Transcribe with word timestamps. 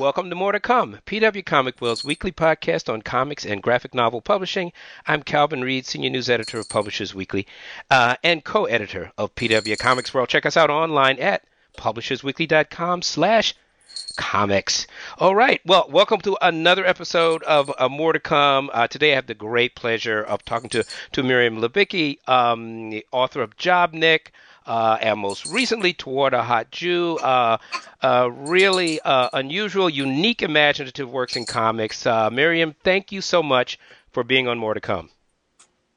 welcome 0.00 0.30
to 0.30 0.34
More 0.34 0.52
to 0.52 0.60
Come, 0.60 0.96
PW 1.04 1.44
Comic 1.44 1.78
World's 1.78 2.02
weekly 2.02 2.32
podcast 2.32 2.90
on 2.90 3.02
comics 3.02 3.44
and 3.44 3.62
graphic 3.62 3.94
novel 3.94 4.22
publishing. 4.22 4.72
I'm 5.06 5.22
Calvin 5.22 5.60
Reed, 5.60 5.84
senior 5.84 6.08
news 6.08 6.30
editor 6.30 6.58
of 6.58 6.70
Publishers 6.70 7.14
Weekly 7.14 7.46
uh, 7.90 8.16
and 8.24 8.42
co-editor 8.42 9.12
of 9.18 9.34
PW 9.34 9.78
Comics 9.78 10.14
World. 10.14 10.30
Check 10.30 10.46
us 10.46 10.56
out 10.56 10.70
online 10.70 11.18
at 11.18 11.44
publishersweekly.com 11.76 13.02
slash 13.02 13.54
comics. 14.16 14.86
All 15.18 15.34
right. 15.34 15.60
Well, 15.66 15.86
welcome 15.90 16.22
to 16.22 16.38
another 16.40 16.86
episode 16.86 17.42
of 17.42 17.70
uh, 17.78 17.90
More 17.90 18.14
to 18.14 18.20
Come. 18.20 18.70
Uh, 18.72 18.86
today 18.86 19.12
I 19.12 19.16
have 19.16 19.26
the 19.26 19.34
great 19.34 19.74
pleasure 19.74 20.22
of 20.22 20.42
talking 20.46 20.70
to, 20.70 20.82
to 21.12 21.22
Miriam 21.22 21.60
Libicki, 21.60 22.26
um, 22.26 22.88
the 22.88 23.04
author 23.12 23.42
of 23.42 23.58
Jobnik, 23.58 24.28
uh, 24.66 24.98
and 25.00 25.20
most 25.20 25.46
recently 25.46 25.92
Toward 25.92 26.34
a 26.34 26.42
Hot 26.42 26.70
Jew. 26.70 27.18
Uh, 27.18 27.58
uh, 28.02 28.30
really 28.32 29.00
uh, 29.00 29.28
unusual, 29.32 29.88
unique, 29.90 30.42
imaginative 30.42 31.10
works 31.10 31.36
in 31.36 31.46
comics. 31.46 32.06
Uh, 32.06 32.30
Miriam, 32.30 32.74
thank 32.82 33.12
you 33.12 33.20
so 33.20 33.42
much 33.42 33.78
for 34.12 34.24
being 34.24 34.48
on 34.48 34.58
More 34.58 34.74
to 34.74 34.80
Come. 34.80 35.10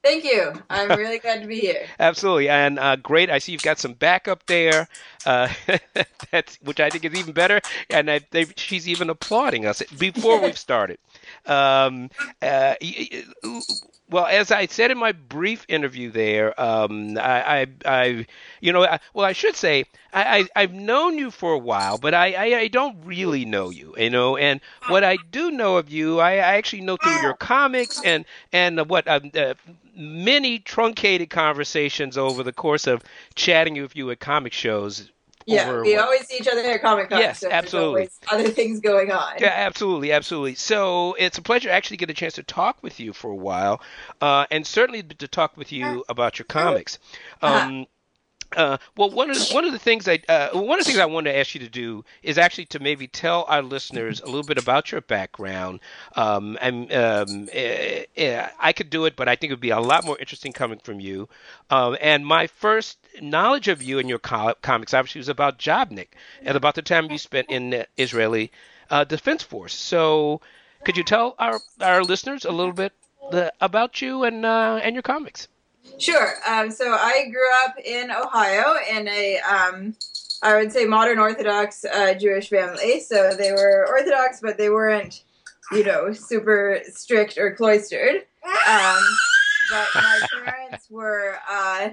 Thank 0.03 0.25
you. 0.25 0.51
I'm 0.69 0.89
really 0.99 1.17
glad 1.17 1.41
to 1.41 1.47
be 1.47 1.59
here. 1.59 1.87
Absolutely, 1.97 2.49
and 2.49 2.77
uh, 2.77 2.97
great. 2.97 3.29
I 3.29 3.39
see 3.39 3.53
you've 3.53 3.61
got 3.61 3.79
some 3.79 3.93
backup 3.93 4.45
there, 4.47 4.89
uh, 5.25 5.47
that's 6.31 6.57
which 6.61 6.81
I 6.81 6.89
think 6.89 7.05
is 7.05 7.15
even 7.15 7.33
better. 7.33 7.61
And 7.89 8.11
I, 8.11 8.19
they, 8.31 8.45
she's 8.57 8.89
even 8.89 9.09
applauding 9.09 9.65
us 9.65 9.81
before 9.97 10.41
we've 10.43 10.57
started. 10.57 10.99
Um, 11.45 12.09
uh, 12.41 12.75
well, 14.13 14.27
as 14.27 14.51
I 14.51 14.67
said 14.67 14.91
in 14.91 14.99
my 14.99 15.11
brief 15.11 15.65
interview 15.67 16.11
there, 16.11 16.59
um, 16.61 17.17
I, 17.17 17.61
I, 17.61 17.67
I, 17.83 18.27
you 18.61 18.71
know, 18.71 18.83
I, 18.83 18.99
well, 19.15 19.25
I 19.25 19.33
should 19.33 19.55
say 19.55 19.85
I, 20.13 20.47
I, 20.55 20.61
have 20.61 20.71
known 20.71 21.17
you 21.17 21.31
for 21.31 21.53
a 21.53 21.57
while, 21.57 21.97
but 21.97 22.13
I, 22.13 22.33
I, 22.33 22.59
I, 22.59 22.67
don't 22.67 22.95
really 23.03 23.43
know 23.43 23.71
you, 23.71 23.95
you 23.97 24.11
know. 24.11 24.37
And 24.37 24.61
what 24.87 25.03
I 25.03 25.17
do 25.31 25.49
know 25.49 25.77
of 25.77 25.89
you, 25.89 26.19
I, 26.19 26.33
I 26.33 26.57
actually 26.57 26.81
know 26.81 26.95
through 26.95 27.21
your 27.23 27.33
comics 27.33 27.99
and 28.05 28.25
and 28.51 28.87
what 28.87 29.07
uh, 29.07 29.19
uh, 29.33 29.55
many 29.95 30.59
truncated 30.59 31.31
conversations 31.31 32.15
over 32.15 32.43
the 32.43 32.53
course 32.53 32.85
of 32.85 33.01
chatting 33.33 33.81
with 33.81 33.95
you 33.95 34.11
at 34.11 34.19
comic 34.19 34.53
shows 34.53 35.09
yeah, 35.45 35.81
we 35.81 35.95
what? 35.95 36.05
always 36.05 36.27
see 36.27 36.37
each 36.37 36.47
other 36.47 36.61
at 36.61 36.81
Comic 36.81 37.09
Con. 37.09 37.19
Yes, 37.19 37.39
so 37.39 37.49
absolutely. 37.49 38.09
other 38.31 38.49
things 38.49 38.79
going 38.79 39.11
on. 39.11 39.33
Yeah, 39.39 39.53
absolutely, 39.53 40.11
absolutely. 40.11 40.55
So 40.55 41.15
it's 41.19 41.37
a 41.37 41.41
pleasure 41.41 41.69
to 41.69 41.73
actually 41.73 41.97
get 41.97 42.09
a 42.09 42.13
chance 42.13 42.33
to 42.35 42.43
talk 42.43 42.81
with 42.81 42.99
you 42.99 43.13
for 43.13 43.31
a 43.31 43.35
while, 43.35 43.81
uh, 44.21 44.45
and 44.51 44.65
certainly 44.65 45.03
to 45.03 45.27
talk 45.27 45.57
with 45.57 45.71
you 45.71 46.03
about 46.09 46.39
your 46.39 46.45
comics. 46.45 46.99
Uh-huh. 47.41 47.85
Uh, 48.55 48.77
well, 48.95 49.09
one 49.09 49.29
of 49.29 49.37
the, 49.37 49.53
one 49.53 49.65
of 49.65 49.71
the 49.71 49.79
things 49.79 50.07
I 50.07 50.19
uh, 50.29 50.49
one 50.51 50.79
of 50.79 50.85
the 50.85 50.91
things 50.91 50.99
I 50.99 51.05
wanted 51.05 51.31
to 51.31 51.37
ask 51.37 51.53
you 51.55 51.61
to 51.61 51.69
do 51.69 52.03
is 52.21 52.37
actually 52.37 52.65
to 52.67 52.79
maybe 52.79 53.07
tell 53.07 53.45
our 53.47 53.61
listeners 53.61 54.21
a 54.21 54.25
little 54.25 54.43
bit 54.43 54.57
about 54.57 54.91
your 54.91 55.01
background. 55.01 55.79
Um, 56.15 56.57
and 56.61 56.91
um, 56.93 57.49
uh, 57.55 58.21
uh, 58.21 58.49
I 58.59 58.73
could 58.73 58.89
do 58.89 59.05
it, 59.05 59.15
but 59.15 59.27
I 59.27 59.35
think 59.35 59.51
it 59.51 59.53
would 59.53 59.59
be 59.59 59.71
a 59.71 59.79
lot 59.79 60.05
more 60.05 60.17
interesting 60.19 60.53
coming 60.53 60.79
from 60.79 60.99
you. 60.99 61.29
Um, 61.69 61.97
and 62.01 62.25
my 62.25 62.47
first 62.47 62.97
knowledge 63.21 63.67
of 63.67 63.81
you 63.81 63.99
and 63.99 64.09
your 64.09 64.19
co- 64.19 64.55
comics 64.61 64.93
obviously 64.93 65.19
was 65.19 65.29
about 65.29 65.57
Jobnik 65.57 66.09
and 66.41 66.55
about 66.55 66.75
the 66.75 66.81
time 66.81 67.11
you 67.11 67.17
spent 67.17 67.49
in 67.49 67.71
the 67.71 67.87
Israeli 67.97 68.51
uh, 68.89 69.03
Defense 69.03 69.43
Force. 69.43 69.73
So, 69.73 70.41
could 70.83 70.97
you 70.97 71.03
tell 71.03 71.35
our 71.39 71.59
our 71.81 72.03
listeners 72.03 72.45
a 72.45 72.51
little 72.51 72.73
bit 72.73 72.93
the, 73.31 73.53
about 73.61 74.01
you 74.01 74.23
and 74.23 74.45
uh, 74.45 74.79
and 74.83 74.95
your 74.95 75.03
comics? 75.03 75.47
Sure. 75.97 76.33
Um, 76.47 76.71
so 76.71 76.91
I 76.91 77.29
grew 77.31 77.49
up 77.65 77.75
in 77.83 78.11
Ohio 78.11 78.75
in 78.91 79.07
a, 79.07 79.39
um, 79.39 79.95
I 80.41 80.57
would 80.57 80.71
say, 80.71 80.85
modern 80.85 81.19
Orthodox 81.19 81.85
uh, 81.85 82.13
Jewish 82.13 82.49
family. 82.49 82.99
So 82.99 83.35
they 83.35 83.51
were 83.51 83.85
Orthodox, 83.87 84.39
but 84.41 84.57
they 84.57 84.69
weren't, 84.69 85.23
you 85.71 85.83
know, 85.83 86.13
super 86.13 86.81
strict 86.91 87.37
or 87.37 87.55
cloistered. 87.55 88.23
Um, 88.67 89.03
but 89.71 89.87
my 89.95 90.21
parents 90.43 90.87
were, 90.89 91.37
uh, 91.49 91.89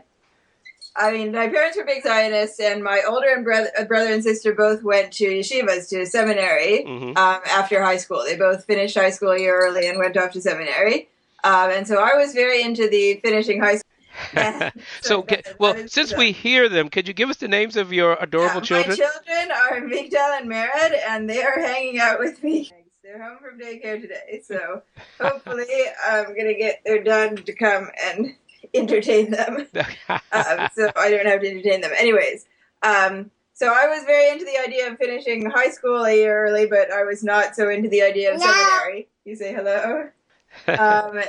I 0.96 1.12
mean, 1.12 1.32
my 1.32 1.48
parents 1.48 1.76
were 1.76 1.84
big 1.84 2.02
Zionists, 2.02 2.58
and 2.58 2.82
my 2.82 3.02
older 3.08 3.28
and 3.28 3.44
brother, 3.44 3.70
uh, 3.78 3.84
brother 3.84 4.12
and 4.12 4.22
sister 4.22 4.52
both 4.52 4.82
went 4.82 5.12
to 5.14 5.24
yeshivas, 5.24 5.88
to 5.90 6.04
seminary 6.04 6.84
mm-hmm. 6.86 7.16
um, 7.16 7.40
after 7.48 7.82
high 7.82 7.96
school. 7.96 8.24
They 8.24 8.36
both 8.36 8.64
finished 8.64 8.96
high 8.96 9.10
school 9.10 9.30
a 9.30 9.38
year 9.38 9.56
early 9.56 9.88
and 9.88 9.98
went 9.98 10.16
off 10.16 10.32
to 10.32 10.40
seminary. 10.40 11.08
Um, 11.44 11.70
and 11.70 11.86
so 11.86 12.02
I 12.02 12.14
was 12.16 12.32
very 12.34 12.62
into 12.62 12.88
the 12.88 13.20
finishing 13.22 13.60
high 13.60 13.76
school 13.76 13.90
so, 15.00 15.26
well, 15.58 15.76
since 15.86 16.14
we 16.16 16.32
hear 16.32 16.68
them, 16.68 16.88
could 16.88 17.08
you 17.08 17.14
give 17.14 17.30
us 17.30 17.38
the 17.38 17.48
names 17.48 17.76
of 17.76 17.92
your 17.92 18.16
adorable 18.20 18.60
yeah, 18.60 18.82
children? 18.82 18.98
My 18.98 19.06
children 19.06 19.50
are 19.50 19.80
Migdal 19.88 20.40
and 20.40 20.50
Mered, 20.50 20.98
and 21.08 21.28
they 21.28 21.42
are 21.42 21.58
hanging 21.58 21.98
out 21.98 22.18
with 22.18 22.42
me. 22.42 22.70
They're 23.02 23.22
home 23.22 23.38
from 23.38 23.58
daycare 23.58 24.00
today, 24.00 24.42
so 24.44 24.82
hopefully 25.20 25.66
I'm 26.06 26.26
gonna 26.26 26.54
get 26.54 26.80
they're 26.84 27.02
done 27.02 27.36
to 27.36 27.52
come 27.52 27.88
and 28.04 28.36
entertain 28.72 29.32
them. 29.32 29.66
um, 30.32 30.68
so 30.76 30.92
I 30.94 31.10
don't 31.10 31.26
have 31.26 31.40
to 31.40 31.50
entertain 31.50 31.80
them, 31.80 31.90
anyways. 31.96 32.46
Um, 32.82 33.30
so 33.52 33.66
I 33.66 33.88
was 33.88 34.04
very 34.04 34.30
into 34.30 34.44
the 34.44 34.58
idea 34.58 34.90
of 34.90 34.98
finishing 34.98 35.50
high 35.50 35.70
school 35.70 36.04
a 36.04 36.14
year 36.14 36.46
early, 36.46 36.66
but 36.66 36.92
I 36.92 37.02
was 37.02 37.24
not 37.24 37.56
so 37.56 37.68
into 37.68 37.88
the 37.88 38.02
idea 38.02 38.32
of 38.32 38.40
no. 38.40 38.46
seminary. 38.46 39.08
You 39.24 39.34
say 39.34 39.52
hello. 39.52 40.10
Um, 40.66 41.20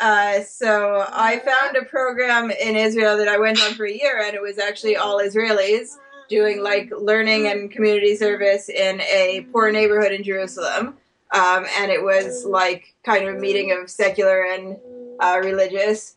uh, 0.00 0.40
so 0.42 1.06
I 1.12 1.40
found 1.40 1.76
a 1.76 1.84
program 1.84 2.50
in 2.50 2.74
Israel 2.74 3.18
that 3.18 3.28
I 3.28 3.38
went 3.38 3.60
on 3.60 3.74
for 3.74 3.84
a 3.84 3.92
year, 3.92 4.20
and 4.22 4.34
it 4.34 4.40
was 4.40 4.58
actually 4.58 4.96
all 4.96 5.18
Israelis 5.18 5.96
doing 6.30 6.62
like 6.62 6.90
learning 6.96 7.48
and 7.48 7.70
community 7.70 8.16
service 8.16 8.70
in 8.70 9.00
a 9.02 9.46
poor 9.52 9.70
neighborhood 9.70 10.12
in 10.12 10.22
Jerusalem. 10.22 10.96
Um, 11.32 11.66
and 11.78 11.90
it 11.90 12.02
was 12.02 12.44
like 12.46 12.94
kind 13.04 13.28
of 13.28 13.34
a 13.36 13.38
meeting 13.38 13.72
of 13.72 13.90
secular 13.90 14.42
and 14.42 14.78
uh, 15.20 15.38
religious, 15.42 16.16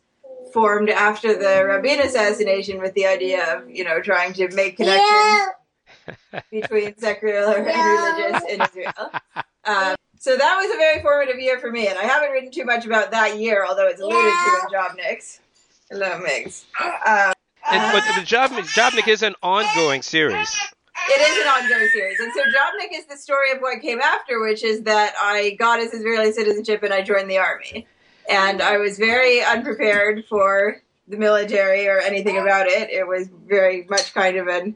formed 0.52 0.88
after 0.88 1.34
the 1.34 1.64
Rabin 1.66 2.00
assassination 2.00 2.80
with 2.80 2.94
the 2.94 3.06
idea 3.06 3.56
of 3.56 3.68
you 3.68 3.84
know 3.84 4.00
trying 4.00 4.32
to 4.34 4.48
make 4.54 4.76
connections 4.76 5.48
yeah. 6.32 6.40
between 6.50 6.96
secular 6.96 7.56
and 7.56 7.66
religious 7.66 8.42
in 8.50 8.62
Israel. 8.62 9.10
Um, 9.66 9.96
so 10.24 10.38
that 10.38 10.56
was 10.56 10.74
a 10.74 10.78
very 10.78 11.02
formative 11.02 11.38
year 11.38 11.58
for 11.58 11.70
me, 11.70 11.86
and 11.86 11.98
I 11.98 12.04
haven't 12.04 12.30
written 12.30 12.50
too 12.50 12.64
much 12.64 12.86
about 12.86 13.10
that 13.10 13.38
year, 13.38 13.66
although 13.68 13.86
it's 13.86 14.00
alluded 14.00 14.24
yeah. 14.24 14.56
to 14.58 14.66
in 14.66 14.72
Jobniks. 14.72 15.40
Hello, 15.90 16.18
Migs. 16.18 16.64
Um, 16.80 17.34
and, 17.70 17.92
but 17.92 18.02
the 18.18 18.24
Job 18.24 18.50
Jobnik 18.52 19.06
is 19.06 19.22
an 19.22 19.34
ongoing 19.42 20.00
series. 20.00 20.58
It 21.10 21.20
is 21.20 21.44
an 21.44 21.48
ongoing 21.48 21.90
series, 21.92 22.20
and 22.20 22.32
so 22.32 22.40
Jobnik 22.40 22.98
is 22.98 23.04
the 23.04 23.18
story 23.18 23.52
of 23.52 23.58
what 23.58 23.82
came 23.82 24.00
after, 24.00 24.40
which 24.40 24.64
is 24.64 24.84
that 24.84 25.12
I 25.20 25.56
got 25.58 25.78
his 25.78 25.92
Israeli 25.92 26.32
citizenship 26.32 26.82
and 26.82 26.94
I 26.94 27.02
joined 27.02 27.30
the 27.30 27.36
army, 27.36 27.86
and 28.26 28.62
I 28.62 28.78
was 28.78 28.96
very 28.96 29.44
unprepared 29.44 30.24
for 30.26 30.80
the 31.06 31.18
military 31.18 31.86
or 31.86 31.98
anything 31.98 32.38
about 32.38 32.66
it. 32.66 32.88
It 32.88 33.06
was 33.06 33.28
very 33.46 33.86
much 33.90 34.14
kind 34.14 34.38
of 34.38 34.46
an 34.46 34.74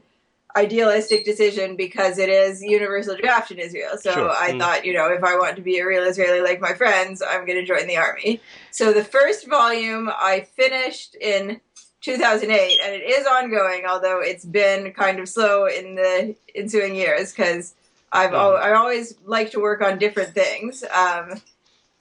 idealistic 0.55 1.25
decision 1.25 1.75
because 1.75 2.17
it 2.17 2.29
is 2.29 2.63
universal 2.63 3.15
draft 3.15 3.51
in 3.51 3.59
Israel. 3.59 3.97
So 3.99 4.11
sure. 4.11 4.29
I 4.29 4.51
mm. 4.51 4.59
thought, 4.59 4.85
you 4.85 4.93
know, 4.93 5.07
if 5.07 5.23
I 5.23 5.37
want 5.37 5.55
to 5.57 5.61
be 5.61 5.77
a 5.77 5.85
real 5.85 6.03
Israeli 6.03 6.41
like 6.41 6.59
my 6.59 6.73
friends, 6.73 7.21
I'm 7.21 7.45
going 7.45 7.59
to 7.59 7.65
join 7.65 7.87
the 7.87 7.97
army. 7.97 8.41
So 8.71 8.91
the 8.91 9.03
first 9.03 9.47
volume 9.47 10.09
I 10.09 10.47
finished 10.55 11.15
in 11.15 11.61
2008 12.01 12.79
and 12.83 12.95
it 12.95 13.03
is 13.03 13.27
ongoing, 13.27 13.85
although 13.87 14.21
it's 14.21 14.45
been 14.45 14.91
kind 14.93 15.19
of 15.19 15.29
slow 15.29 15.65
in 15.65 15.95
the 15.95 16.35
ensuing 16.55 16.95
years 16.95 17.31
because 17.31 17.75
I've 18.11 18.31
mm. 18.31 18.39
al- 18.39 18.57
I 18.57 18.73
always 18.73 19.15
like 19.25 19.51
to 19.51 19.59
work 19.59 19.81
on 19.81 19.99
different 19.99 20.33
things. 20.33 20.83
Um, 20.83 21.41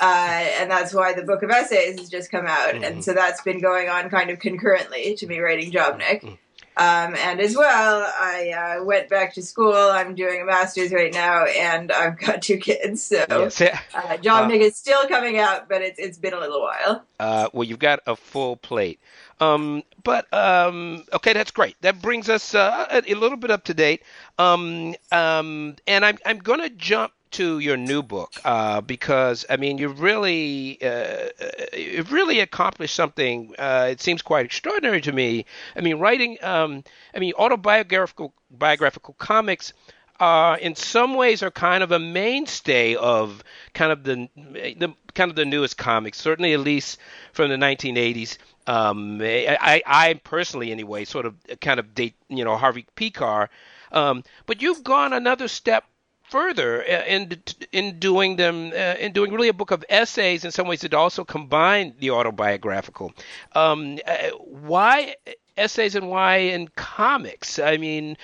uh, 0.00 0.46
and 0.60 0.70
that's 0.70 0.94
why 0.94 1.12
the 1.12 1.22
book 1.22 1.42
of 1.42 1.50
essays 1.50 1.98
has 1.98 2.08
just 2.08 2.30
come 2.30 2.46
out, 2.46 2.72
mm. 2.72 2.86
and 2.86 2.94
hmm. 2.96 3.00
so 3.00 3.12
that's 3.12 3.42
been 3.42 3.60
going 3.60 3.88
on 3.88 4.08
kind 4.08 4.30
of 4.30 4.38
concurrently 4.38 5.16
to 5.16 5.26
me 5.26 5.40
writing 5.40 5.72
Jobnik. 5.72 6.38
Um, 6.78 7.16
and 7.16 7.40
as 7.40 7.56
well, 7.56 8.06
I 8.20 8.78
uh, 8.80 8.84
went 8.84 9.08
back 9.08 9.34
to 9.34 9.42
school. 9.42 9.74
I'm 9.74 10.14
doing 10.14 10.42
a 10.42 10.44
master's 10.44 10.92
right 10.92 11.12
now, 11.12 11.44
and 11.44 11.90
I've 11.90 12.16
got 12.18 12.40
two 12.40 12.58
kids. 12.58 13.02
So 13.02 13.24
yes. 13.28 13.60
uh, 13.60 14.16
John 14.18 14.50
uh, 14.52 14.54
is 14.54 14.76
still 14.76 15.08
coming 15.08 15.38
out, 15.38 15.68
but 15.68 15.82
it's 15.82 15.98
it's 15.98 16.18
been 16.18 16.34
a 16.34 16.38
little 16.38 16.60
while. 16.60 17.04
Uh, 17.18 17.48
well, 17.52 17.64
you've 17.64 17.80
got 17.80 17.98
a 18.06 18.14
full 18.14 18.56
plate. 18.56 19.00
Um, 19.40 19.82
but 20.04 20.32
um, 20.32 21.04
okay, 21.12 21.32
that's 21.32 21.50
great. 21.50 21.74
That 21.80 22.00
brings 22.00 22.28
us 22.28 22.54
uh, 22.54 22.86
a, 22.90 23.12
a, 23.12 23.14
little 23.14 23.36
bit 23.36 23.50
up 23.50 23.64
to 23.64 23.74
date. 23.74 24.02
Um, 24.38 24.94
um, 25.10 25.76
and 25.86 26.04
I'm 26.04 26.18
I'm 26.24 26.38
going 26.38 26.60
to 26.60 26.70
jump 26.70 27.12
to 27.32 27.58
your 27.58 27.76
new 27.76 28.02
book 28.02 28.32
uh, 28.44 28.80
because 28.80 29.44
I 29.48 29.56
mean 29.56 29.78
you've 29.78 30.00
really 30.00 30.78
uh, 30.82 31.28
you've 31.76 32.12
really 32.12 32.40
accomplished 32.40 32.94
something. 32.94 33.54
Uh, 33.58 33.88
it 33.90 34.00
seems 34.00 34.22
quite 34.22 34.44
extraordinary 34.44 35.00
to 35.02 35.12
me. 35.12 35.44
I 35.76 35.80
mean, 35.80 35.98
writing 35.98 36.38
um, 36.42 36.84
I 37.14 37.18
mean 37.18 37.32
autobiographical 37.34 38.32
biographical 38.50 39.14
comics. 39.14 39.72
Uh, 40.20 40.56
in 40.60 40.74
some 40.74 41.14
ways, 41.14 41.44
are 41.44 41.50
kind 41.50 41.80
of 41.84 41.92
a 41.92 41.98
mainstay 41.98 42.96
of 42.96 43.44
kind 43.72 43.92
of 43.92 44.02
the, 44.02 44.28
the 44.34 44.92
kind 45.14 45.30
of 45.30 45.36
the 45.36 45.44
newest 45.44 45.78
comics. 45.78 46.18
Certainly, 46.18 46.54
at 46.54 46.60
least 46.60 46.98
from 47.32 47.50
the 47.50 47.56
1980s. 47.56 48.36
Um, 48.66 49.20
I, 49.22 49.80
I 49.86 50.14
personally, 50.24 50.72
anyway, 50.72 51.04
sort 51.04 51.24
of 51.24 51.36
kind 51.60 51.78
of 51.78 51.94
date 51.94 52.14
you 52.28 52.44
know 52.44 52.56
Harvey 52.56 52.86
Pekar. 52.96 53.48
Um, 53.92 54.24
but 54.46 54.60
you've 54.60 54.82
gone 54.82 55.12
another 55.12 55.46
step 55.46 55.84
further 56.28 56.82
uh, 56.82 57.04
in 57.04 57.42
in 57.72 57.98
doing 57.98 58.36
them 58.36 58.72
uh, 58.72 58.94
in 58.98 59.12
doing 59.12 59.32
really 59.32 59.48
a 59.48 59.52
book 59.52 59.70
of 59.70 59.84
essays 59.88 60.44
in 60.44 60.50
some 60.50 60.66
ways 60.66 60.82
that 60.82 60.94
also 60.94 61.24
combine 61.24 61.94
the 61.98 62.10
autobiographical. 62.10 63.12
Um, 63.54 63.98
uh, 64.06 64.30
why 64.38 65.16
essays 65.56 65.94
and 65.94 66.08
why 66.08 66.36
in 66.36 66.68
comics? 66.68 67.58
I 67.58 67.76
mean, 67.76 68.16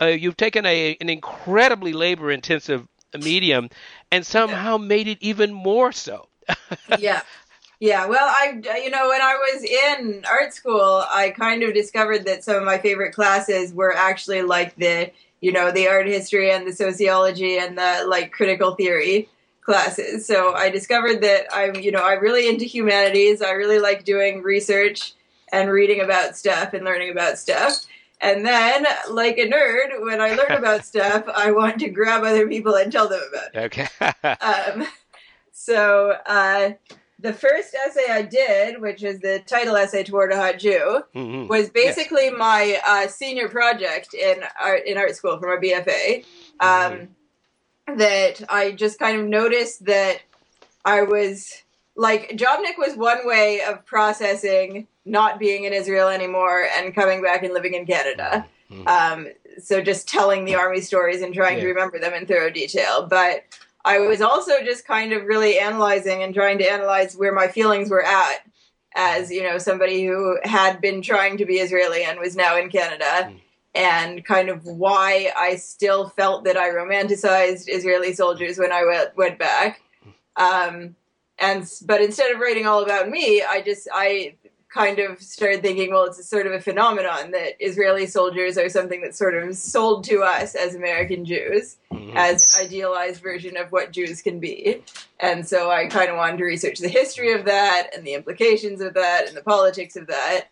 uh, 0.00 0.06
you've 0.06 0.36
taken 0.36 0.66
a 0.66 0.96
an 1.00 1.08
incredibly 1.08 1.92
labor 1.92 2.30
intensive 2.30 2.86
medium 3.18 3.68
and 4.10 4.24
somehow 4.24 4.78
made 4.78 5.08
it 5.08 5.18
even 5.20 5.52
more 5.52 5.92
so. 5.92 6.28
yeah. 6.98 7.22
Yeah, 7.80 8.06
well, 8.06 8.28
I, 8.28 8.60
you 8.80 8.90
know, 8.90 9.08
when 9.08 9.20
I 9.20 9.34
was 9.34 9.64
in 9.64 10.24
art 10.30 10.54
school, 10.54 11.04
I 11.10 11.30
kind 11.30 11.64
of 11.64 11.74
discovered 11.74 12.26
that 12.26 12.44
some 12.44 12.54
of 12.54 12.62
my 12.62 12.78
favorite 12.78 13.12
classes 13.12 13.72
were 13.72 13.92
actually 13.92 14.42
like 14.42 14.76
the, 14.76 15.10
you 15.42 15.52
know, 15.52 15.70
the 15.70 15.88
art 15.88 16.06
history 16.06 16.50
and 16.50 16.66
the 16.66 16.72
sociology 16.72 17.58
and 17.58 17.76
the 17.76 18.04
like 18.08 18.32
critical 18.32 18.74
theory 18.76 19.28
classes. 19.60 20.24
So 20.24 20.54
I 20.54 20.70
discovered 20.70 21.20
that 21.22 21.46
I'm, 21.52 21.74
you 21.74 21.90
know, 21.90 22.02
I'm 22.02 22.20
really 22.20 22.48
into 22.48 22.64
humanities. 22.64 23.42
I 23.42 23.50
really 23.50 23.80
like 23.80 24.04
doing 24.04 24.42
research 24.42 25.14
and 25.52 25.68
reading 25.68 26.00
about 26.00 26.36
stuff 26.36 26.72
and 26.72 26.84
learning 26.84 27.10
about 27.10 27.38
stuff. 27.38 27.84
And 28.20 28.46
then, 28.46 28.86
like 29.10 29.36
a 29.38 29.48
nerd, 29.48 30.00
when 30.04 30.20
I 30.20 30.34
learn 30.34 30.52
about 30.52 30.84
stuff, 30.84 31.24
I 31.34 31.50
want 31.50 31.80
to 31.80 31.90
grab 31.90 32.22
other 32.22 32.46
people 32.46 32.76
and 32.76 32.92
tell 32.92 33.08
them 33.08 33.20
about 33.28 33.54
it. 33.54 33.64
Okay. 33.64 33.88
um, 34.80 34.86
so, 35.50 36.16
uh, 36.24 36.70
the 37.22 37.32
first 37.32 37.74
essay 37.74 38.06
I 38.10 38.22
did, 38.22 38.80
which 38.80 39.02
is 39.04 39.20
the 39.20 39.40
title 39.46 39.76
essay 39.76 40.02
toward 40.02 40.32
a 40.32 40.36
hot 40.36 40.58
Jew, 40.58 41.02
mm-hmm. 41.14 41.46
was 41.46 41.70
basically 41.70 42.24
yes. 42.24 42.34
my 42.36 42.80
uh, 42.84 43.08
senior 43.08 43.48
project 43.48 44.12
in 44.12 44.42
art 44.60 44.82
in 44.84 44.98
art 44.98 45.14
school 45.14 45.38
for 45.38 45.56
my 45.56 45.62
BFA. 45.62 46.24
Um, 46.60 46.92
mm-hmm. 46.92 47.96
That 47.98 48.42
I 48.48 48.72
just 48.72 48.98
kind 48.98 49.18
of 49.20 49.26
noticed 49.26 49.84
that 49.86 50.22
I 50.84 51.02
was 51.02 51.62
like 51.96 52.30
Jobnik 52.30 52.78
was 52.78 52.96
one 52.96 53.26
way 53.26 53.60
of 53.60 53.84
processing 53.84 54.86
not 55.04 55.38
being 55.38 55.64
in 55.64 55.72
Israel 55.72 56.08
anymore 56.08 56.68
and 56.76 56.94
coming 56.94 57.22
back 57.22 57.42
and 57.42 57.52
living 57.52 57.74
in 57.74 57.86
Canada. 57.86 58.46
Mm-hmm. 58.70 58.88
Um, 58.88 59.28
so 59.60 59.82
just 59.82 60.08
telling 60.08 60.44
the 60.44 60.54
army 60.54 60.80
stories 60.80 61.22
and 61.22 61.34
trying 61.34 61.56
yeah. 61.56 61.64
to 61.64 61.68
remember 61.68 61.98
them 61.98 62.14
in 62.14 62.26
thorough 62.26 62.50
detail, 62.50 63.06
but 63.06 63.44
I 63.84 63.98
was 63.98 64.20
also 64.20 64.62
just 64.64 64.86
kind 64.86 65.12
of 65.12 65.24
really 65.24 65.58
analyzing 65.58 66.22
and 66.22 66.34
trying 66.34 66.58
to 66.58 66.70
analyze 66.70 67.16
where 67.16 67.32
my 67.32 67.48
feelings 67.48 67.90
were 67.90 68.04
at 68.04 68.38
as, 68.94 69.30
you 69.30 69.42
know, 69.42 69.58
somebody 69.58 70.04
who 70.06 70.38
had 70.44 70.80
been 70.80 71.02
trying 71.02 71.38
to 71.38 71.46
be 71.46 71.54
Israeli 71.54 72.04
and 72.04 72.20
was 72.20 72.36
now 72.36 72.56
in 72.56 72.68
Canada. 72.68 73.04
Mm. 73.04 73.40
And 73.74 74.22
kind 74.26 74.50
of 74.50 74.66
why 74.66 75.32
I 75.34 75.56
still 75.56 76.10
felt 76.10 76.44
that 76.44 76.58
I 76.58 76.68
romanticized 76.68 77.64
Israeli 77.68 78.12
soldiers 78.12 78.58
when 78.58 78.70
I 78.70 78.84
went, 78.84 79.16
went 79.16 79.38
back. 79.38 79.80
Um, 80.36 80.94
and 81.38 81.66
but 81.86 82.02
instead 82.02 82.32
of 82.32 82.40
writing 82.40 82.66
all 82.66 82.82
about 82.82 83.08
me, 83.08 83.42
I 83.42 83.62
just 83.62 83.88
I 83.92 84.34
kind 84.72 84.98
of 84.98 85.20
started 85.20 85.60
thinking, 85.60 85.90
well, 85.90 86.04
it's 86.04 86.18
a 86.18 86.22
sort 86.22 86.46
of 86.46 86.52
a 86.52 86.60
phenomenon 86.60 87.30
that 87.32 87.56
Israeli 87.60 88.06
soldiers 88.06 88.56
are 88.56 88.68
something 88.68 89.02
that's 89.02 89.18
sort 89.18 89.34
of 89.34 89.54
sold 89.54 90.04
to 90.04 90.22
us 90.22 90.54
as 90.54 90.74
American 90.74 91.24
Jews 91.24 91.76
mm-hmm. 91.92 92.16
as 92.16 92.56
idealized 92.58 93.22
version 93.22 93.56
of 93.56 93.70
what 93.70 93.92
Jews 93.92 94.22
can 94.22 94.40
be. 94.40 94.82
And 95.20 95.46
so 95.46 95.70
I 95.70 95.86
kind 95.86 96.10
of 96.10 96.16
wanted 96.16 96.38
to 96.38 96.44
research 96.44 96.78
the 96.78 96.88
history 96.88 97.32
of 97.32 97.44
that 97.44 97.90
and 97.94 98.06
the 98.06 98.14
implications 98.14 98.80
of 98.80 98.94
that 98.94 99.28
and 99.28 99.36
the 99.36 99.42
politics 99.42 99.94
of 99.96 100.06
that. 100.06 100.48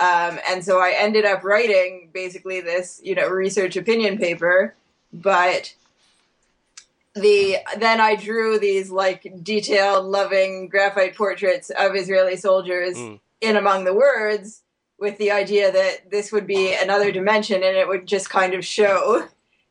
Um, 0.00 0.38
and 0.48 0.64
so 0.64 0.78
I 0.78 0.94
ended 0.96 1.24
up 1.24 1.42
writing 1.42 2.10
basically 2.12 2.60
this, 2.60 3.00
you 3.02 3.16
know, 3.16 3.28
research 3.28 3.76
opinion 3.76 4.18
paper, 4.18 4.76
but 5.12 5.74
the 7.14 7.56
then 7.78 8.00
I 8.00 8.14
drew 8.14 8.60
these 8.60 8.92
like 8.92 9.42
detailed, 9.42 10.06
loving 10.06 10.68
graphite 10.68 11.16
portraits 11.16 11.70
of 11.70 11.96
Israeli 11.96 12.36
soldiers 12.36 12.96
mm 12.96 13.18
in 13.40 13.56
among 13.56 13.84
the 13.84 13.94
words 13.94 14.62
with 14.98 15.16
the 15.18 15.30
idea 15.30 15.70
that 15.70 16.10
this 16.10 16.32
would 16.32 16.46
be 16.46 16.74
another 16.74 17.12
dimension 17.12 17.62
and 17.62 17.76
it 17.76 17.86
would 17.86 18.06
just 18.06 18.30
kind 18.30 18.54
of 18.54 18.64
show 18.64 19.28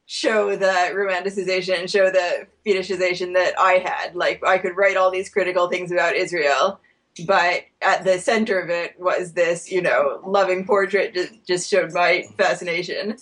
show 0.10 0.56
the 0.56 0.66
romanticization 0.94 1.80
and 1.80 1.92
show 1.92 2.10
the 2.10 2.48
fetishization 2.66 3.34
that 3.34 3.54
I 3.60 3.74
had. 3.74 4.16
Like 4.16 4.42
I 4.46 4.58
could 4.58 4.78
write 4.78 4.96
all 4.96 5.12
these 5.12 5.30
critical 5.30 5.68
things 5.68 5.92
about 5.92 6.16
Israel, 6.16 6.80
but 7.26 7.64
at 7.82 8.06
the 8.06 8.18
center 8.18 8.58
of 8.58 8.70
it 8.70 8.98
was 8.98 9.34
this, 9.34 9.70
you 9.70 9.82
know, 9.82 10.22
loving 10.26 10.66
portrait 10.66 11.14
just, 11.14 11.46
just 11.46 11.70
showed 11.70 11.92
my 11.92 12.24
fascination. 12.38 13.18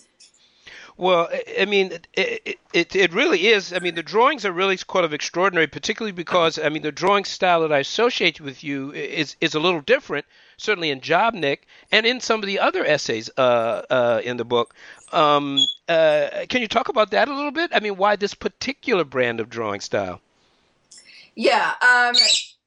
Well, 0.98 1.30
I 1.60 1.66
mean, 1.66 1.92
it, 2.14 2.58
it, 2.74 2.96
it 2.96 3.14
really 3.14 3.48
is. 3.48 3.74
I 3.74 3.80
mean, 3.80 3.96
the 3.96 4.04
drawings 4.04 4.46
are 4.46 4.52
really 4.52 4.78
kind 4.78 5.04
of 5.04 5.14
extraordinary, 5.14 5.68
particularly 5.68 6.14
because 6.14 6.58
I 6.58 6.70
mean, 6.70 6.84
the 6.84 6.92
drawing 6.92 7.26
style 7.26 7.62
that 7.62 7.74
I 7.74 7.80
associate 7.80 8.40
with 8.40 8.64
you 8.64 8.94
is 8.94 9.36
is 9.42 9.56
a 9.56 9.60
little 9.60 9.82
different, 9.82 10.26
certainly 10.56 10.92
in 10.92 11.02
Jobnik 11.02 11.60
and 11.92 12.06
in 12.06 12.22
some 12.22 12.40
of 12.40 12.48
the 12.48 12.60
other 12.60 12.86
essays 12.86 13.30
uh, 13.38 13.82
uh, 13.90 14.22
in 14.24 14.38
the 14.38 14.46
book. 14.46 14.74
Um, 15.12 15.60
uh, 15.90 16.46
can 16.48 16.62
you 16.62 16.68
talk 16.70 16.88
about 16.88 17.12
that 17.12 17.28
a 17.28 17.36
little 17.36 17.52
bit? 17.52 17.72
I 17.74 17.82
mean, 17.82 17.98
why 17.98 18.16
this 18.16 18.34
particular 18.34 19.04
brand 19.04 19.42
of 19.42 19.50
drawing 19.50 19.82
style? 19.82 20.22
Yeah. 21.36 21.74
Um, 21.82 22.16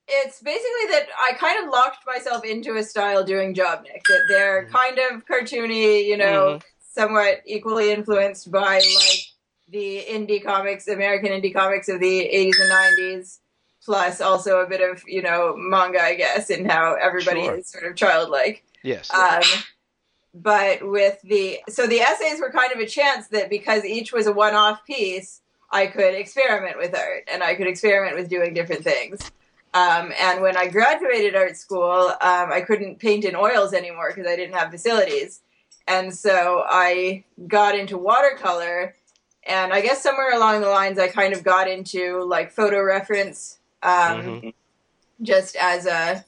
it's 0.06 0.40
basically 0.40 0.86
that 0.90 1.06
I 1.18 1.32
kind 1.32 1.64
of 1.64 1.70
locked 1.70 2.06
myself 2.06 2.44
into 2.44 2.76
a 2.76 2.82
style 2.82 3.24
doing 3.24 3.54
Jobnik 3.54 4.02
that 4.06 4.24
they're 4.28 4.64
mm-hmm. 4.64 4.76
kind 4.76 4.98
of 4.98 5.26
cartoony, 5.26 6.04
you 6.04 6.18
know. 6.18 6.58
Mm-hmm 6.58 6.68
somewhat 6.88 7.42
equally 7.46 7.92
influenced 7.92 8.50
by 8.50 8.76
like 8.78 9.20
the 9.68 10.04
indie 10.08 10.42
comics, 10.42 10.88
American 10.88 11.30
indie 11.30 11.54
comics 11.54 11.88
of 11.88 12.00
the 12.00 12.20
80s 12.20 12.54
and 12.60 12.70
90s, 12.70 13.38
plus 13.84 14.20
also 14.20 14.60
a 14.60 14.66
bit 14.66 14.80
of, 14.80 15.02
you 15.06 15.22
know, 15.22 15.54
manga, 15.56 16.02
I 16.02 16.14
guess, 16.14 16.50
and 16.50 16.70
how 16.70 16.94
everybody 16.94 17.44
sure. 17.44 17.56
is 17.56 17.68
sort 17.68 17.84
of 17.84 17.96
childlike. 17.96 18.64
Yes. 18.82 19.12
Um, 19.12 19.42
but 20.34 20.88
with 20.88 21.20
the, 21.22 21.60
so 21.68 21.86
the 21.86 22.00
essays 22.00 22.40
were 22.40 22.50
kind 22.50 22.72
of 22.72 22.78
a 22.78 22.86
chance 22.86 23.28
that 23.28 23.50
because 23.50 23.84
each 23.84 24.12
was 24.12 24.26
a 24.26 24.32
one 24.32 24.54
off 24.54 24.84
piece, 24.86 25.40
I 25.70 25.86
could 25.86 26.14
experiment 26.14 26.78
with 26.78 26.94
art 26.94 27.28
and 27.30 27.42
I 27.42 27.54
could 27.54 27.66
experiment 27.66 28.16
with 28.16 28.28
doing 28.28 28.54
different 28.54 28.84
things. 28.84 29.30
Um, 29.74 30.12
and 30.18 30.40
when 30.40 30.56
I 30.56 30.68
graduated 30.68 31.36
art 31.36 31.56
school, 31.56 32.08
um, 32.20 32.50
I 32.52 32.62
couldn't 32.66 32.98
paint 32.98 33.24
in 33.24 33.36
oils 33.36 33.74
anymore 33.74 34.12
because 34.14 34.30
I 34.30 34.34
didn't 34.34 34.54
have 34.54 34.70
facilities. 34.70 35.40
And 35.88 36.14
so 36.14 36.64
I 36.68 37.24
got 37.46 37.74
into 37.74 37.96
watercolor. 37.96 38.94
And 39.46 39.72
I 39.72 39.80
guess 39.80 40.02
somewhere 40.02 40.34
along 40.36 40.60
the 40.60 40.68
lines, 40.68 40.98
I 40.98 41.08
kind 41.08 41.32
of 41.32 41.42
got 41.42 41.68
into 41.68 42.22
like 42.24 42.52
photo 42.52 42.82
reference, 42.82 43.58
um, 43.82 44.20
mm-hmm. 44.20 44.48
just 45.22 45.56
as 45.56 45.86
a 45.86 46.24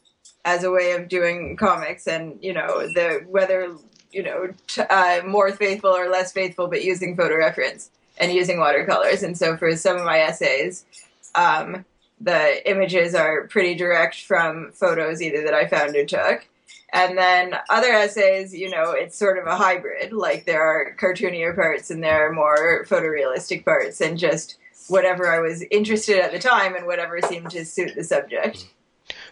as 0.47 0.65
a 0.65 0.71
way 0.71 0.93
of 0.93 1.09
doing 1.09 1.55
comics, 1.59 2.07
and 2.07 2.39
you 2.41 2.55
know 2.55 2.89
the 2.95 3.27
whether 3.29 3.77
you 4.11 4.23
know 4.23 4.49
t- 4.69 4.81
uh, 4.81 5.21
more 5.27 5.53
faithful 5.53 5.91
or 5.91 6.09
less 6.09 6.33
faithful, 6.33 6.67
but 6.67 6.83
using 6.83 7.15
photo 7.15 7.37
reference 7.37 7.91
and 8.17 8.33
using 8.33 8.59
watercolors. 8.59 9.23
And 9.23 9.37
so 9.37 9.57
for 9.59 9.77
some 9.77 9.99
of 9.99 10.05
my 10.05 10.21
essays, 10.21 10.87
um, 11.35 11.85
the 12.21 12.71
images 12.71 13.15
are 13.15 13.47
pretty 13.49 13.75
direct 13.75 14.23
from 14.23 14.73
photos 14.73 15.21
either 15.21 15.43
that 15.45 15.55
I 15.55 15.67
found 15.67 15.95
or 15.95 16.07
took. 16.07 16.47
And 16.93 17.17
then 17.17 17.55
other 17.69 17.93
essays, 17.93 18.55
you 18.55 18.69
know, 18.69 18.91
it's 18.91 19.17
sort 19.17 19.39
of 19.39 19.47
a 19.47 19.57
hybrid. 19.57 20.13
Like 20.13 20.47
there 20.47 20.63
are 20.63 20.97
cartoonier 20.99 21.55
parts 21.55 21.91
and 21.91 22.03
there 22.03 22.29
are 22.29 22.33
more 22.33 22.85
photorealistic 22.85 23.65
parts, 23.65 24.01
and 24.01 24.19
just 24.19 24.59
whatever 24.89 25.31
I 25.33 25.39
was 25.39 25.63
interested 25.71 26.19
at 26.19 26.33
the 26.33 26.39
time 26.39 26.75
and 26.75 26.87
whatever 26.87 27.21
seemed 27.23 27.51
to 27.51 27.65
suit 27.65 27.95
the 27.95 28.05
subject. 28.05 28.67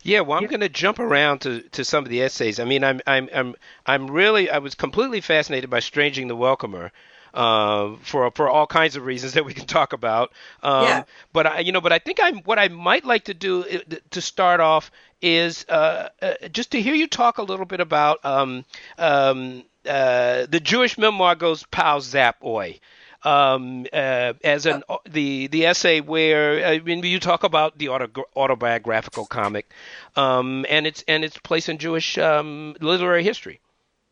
Yeah, 0.02 0.20
well, 0.20 0.38
I'm 0.38 0.46
going 0.46 0.60
to 0.60 0.68
jump 0.68 0.98
around 0.98 1.40
to, 1.40 1.60
to 1.60 1.84
some 1.84 2.04
of 2.04 2.10
the 2.10 2.22
essays. 2.22 2.60
I 2.60 2.64
mean, 2.64 2.84
I'm 2.84 3.00
I'm 3.06 3.28
I'm 3.34 3.54
I'm 3.86 4.10
really 4.10 4.50
I 4.50 4.58
was 4.58 4.74
completely 4.74 5.20
fascinated 5.20 5.70
by 5.70 5.80
Stranging 5.80 6.28
the 6.28 6.36
Welcomer, 6.36 6.90
uh, 7.34 7.96
for 8.02 8.30
for 8.32 8.48
all 8.48 8.66
kinds 8.66 8.96
of 8.96 9.04
reasons 9.04 9.34
that 9.34 9.44
we 9.44 9.54
can 9.54 9.66
talk 9.66 9.92
about. 9.92 10.32
Um, 10.62 10.84
yeah. 10.84 11.04
But 11.32 11.46
I, 11.46 11.60
you 11.60 11.72
know, 11.72 11.80
but 11.80 11.92
I 11.92 11.98
think 11.98 12.18
I'm 12.22 12.38
what 12.38 12.58
I 12.58 12.68
might 12.68 13.04
like 13.04 13.24
to 13.24 13.34
do 13.34 13.64
uh, 13.64 13.96
to 14.10 14.20
start 14.20 14.60
off 14.60 14.90
is 15.20 15.64
uh, 15.68 16.08
uh, 16.22 16.34
just 16.52 16.72
to 16.72 16.82
hear 16.82 16.94
you 16.94 17.08
talk 17.08 17.38
a 17.38 17.42
little 17.42 17.66
bit 17.66 17.80
about 17.80 18.24
um, 18.24 18.64
um, 18.98 19.64
uh, 19.86 20.46
the 20.48 20.60
Jewish 20.60 20.98
memoir 20.98 21.34
goes 21.34 21.64
Pow 21.64 22.00
Zap 22.00 22.42
Oi. 22.44 22.78
Um, 23.24 23.84
uh, 23.92 24.34
as 24.44 24.64
an 24.66 24.84
the 25.10 25.48
the 25.48 25.66
essay 25.66 26.00
where 26.00 26.64
I 26.64 26.78
mean 26.78 27.02
you 27.02 27.18
talk 27.18 27.42
about 27.42 27.76
the 27.76 27.88
auto, 27.88 28.26
autobiographical 28.36 29.26
comic, 29.26 29.68
um, 30.14 30.64
and 30.68 30.86
its 30.86 31.02
and 31.08 31.24
its 31.24 31.36
place 31.36 31.68
in 31.68 31.78
Jewish 31.78 32.16
um, 32.16 32.76
literary 32.80 33.24
history. 33.24 33.58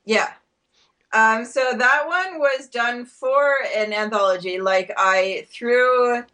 Yeah, 0.04 0.32
um, 1.12 1.44
so 1.44 1.72
that 1.76 2.04
one 2.08 2.40
was 2.40 2.66
done 2.66 3.06
for 3.06 3.58
an 3.76 3.92
anthology. 3.92 4.60
Like 4.60 4.92
I 4.96 5.46
through 5.50 6.24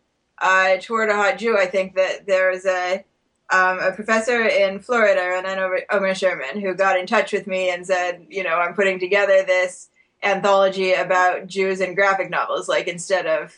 uh, 0.41 0.77
toward 0.81 1.11
a 1.11 1.15
hot 1.15 1.39
Jew, 1.39 1.59
I 1.59 1.67
think 1.67 1.95
that 1.95 2.27
there's 2.27 2.65
a 2.65 3.05
um, 3.53 3.79
a 3.81 3.93
professor 3.93 4.43
in 4.43 4.81
Florida, 4.81 5.21
Ranen 5.21 5.83
Omer 5.91 6.15
Sherman, 6.15 6.61
who 6.61 6.75
got 6.75 6.99
in 6.99 7.07
touch 7.07 7.33
with 7.33 7.47
me 7.47 7.71
and 7.71 7.87
said, 7.87 8.27
you 8.29 8.43
know, 8.43 8.57
I'm 8.57 8.75
putting 8.75 8.99
together 8.99 9.43
this 9.45 9.91
anthology 10.23 10.93
about 10.93 11.47
Jews 11.47 11.81
and 11.81 11.95
graphic 11.97 12.31
novels. 12.31 12.69
Like 12.69 12.89
instead 12.89 13.27
of 13.27 13.55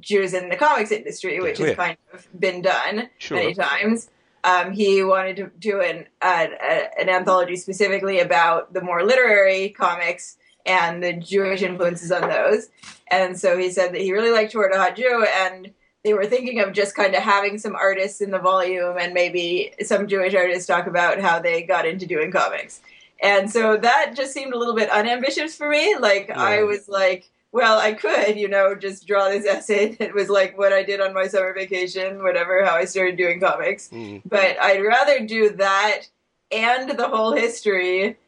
Jews 0.00 0.32
in 0.34 0.48
the 0.48 0.56
comics 0.56 0.90
industry, 0.90 1.40
which 1.40 1.60
Yeah. 1.60 1.66
has 1.68 1.76
kind 1.76 1.96
of 2.12 2.26
been 2.40 2.62
done 2.62 3.10
Sure. 3.18 3.36
many 3.36 3.54
times. 3.54 4.10
Um, 4.42 4.72
he 4.72 5.02
wanted 5.02 5.36
to 5.36 5.50
do 5.58 5.80
an, 5.80 6.06
an, 6.20 6.50
a- 6.62 7.00
an 7.00 7.08
anthology 7.08 7.56
specifically 7.56 8.20
about 8.20 8.72
the 8.74 8.80
more 8.82 9.02
literary 9.04 9.70
comics 9.70 10.36
and 10.66 11.02
the 11.02 11.12
Jewish 11.14 11.62
influences 11.62 12.10
on 12.12 12.28
those. 12.28 12.68
And 13.10 13.38
so 13.38 13.56
he 13.58 13.70
said 13.70 13.92
that 13.94 14.00
he 14.00 14.12
really 14.12 14.30
liked 14.30 14.52
Toward 14.52 14.72
a 14.72 14.78
Hot 14.78 14.96
Jew, 14.96 15.24
and 15.24 15.70
they 16.04 16.12
were 16.12 16.26
thinking 16.26 16.60
of 16.60 16.72
just 16.72 16.94
kind 16.94 17.14
of 17.14 17.22
having 17.22 17.58
some 17.58 17.74
artists 17.74 18.20
in 18.20 18.30
the 18.30 18.38
volume 18.38 18.96
and 18.98 19.14
maybe 19.14 19.72
some 19.82 20.06
Jewish 20.06 20.34
artists 20.34 20.66
talk 20.66 20.86
about 20.86 21.18
how 21.18 21.40
they 21.40 21.62
got 21.62 21.86
into 21.86 22.06
doing 22.06 22.30
comics. 22.30 22.82
And 23.22 23.50
so 23.50 23.78
that 23.78 24.12
just 24.14 24.34
seemed 24.34 24.52
a 24.52 24.58
little 24.58 24.74
bit 24.74 24.90
unambitious 24.90 25.56
for 25.56 25.70
me. 25.70 25.96
Like, 25.98 26.28
I 26.28 26.62
was 26.62 26.88
like, 26.88 27.30
well, 27.52 27.78
I 27.78 27.94
could, 27.94 28.36
you 28.36 28.48
know, 28.48 28.74
just 28.74 29.06
draw 29.06 29.28
this 29.28 29.46
essay 29.50 29.94
that 29.94 30.12
was 30.12 30.28
like 30.28 30.58
what 30.58 30.74
I 30.74 30.82
did 30.82 31.00
on 31.00 31.14
my 31.14 31.26
summer 31.26 31.54
vacation, 31.54 32.22
whatever, 32.22 32.64
how 32.64 32.74
I 32.74 32.84
started 32.84 33.16
doing 33.16 33.40
comics. 33.40 33.88
Mm. 33.88 34.22
But 34.26 34.60
I'd 34.60 34.84
rather 34.84 35.24
do 35.24 35.50
that 35.50 36.02
and 36.50 36.90
the 36.98 37.08
whole 37.08 37.32
history 37.32 38.18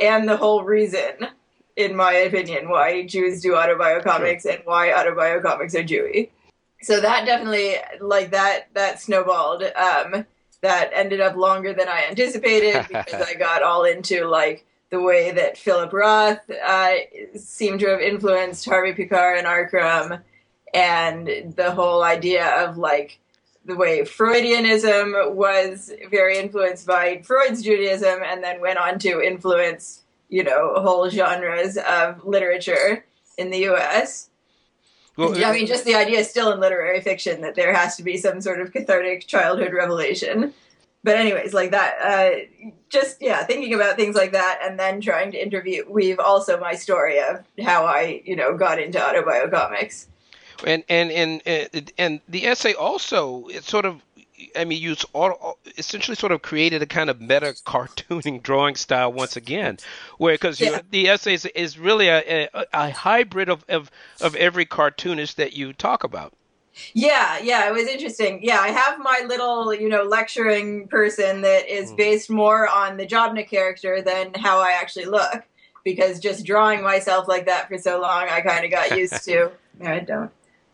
and 0.00 0.28
the 0.28 0.36
whole 0.36 0.64
reason, 0.64 1.28
in 1.76 1.94
my 1.94 2.12
opinion, 2.12 2.68
why 2.68 3.06
Jews 3.06 3.40
do 3.40 3.52
autobiocomics 3.52 4.46
and 4.46 4.62
why 4.64 4.88
autobiocomics 4.88 5.74
are 5.74 5.84
Jewy. 5.84 6.30
So 6.82 7.00
that 7.00 7.26
definitely, 7.26 7.76
like 8.00 8.30
that, 8.30 8.68
that 8.74 9.00
snowballed. 9.00 9.62
Um, 9.62 10.26
that 10.62 10.90
ended 10.94 11.20
up 11.20 11.36
longer 11.36 11.72
than 11.72 11.88
I 11.88 12.06
anticipated 12.08 12.86
because 12.88 13.22
I 13.22 13.34
got 13.38 13.62
all 13.62 13.84
into 13.84 14.26
like 14.26 14.66
the 14.90 15.00
way 15.00 15.30
that 15.30 15.56
Philip 15.56 15.92
Roth 15.92 16.50
uh, 16.50 16.94
seemed 17.36 17.80
to 17.80 17.88
have 17.88 18.00
influenced 18.00 18.64
Harvey 18.64 18.92
Pekar 18.92 19.38
and 19.38 19.46
R. 19.46 19.68
Crumb, 19.68 20.18
and 20.74 21.54
the 21.56 21.72
whole 21.72 22.02
idea 22.02 22.46
of 22.64 22.76
like 22.76 23.18
the 23.64 23.76
way 23.76 24.00
Freudianism 24.00 25.34
was 25.34 25.92
very 26.10 26.38
influenced 26.38 26.86
by 26.86 27.22
Freud's 27.24 27.62
Judaism, 27.62 28.20
and 28.24 28.42
then 28.42 28.60
went 28.60 28.78
on 28.78 28.98
to 29.00 29.22
influence 29.22 30.02
you 30.28 30.44
know 30.44 30.74
whole 30.76 31.08
genres 31.08 31.76
of 31.76 32.24
literature 32.24 33.04
in 33.38 33.50
the 33.50 33.58
U.S. 33.58 34.29
Well, 35.20 35.44
I 35.44 35.52
mean, 35.52 35.66
just 35.66 35.84
the 35.84 35.94
idea 35.94 36.24
still 36.24 36.50
in 36.50 36.60
literary 36.60 37.02
fiction 37.02 37.42
that 37.42 37.54
there 37.54 37.74
has 37.74 37.96
to 37.96 38.02
be 38.02 38.16
some 38.16 38.40
sort 38.40 38.60
of 38.60 38.72
cathartic 38.72 39.26
childhood 39.26 39.74
revelation. 39.74 40.54
But 41.04 41.16
anyways, 41.16 41.52
like 41.52 41.70
that, 41.72 41.98
uh, 42.02 42.70
just 42.88 43.20
yeah, 43.20 43.44
thinking 43.44 43.74
about 43.74 43.96
things 43.96 44.16
like 44.16 44.32
that, 44.32 44.60
and 44.62 44.78
then 44.78 45.00
trying 45.00 45.30
to 45.32 45.42
interview 45.42 45.84
weave 45.88 46.18
also 46.18 46.58
my 46.58 46.74
story 46.74 47.18
of 47.20 47.44
how 47.62 47.84
I, 47.84 48.22
you 48.24 48.34
know, 48.34 48.56
got 48.56 48.78
into 48.78 48.98
autobiocomics. 48.98 50.06
and 50.66 50.84
and 50.88 51.10
and 51.10 51.42
and, 51.46 51.92
and 51.98 52.20
the 52.28 52.46
essay 52.46 52.74
also 52.74 53.46
it 53.48 53.64
sort 53.64 53.84
of 53.84 54.02
I 54.56 54.64
mean, 54.64 54.80
you 54.80 54.96
essentially 55.78 56.14
sort 56.16 56.32
of 56.32 56.42
created 56.42 56.82
a 56.82 56.86
kind 56.86 57.10
of 57.10 57.20
meta 57.20 57.54
cartooning 57.66 58.42
drawing 58.48 58.76
style 58.76 59.12
once 59.12 59.36
again, 59.36 59.78
where 60.18 60.34
because 60.34 60.60
Yeah. 60.60 60.80
the 60.90 61.08
essay 61.08 61.34
is, 61.34 61.46
is 61.46 61.78
really 61.78 62.08
a, 62.08 62.48
a, 62.54 62.66
a 62.72 62.90
hybrid 62.90 63.48
of, 63.48 63.64
of 63.68 63.90
of 64.20 64.34
every 64.36 64.64
cartoonist 64.66 65.36
that 65.36 65.52
you 65.54 65.72
talk 65.72 66.04
about. 66.04 66.32
Yeah, 66.94 67.38
yeah, 67.42 67.68
it 67.68 67.72
was 67.72 67.86
interesting. 67.88 68.40
Yeah, 68.42 68.60
I 68.60 68.68
have 68.68 68.98
my 68.98 69.22
little, 69.26 69.74
you 69.74 69.88
know, 69.88 70.02
lecturing 70.04 70.88
person 70.88 71.42
that 71.42 71.68
is 71.68 71.92
Mm. 71.92 71.96
based 71.96 72.30
more 72.30 72.68
on 72.68 72.96
the 72.96 73.06
Jobnik 73.06 73.48
character 73.50 74.00
than 74.02 74.34
how 74.34 74.60
I 74.60 74.72
actually 74.72 75.06
look. 75.06 75.42
Because 75.84 76.20
just 76.20 76.44
drawing 76.44 76.82
myself 76.82 77.26
like 77.26 77.46
that 77.46 77.68
for 77.68 77.78
so 77.78 78.00
long, 78.00 78.28
I 78.28 78.40
kind 78.42 78.64
of 78.64 78.70
got 78.70 78.96
used 78.96 79.24
to. 79.24 79.50
I 79.84 80.00
don't. 80.00 80.30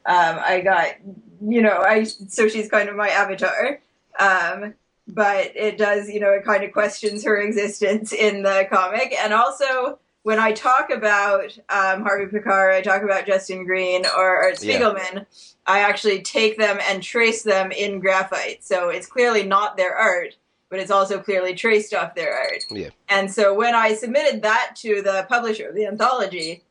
Um, 0.07 0.39
I 0.39 0.61
got, 0.61 0.95
you 1.43 1.63
know, 1.63 1.83
I 1.83 2.05
so 2.05 2.49
she's 2.49 2.69
kind 2.69 2.89
of 2.89 2.97
my 2.97 3.09
avatar. 3.09 3.81
Um, 4.19 4.75
but 5.09 5.53
it 5.55 5.79
does, 5.79 6.09
you 6.09 6.21
know, 6.21 6.31
it 6.33 6.45
kind 6.45 6.65
of 6.65 6.73
questions 6.73 7.25
her 7.25 7.37
existence 7.41 8.13
in 8.13 8.43
the 8.43 8.67
comic, 8.71 9.15
and 9.21 9.33
also 9.33 9.99
when 10.27 10.41
I 10.41 10.51
talk 10.51 10.91
about 10.91 11.57
um, 11.69 12.03
Harvey 12.03 12.27
Pekar, 12.27 12.73
I 12.75 12.83
talk 12.83 13.03
about 13.03 13.27
Justin 13.27 13.65
Green 13.65 14.05
or 14.05 14.43
Art 14.43 14.61
Yeah. 14.61 14.81
Spiegelman. 14.81 15.27
I 15.69 15.81
actually 15.81 16.23
take 16.23 16.59
them 16.59 16.81
and 16.89 17.01
trace 17.01 17.45
them 17.45 17.71
in 17.71 18.01
graphite. 18.01 18.65
So 18.65 18.89
it's 18.89 19.07
clearly 19.07 19.45
not 19.45 19.77
their 19.77 19.95
art, 19.95 20.37
but 20.69 20.81
it's 20.81 20.91
also 20.91 21.21
clearly 21.21 21.55
traced 21.55 21.95
off 21.95 22.17
their 22.17 22.35
art. 22.35 22.65
Yeah. 22.71 22.89
And 23.09 23.33
so 23.33 23.55
when 23.55 23.77
I 23.77 23.95
submitted 23.95 24.43
that 24.43 24.73
to 24.79 25.01
the 25.01 25.27
publisher 25.29 25.69
of 25.69 25.77
the 25.77 25.87
anthology, 25.87 26.65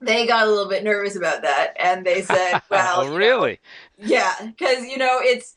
they 0.00 0.26
got 0.26 0.46
a 0.46 0.50
little 0.50 0.68
bit 0.68 0.84
nervous 0.84 1.16
about 1.16 1.42
that. 1.42 1.74
And 1.78 2.04
they 2.06 2.22
said, 2.22 2.60
well, 2.70 3.02
oh, 3.02 3.14
really? 3.16 3.60
yeah, 3.98 4.34
because 4.40 4.86
you 4.86 4.98
know 4.98 5.18
it's. 5.20 5.54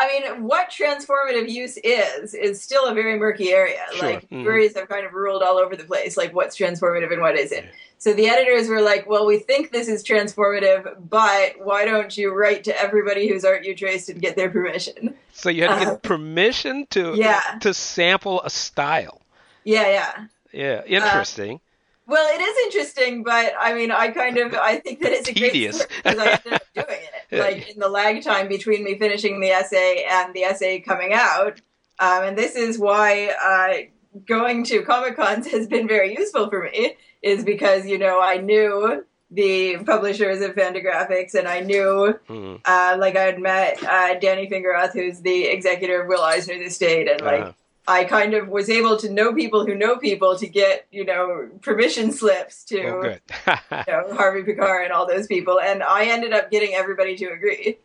I 0.00 0.06
mean, 0.06 0.44
what 0.44 0.70
transformative 0.70 1.48
use 1.48 1.76
is 1.82 2.32
is 2.32 2.62
still 2.62 2.86
a 2.86 2.94
very 2.94 3.18
murky 3.18 3.50
area. 3.50 3.80
Sure. 3.94 4.08
Like 4.12 4.30
Mhm. 4.30 4.44
juries 4.44 4.76
have 4.76 4.88
kind 4.88 5.04
of 5.04 5.12
ruled 5.12 5.42
all 5.42 5.58
over 5.58 5.74
the 5.74 5.82
place, 5.82 6.16
like 6.16 6.32
what's 6.32 6.56
transformative 6.56 7.12
and 7.12 7.20
what 7.20 7.36
isn't. 7.36 7.66
So 8.00 8.12
the 8.12 8.28
editors 8.28 8.68
were 8.68 8.80
like, 8.80 9.08
"Well, 9.08 9.26
we 9.26 9.40
think 9.40 9.72
this 9.72 9.88
is 9.88 10.04
transformative, 10.04 10.94
but 11.10 11.54
why 11.58 11.84
don't 11.84 12.16
you 12.16 12.30
write 12.32 12.62
to 12.64 12.80
everybody 12.80 13.26
whose 13.28 13.44
art 13.44 13.64
you 13.64 13.74
traced 13.74 14.08
and 14.08 14.20
get 14.22 14.36
their 14.36 14.48
permission?" 14.50 15.16
So 15.32 15.50
you 15.50 15.64
had 15.64 15.80
to 15.80 15.80
Uh, 15.80 15.90
get 15.94 16.02
permission 16.04 16.86
to 16.90 17.14
yeah. 17.16 17.58
to 17.60 17.74
sample 17.74 18.40
a 18.42 18.50
style. 18.50 19.20
Yeah, 19.64 19.88
yeah. 19.88 20.24
Yeah, 20.52 20.82
interesting. 20.86 21.60
Well, 22.08 22.26
it 22.34 22.40
is 22.40 22.56
interesting, 22.66 23.22
but 23.22 23.52
I 23.60 23.74
mean, 23.74 23.90
I 23.92 24.08
kind 24.08 24.38
of 24.38 24.54
I 24.54 24.76
think 24.78 25.00
that 25.02 25.12
it's 25.12 25.28
a 25.28 25.34
Tedious. 25.34 25.84
because 25.86 26.18
I 26.18 26.30
ended 26.32 26.52
up 26.54 26.62
doing 26.74 27.00
it. 27.30 27.38
Like 27.38 27.68
in 27.70 27.78
the 27.78 27.88
lag 27.88 28.22
time 28.22 28.48
between 28.48 28.82
me 28.82 28.98
finishing 28.98 29.40
the 29.40 29.50
essay 29.50 30.06
and 30.10 30.32
the 30.34 30.44
essay 30.44 30.80
coming 30.80 31.12
out, 31.12 31.60
um, 32.00 32.22
and 32.24 32.38
this 32.38 32.56
is 32.56 32.78
why 32.78 33.28
uh, 33.42 34.18
going 34.26 34.64
to 34.64 34.82
comic 34.82 35.16
cons 35.16 35.46
has 35.48 35.66
been 35.66 35.86
very 35.86 36.14
useful 36.16 36.48
for 36.48 36.62
me. 36.62 36.94
Is 37.20 37.44
because 37.44 37.84
you 37.86 37.98
know 37.98 38.20
I 38.22 38.38
knew 38.38 39.04
the 39.30 39.76
publishers 39.84 40.40
of 40.40 40.54
Fantagraphics, 40.54 41.34
and 41.34 41.46
I 41.46 41.60
knew 41.60 42.18
Mhm. 42.30 42.60
uh, 42.64 42.96
like 42.98 43.16
I 43.16 43.24
had 43.24 43.38
met 43.38 43.82
uh, 43.84 44.14
Danny 44.18 44.48
Fingeroth, 44.48 44.92
who's 44.94 45.20
the 45.20 45.44
executive 45.44 46.00
of 46.02 46.06
Will 46.06 46.22
Eisner's 46.22 46.66
estate, 46.72 47.06
and 47.10 47.20
like 47.20 47.42
Uh, 47.42 47.52
I 47.88 48.04
kind 48.04 48.34
of 48.34 48.48
was 48.48 48.68
able 48.68 48.98
to 48.98 49.10
know 49.10 49.32
people 49.32 49.64
who 49.64 49.74
know 49.74 49.96
people 49.96 50.36
to 50.36 50.46
get, 50.46 50.86
you 50.90 51.06
know, 51.06 51.48
permission 51.62 52.12
slips 52.12 52.62
to 52.64 52.82
oh, 52.82 53.02
good. 53.02 53.20
you 53.48 53.92
know, 53.92 54.14
Harvey 54.14 54.42
Pekar 54.42 54.84
and 54.84 54.92
all 54.92 55.06
those 55.08 55.26
people. 55.26 55.58
And 55.58 55.82
I 55.82 56.04
ended 56.04 56.34
up 56.34 56.50
getting 56.50 56.74
everybody 56.74 57.16
to 57.16 57.26
agree 57.32 57.78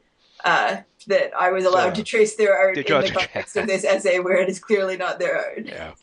uh, 0.44 0.78
that 1.08 1.32
I 1.34 1.52
was 1.52 1.64
allowed 1.64 1.96
So, 1.96 1.96
to 1.96 2.04
trace 2.04 2.36
their 2.36 2.54
art 2.58 2.78
in 2.78 2.84
the 2.84 3.12
context 3.12 3.56
of 3.56 3.66
this 3.66 3.86
essay 3.86 4.20
where 4.20 4.38
it 4.38 4.50
is 4.50 4.60
clearly 4.60 4.98
not 4.98 5.20
their 5.20 5.38
art. 5.38 5.66
Yeah. 5.66 5.94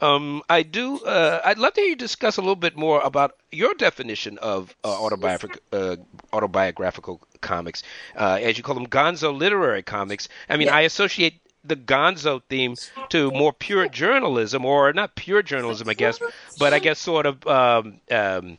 Um, 0.00 0.42
I 0.48 0.62
do. 0.62 0.98
Uh, 1.04 1.40
I'd 1.44 1.58
love 1.58 1.74
to 1.74 1.80
hear 1.80 1.90
you 1.90 1.96
discuss 1.96 2.38
a 2.38 2.40
little 2.40 2.56
bit 2.56 2.76
more 2.76 3.00
about 3.02 3.36
your 3.50 3.74
definition 3.74 4.38
of 4.38 4.74
uh, 4.82 4.88
autobiographical, 4.88 5.60
uh, 5.72 5.96
autobiographical 6.32 7.20
comics, 7.40 7.82
uh, 8.16 8.38
as 8.40 8.56
you 8.56 8.64
call 8.64 8.74
them, 8.74 8.86
Gonzo 8.86 9.36
literary 9.36 9.82
comics. 9.82 10.28
I 10.48 10.56
mean, 10.56 10.68
Yeah. 10.68 10.76
I 10.76 10.80
associate 10.82 11.41
the 11.64 11.76
Gonzo 11.76 12.42
theme 12.48 12.76
to 13.10 13.30
more 13.30 13.52
pure 13.52 13.88
journalism, 13.88 14.64
or 14.64 14.92
not 14.92 15.14
pure 15.14 15.42
journalism, 15.42 15.88
I 15.88 15.94
guess, 15.94 16.18
but 16.58 16.72
I 16.72 16.78
guess 16.78 16.98
sort 16.98 17.26
of 17.26 17.46
um, 17.46 18.00
um, 18.10 18.58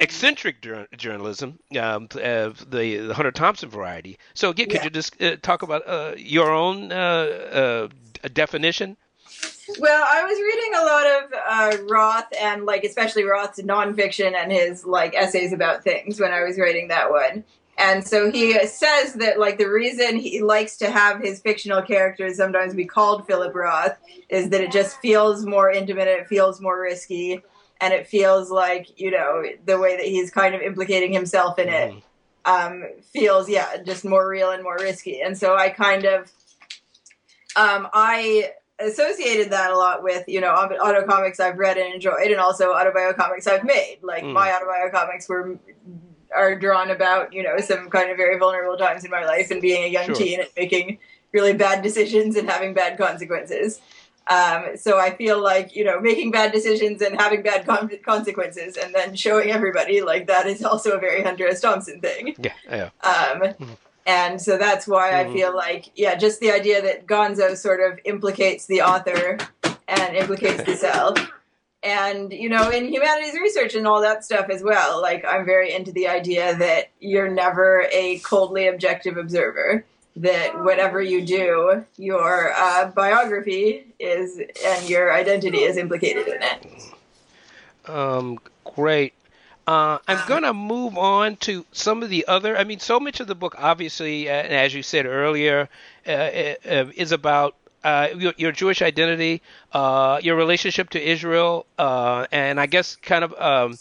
eccentric 0.00 0.60
jour- 0.62 0.88
journalism, 0.96 1.58
um, 1.78 2.08
uh, 2.14 2.50
the, 2.68 2.96
the 3.06 3.14
Hunter 3.14 3.30
Thompson 3.30 3.68
variety. 3.68 4.18
So, 4.34 4.50
again, 4.50 4.66
could 4.66 4.76
Yeah. 4.76 4.84
you 4.84 4.90
just 4.90 5.22
uh, 5.22 5.36
talk 5.42 5.62
about 5.62 5.86
uh, 5.86 6.14
your 6.16 6.50
own 6.50 6.90
uh, 6.92 7.88
uh, 8.22 8.28
definition? 8.32 8.96
Well, 9.78 10.04
I 10.06 10.22
was 10.22 10.38
reading 10.38 10.74
a 10.74 10.84
lot 10.84 11.06
of 11.06 11.80
uh, 11.80 11.84
Roth 11.88 12.26
and 12.40 12.66
like 12.66 12.84
especially 12.84 13.24
Roth's 13.24 13.60
nonfiction 13.60 14.34
and 14.34 14.52
his 14.52 14.84
like 14.84 15.14
essays 15.14 15.52
about 15.52 15.82
things 15.82 16.20
when 16.20 16.32
I 16.32 16.42
was 16.42 16.58
writing 16.58 16.88
that 16.88 17.10
one. 17.10 17.44
And 17.76 18.06
so 18.06 18.30
he 18.30 18.52
says 18.66 19.14
that 19.14 19.38
like 19.40 19.58
the 19.58 19.68
reason 19.68 20.16
he 20.16 20.42
likes 20.42 20.76
to 20.76 20.90
have 20.90 21.20
his 21.20 21.40
fictional 21.40 21.82
characters 21.82 22.36
sometimes 22.36 22.74
be 22.74 22.84
called 22.84 23.26
Philip 23.26 23.54
Roth 23.54 23.96
is 24.28 24.50
that 24.50 24.60
it 24.60 24.70
just 24.70 25.00
feels 25.00 25.44
more 25.44 25.70
intimate, 25.70 26.06
it 26.06 26.28
feels 26.28 26.60
more 26.60 26.80
risky, 26.80 27.42
and 27.80 27.92
it 27.92 28.06
feels 28.06 28.50
like 28.50 28.98
you 29.00 29.10
know 29.10 29.44
the 29.66 29.78
way 29.78 29.96
that 29.96 30.06
he's 30.06 30.30
kind 30.30 30.54
of 30.54 30.60
implicating 30.62 31.12
himself 31.12 31.58
in 31.58 31.68
it 31.68 32.02
um, 32.44 32.84
feels 33.12 33.48
yeah 33.48 33.76
just 33.84 34.04
more 34.04 34.28
real 34.28 34.50
and 34.50 34.62
more 34.62 34.76
risky. 34.80 35.20
And 35.20 35.36
so 35.36 35.56
I 35.56 35.70
kind 35.70 36.04
of 36.04 36.30
um, 37.56 37.88
I 37.92 38.52
associated 38.80 39.50
that 39.52 39.70
a 39.70 39.76
lot 39.76 40.02
with 40.02 40.24
you 40.28 40.40
know 40.40 40.50
auto 40.50 40.74
auto 40.76 41.06
comics 41.06 41.40
I've 41.40 41.58
read 41.58 41.76
and 41.76 41.94
enjoyed, 41.94 42.26
and 42.30 42.40
also 42.40 42.72
autobiocomics 42.72 43.46
I've 43.48 43.64
made. 43.64 43.98
Like 44.02 44.24
Mm. 44.24 44.32
my 44.32 44.48
autobiocomics 44.50 45.28
were 45.28 45.58
are 46.34 46.54
drawn 46.54 46.90
about 46.90 47.32
you 47.32 47.42
know 47.42 47.56
some 47.58 47.88
kind 47.90 48.10
of 48.10 48.16
very 48.16 48.38
vulnerable 48.38 48.76
times 48.76 49.04
in 49.04 49.10
my 49.10 49.24
life 49.24 49.50
and 49.50 49.60
being 49.60 49.84
a 49.84 49.88
young 49.88 50.06
Sure. 50.06 50.14
teen 50.14 50.40
and 50.40 50.48
making 50.56 50.98
really 51.32 51.52
bad 51.52 51.82
decisions 51.82 52.36
and 52.36 52.48
having 52.48 52.74
bad 52.74 52.96
consequences. 52.98 53.80
Um, 54.26 54.76
so 54.76 54.98
I 54.98 55.14
feel 55.14 55.42
like 55.42 55.76
you 55.76 55.84
know 55.84 56.00
making 56.00 56.30
bad 56.30 56.52
decisions 56.52 57.02
and 57.02 57.20
having 57.20 57.42
bad 57.42 57.66
con- 57.66 57.90
consequences, 58.04 58.76
and 58.76 58.94
then 58.94 59.14
showing 59.14 59.50
everybody 59.50 60.00
like 60.00 60.26
that 60.28 60.46
is 60.46 60.64
also 60.64 60.92
a 60.92 60.98
very 60.98 61.22
Hunter 61.22 61.46
S. 61.46 61.60
Thompson 61.60 62.00
thing. 62.00 62.34
Yeah, 62.38 62.52
yeah. 62.70 62.84
Um, 63.02 63.40
mm-hmm. 63.42 63.72
And 64.06 64.40
so 64.40 64.58
that's 64.58 64.86
why 64.86 65.12
mm-hmm. 65.12 65.30
I 65.30 65.32
feel 65.32 65.56
like, 65.56 65.90
yeah, 65.94 66.14
just 66.14 66.40
the 66.40 66.50
idea 66.50 66.82
that 66.82 67.06
Gonzo 67.06 67.56
sort 67.56 67.80
of 67.80 67.98
implicates 68.04 68.66
the 68.66 68.82
author 68.82 69.38
and 69.88 70.16
implicates 70.16 70.62
the 70.64 70.76
self. 70.76 71.18
And, 71.84 72.32
you 72.32 72.48
know, 72.48 72.70
in 72.70 72.88
humanities 72.88 73.34
research 73.34 73.74
and 73.74 73.86
all 73.86 74.00
that 74.00 74.24
stuff 74.24 74.48
as 74.48 74.62
well, 74.62 75.02
like, 75.02 75.22
I'm 75.28 75.44
very 75.44 75.74
into 75.74 75.92
the 75.92 76.08
idea 76.08 76.56
that 76.56 76.90
you're 76.98 77.28
never 77.28 77.86
a 77.92 78.20
coldly 78.20 78.68
objective 78.68 79.18
observer. 79.18 79.84
That 80.16 80.62
whatever 80.64 81.02
you 81.02 81.26
do, 81.26 81.84
your 81.96 82.52
uh, 82.56 82.92
biography 82.92 83.84
is 83.98 84.40
and 84.64 84.88
your 84.88 85.12
identity 85.12 85.58
is 85.58 85.76
implicated 85.76 86.28
in 86.28 86.40
it. 86.40 87.90
Um, 87.90 88.38
great. 88.62 89.12
Uh, 89.66 89.98
I'm 90.06 90.26
going 90.28 90.44
to 90.44 90.52
move 90.52 90.96
on 90.96 91.36
to 91.36 91.64
some 91.72 92.02
of 92.02 92.10
the 92.10 92.26
other. 92.28 92.56
I 92.56 92.64
mean, 92.64 92.78
so 92.78 93.00
much 93.00 93.20
of 93.20 93.26
the 93.26 93.34
book, 93.34 93.56
obviously, 93.58 94.28
uh, 94.28 94.34
as 94.34 94.72
you 94.72 94.82
said 94.82 95.04
earlier, 95.04 95.68
uh, 96.06 96.10
uh, 96.10 96.54
uh 96.64 96.86
is 96.94 97.12
about 97.12 97.56
uh, 97.84 98.08
your, 98.16 98.32
your, 98.36 98.52
Jewish 98.52 98.82
identity, 98.82 99.42
your 99.74 100.36
relationship 100.36 100.90
to 100.90 101.00
Israel, 101.00 101.66
and 101.78 102.58
I 102.58 102.66
guess 102.66 102.96
kind 102.96 103.24
of 103.24 103.78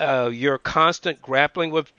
um, 0.00 0.32
your 0.32 0.58
constant 0.58 1.22
grappling 1.22 1.70
with 1.70 1.92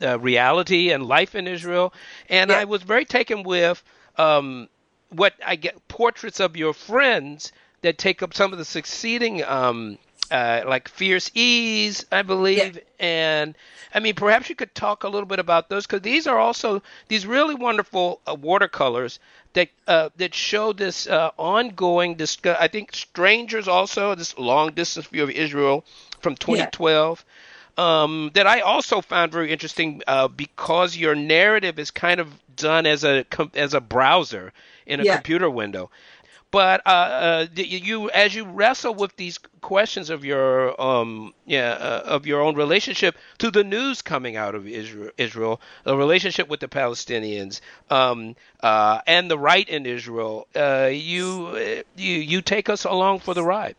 reality 0.00 0.90
and 0.90 1.06
life 1.06 1.34
in 1.34 1.46
Israel. 1.46 1.92
And 2.28 2.50
yeah. 2.50 2.58
I 2.58 2.64
was 2.64 2.82
very 2.82 3.04
taken 3.04 3.42
with 3.42 3.82
um, 4.16 4.68
what 5.10 5.34
I 5.44 5.56
get 5.56 5.88
portraits 5.88 6.40
of 6.40 6.56
your 6.56 6.74
friends 6.74 7.52
that 7.82 7.98
take 7.98 8.22
up 8.22 8.34
some 8.34 8.52
of 8.52 8.58
the 8.58 8.64
succeeding. 8.64 9.44
Um, 9.44 9.98
uh, 10.30 10.62
like 10.66 10.88
Fierce 10.88 11.30
Ease, 11.32 12.04
I 12.12 12.20
believe, 12.20 12.76
yeah. 12.76 12.82
and 12.98 13.54
I 13.94 14.00
mean 14.00 14.14
perhaps 14.14 14.50
you 14.50 14.56
could 14.56 14.74
talk 14.74 15.04
a 15.04 15.08
little 15.08 15.26
bit 15.26 15.38
about 15.38 15.70
those 15.70 15.86
because 15.86 16.02
these 16.02 16.26
are 16.26 16.38
also 16.38 16.82
these 17.08 17.26
really 17.26 17.54
wonderful 17.54 18.20
uh, 18.28 18.34
watercolors 18.34 19.20
that 19.58 19.68
uh, 19.88 20.08
that 20.16 20.34
show 20.34 20.72
this 20.72 21.08
uh, 21.08 21.30
ongoing. 21.36 22.14
This 22.14 22.38
I 22.44 22.68
think 22.68 22.94
Strangers 22.94 23.66
also 23.66 24.14
this 24.14 24.38
long 24.38 24.72
distance 24.72 25.06
view 25.06 25.24
of 25.24 25.30
Israel 25.30 25.84
from 26.20 26.36
2012. 26.36 27.24
Yeah. 27.76 28.02
Um, 28.02 28.30
that 28.34 28.46
I 28.46 28.60
also 28.60 29.00
found 29.00 29.30
very 29.30 29.52
interesting 29.52 30.02
uh, 30.06 30.28
because 30.28 30.96
your 30.96 31.14
narrative 31.14 31.78
is 31.78 31.90
kind 31.90 32.20
of 32.20 32.28
done 32.56 32.86
as 32.86 33.04
a 33.04 33.24
as 33.54 33.74
a 33.74 33.80
browser 33.80 34.52
in 34.86 35.00
a 35.00 35.04
yeah. 35.04 35.16
computer 35.16 35.50
window. 35.50 35.90
But 36.50 36.80
uh, 36.86 36.88
uh, 36.88 37.46
you, 37.54 38.08
as 38.10 38.34
you 38.34 38.44
wrestle 38.46 38.94
with 38.94 39.14
these 39.16 39.38
questions 39.60 40.08
of 40.08 40.24
your, 40.24 40.80
um, 40.80 41.34
yeah, 41.44 41.72
uh, 41.72 42.02
of 42.06 42.26
your 42.26 42.40
own 42.40 42.54
relationship 42.54 43.16
to 43.38 43.50
the 43.50 43.64
news 43.64 44.00
coming 44.00 44.36
out 44.36 44.54
of 44.54 44.66
Israel, 44.66 45.60
the 45.84 45.96
relationship 45.96 46.48
with 46.48 46.60
the 46.60 46.68
Palestinians, 46.68 47.60
um, 47.90 48.34
uh, 48.60 49.00
and 49.06 49.30
the 49.30 49.38
right 49.38 49.68
in 49.68 49.84
Israel, 49.84 50.48
uh, 50.56 50.88
you, 50.90 51.84
you, 51.96 52.14
you 52.16 52.40
take 52.40 52.70
us 52.70 52.84
along 52.84 53.18
for 53.18 53.34
the 53.34 53.44
ride. 53.44 53.76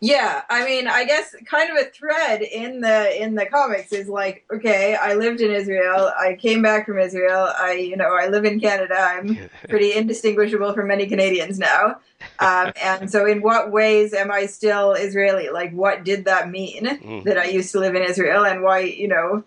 Yeah, 0.00 0.42
I 0.48 0.64
mean, 0.64 0.86
I 0.86 1.04
guess 1.04 1.34
kind 1.44 1.70
of 1.70 1.76
a 1.76 1.90
thread 1.90 2.42
in 2.42 2.80
the 2.80 3.20
in 3.20 3.34
the 3.34 3.46
comics 3.46 3.92
is 3.92 4.08
like, 4.08 4.44
okay, 4.52 4.94
I 4.94 5.14
lived 5.14 5.40
in 5.40 5.50
Israel, 5.50 6.12
I 6.16 6.36
came 6.40 6.62
back 6.62 6.86
from 6.86 6.98
Israel, 6.98 7.52
I 7.56 7.72
you 7.72 7.96
know 7.96 8.14
I 8.14 8.28
live 8.28 8.44
in 8.44 8.60
Canada, 8.60 8.96
I'm 8.98 9.50
pretty 9.68 9.92
indistinguishable 9.94 10.72
from 10.72 10.88
many 10.88 11.06
Canadians 11.06 11.58
now, 11.58 11.98
um, 12.38 12.72
and 12.80 13.10
so 13.10 13.26
in 13.26 13.42
what 13.42 13.72
ways 13.72 14.14
am 14.14 14.30
I 14.30 14.46
still 14.46 14.92
Israeli? 14.92 15.50
Like, 15.50 15.72
what 15.72 16.04
did 16.04 16.24
that 16.26 16.48
mean 16.48 16.86
mm. 16.86 17.24
that 17.24 17.38
I 17.38 17.46
used 17.46 17.72
to 17.72 17.80
live 17.80 17.94
in 17.94 18.02
Israel, 18.02 18.44
and 18.44 18.62
why 18.62 18.80
you 18.80 19.08
know? 19.08 19.44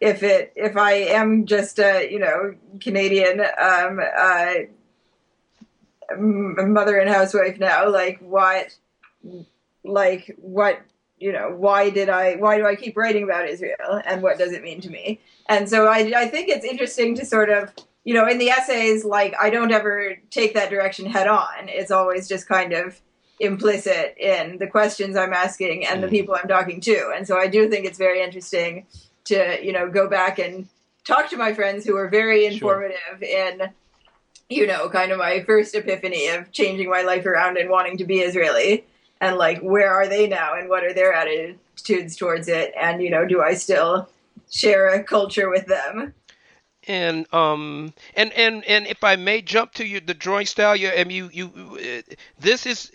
If 0.00 0.24
it 0.24 0.52
if 0.56 0.76
I 0.76 0.94
am 0.94 1.46
just 1.46 1.78
a 1.78 2.10
you 2.10 2.18
know 2.18 2.56
Canadian 2.80 3.40
um, 3.40 4.00
uh, 4.18 4.54
mother 6.18 6.98
and 6.98 7.08
housewife 7.08 7.60
now, 7.60 7.88
like 7.88 8.18
what 8.18 8.76
like 9.84 10.34
what 10.38 10.80
you 11.18 11.32
know 11.32 11.54
why 11.56 11.90
did 11.90 12.08
i 12.08 12.34
why 12.36 12.58
do 12.58 12.66
i 12.66 12.74
keep 12.74 12.96
writing 12.96 13.22
about 13.22 13.48
israel 13.48 14.00
and 14.04 14.22
what 14.22 14.38
does 14.38 14.52
it 14.52 14.62
mean 14.62 14.80
to 14.80 14.90
me 14.90 15.20
and 15.48 15.68
so 15.68 15.86
i, 15.86 16.12
I 16.16 16.28
think 16.28 16.48
it's 16.48 16.64
interesting 16.64 17.14
to 17.16 17.24
sort 17.24 17.48
of 17.48 17.72
you 18.04 18.14
know 18.14 18.28
in 18.28 18.38
the 18.38 18.50
essays 18.50 19.04
like 19.04 19.34
i 19.40 19.48
don't 19.48 19.72
ever 19.72 20.18
take 20.30 20.54
that 20.54 20.70
direction 20.70 21.06
head 21.06 21.28
on 21.28 21.68
it's 21.68 21.90
always 21.90 22.28
just 22.28 22.48
kind 22.48 22.72
of 22.72 23.00
implicit 23.38 24.16
in 24.18 24.58
the 24.58 24.66
questions 24.66 25.16
i'm 25.16 25.32
asking 25.32 25.86
and 25.86 26.02
the 26.02 26.08
mm. 26.08 26.10
people 26.10 26.34
i'm 26.34 26.48
talking 26.48 26.80
to 26.80 27.12
and 27.16 27.26
so 27.26 27.38
i 27.38 27.46
do 27.46 27.68
think 27.68 27.86
it's 27.86 27.98
very 27.98 28.22
interesting 28.22 28.86
to 29.24 29.58
you 29.64 29.72
know 29.72 29.88
go 29.88 30.08
back 30.08 30.38
and 30.38 30.68
talk 31.04 31.28
to 31.30 31.36
my 31.36 31.52
friends 31.52 31.84
who 31.84 31.96
are 31.96 32.08
very 32.08 32.46
informative 32.46 32.98
sure. 33.20 33.28
in 33.28 33.70
you 34.48 34.66
know 34.66 34.88
kind 34.88 35.12
of 35.12 35.18
my 35.18 35.42
first 35.44 35.74
epiphany 35.74 36.28
of 36.28 36.50
changing 36.52 36.88
my 36.88 37.02
life 37.02 37.26
around 37.26 37.56
and 37.56 37.70
wanting 37.70 37.96
to 37.96 38.04
be 38.04 38.20
israeli 38.20 38.84
and 39.22 39.36
like 39.36 39.60
where 39.60 39.90
are 39.90 40.08
they 40.08 40.26
now 40.26 40.54
and 40.58 40.68
what 40.68 40.82
are 40.84 40.92
their 40.92 41.14
attitudes 41.14 42.16
towards 42.16 42.48
it? 42.48 42.74
And 42.78 43.00
you 43.00 43.08
know 43.08 43.24
do 43.26 43.40
i 43.40 43.54
still 43.54 44.08
share 44.50 44.88
a 44.88 45.02
culture 45.02 45.48
with 45.48 45.66
them? 45.66 46.12
And 46.88 47.32
um 47.32 47.94
and 48.14 48.32
and 48.32 48.64
and 48.64 48.86
if 48.88 49.04
I 49.04 49.14
may 49.14 49.40
jump 49.40 49.72
to 49.74 49.86
you 49.86 50.00
the 50.00 50.14
drawing 50.14 50.46
style 50.46 50.74
you 50.74 50.88
and 50.88 51.12
you 51.12 51.30
you 51.32 51.46
uh, 51.78 52.14
this 52.40 52.66
is 52.66 52.90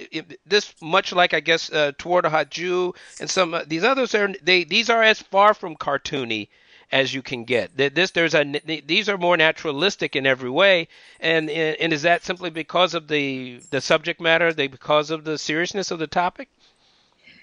this 0.46 0.74
much 0.82 1.13
like 1.13 1.34
I 1.34 1.40
guess 1.40 1.72
uh, 1.72 1.94
toward 1.98 2.26
a 2.26 2.30
hot 2.30 2.52
Jew 2.52 2.94
and 3.22 3.30
some 3.30 3.54
uh, 3.54 3.63
these 3.66 3.86
others 3.86 4.13
are 4.13 4.34
they 4.44 4.66
these 4.66 4.90
are 4.90 5.02
as 5.02 5.22
far 5.22 5.54
from 5.54 5.78
cartoony 5.78 6.50
as 6.91 7.13
you 7.13 7.21
can 7.21 7.43
get. 7.43 7.76
This 7.76 8.12
there's 8.12 8.34
a 8.34 8.43
these 8.65 9.10
are 9.10 9.17
more 9.17 9.38
naturalistic 9.38 10.15
in 10.15 10.26
every 10.26 10.50
way, 10.50 10.88
and 11.19 11.50
and 11.50 11.93
is 11.93 12.04
that 12.04 12.23
simply 12.23 12.50
because 12.50 12.93
of 12.93 13.08
the 13.08 13.62
the 13.71 13.82
subject 13.82 14.21
matter, 14.21 14.54
they 14.54 14.67
because 14.67 15.12
of 15.12 15.23
the 15.23 15.38
seriousness 15.38 15.91
of 15.91 16.00
the 16.00 16.08
topic? 16.08 16.50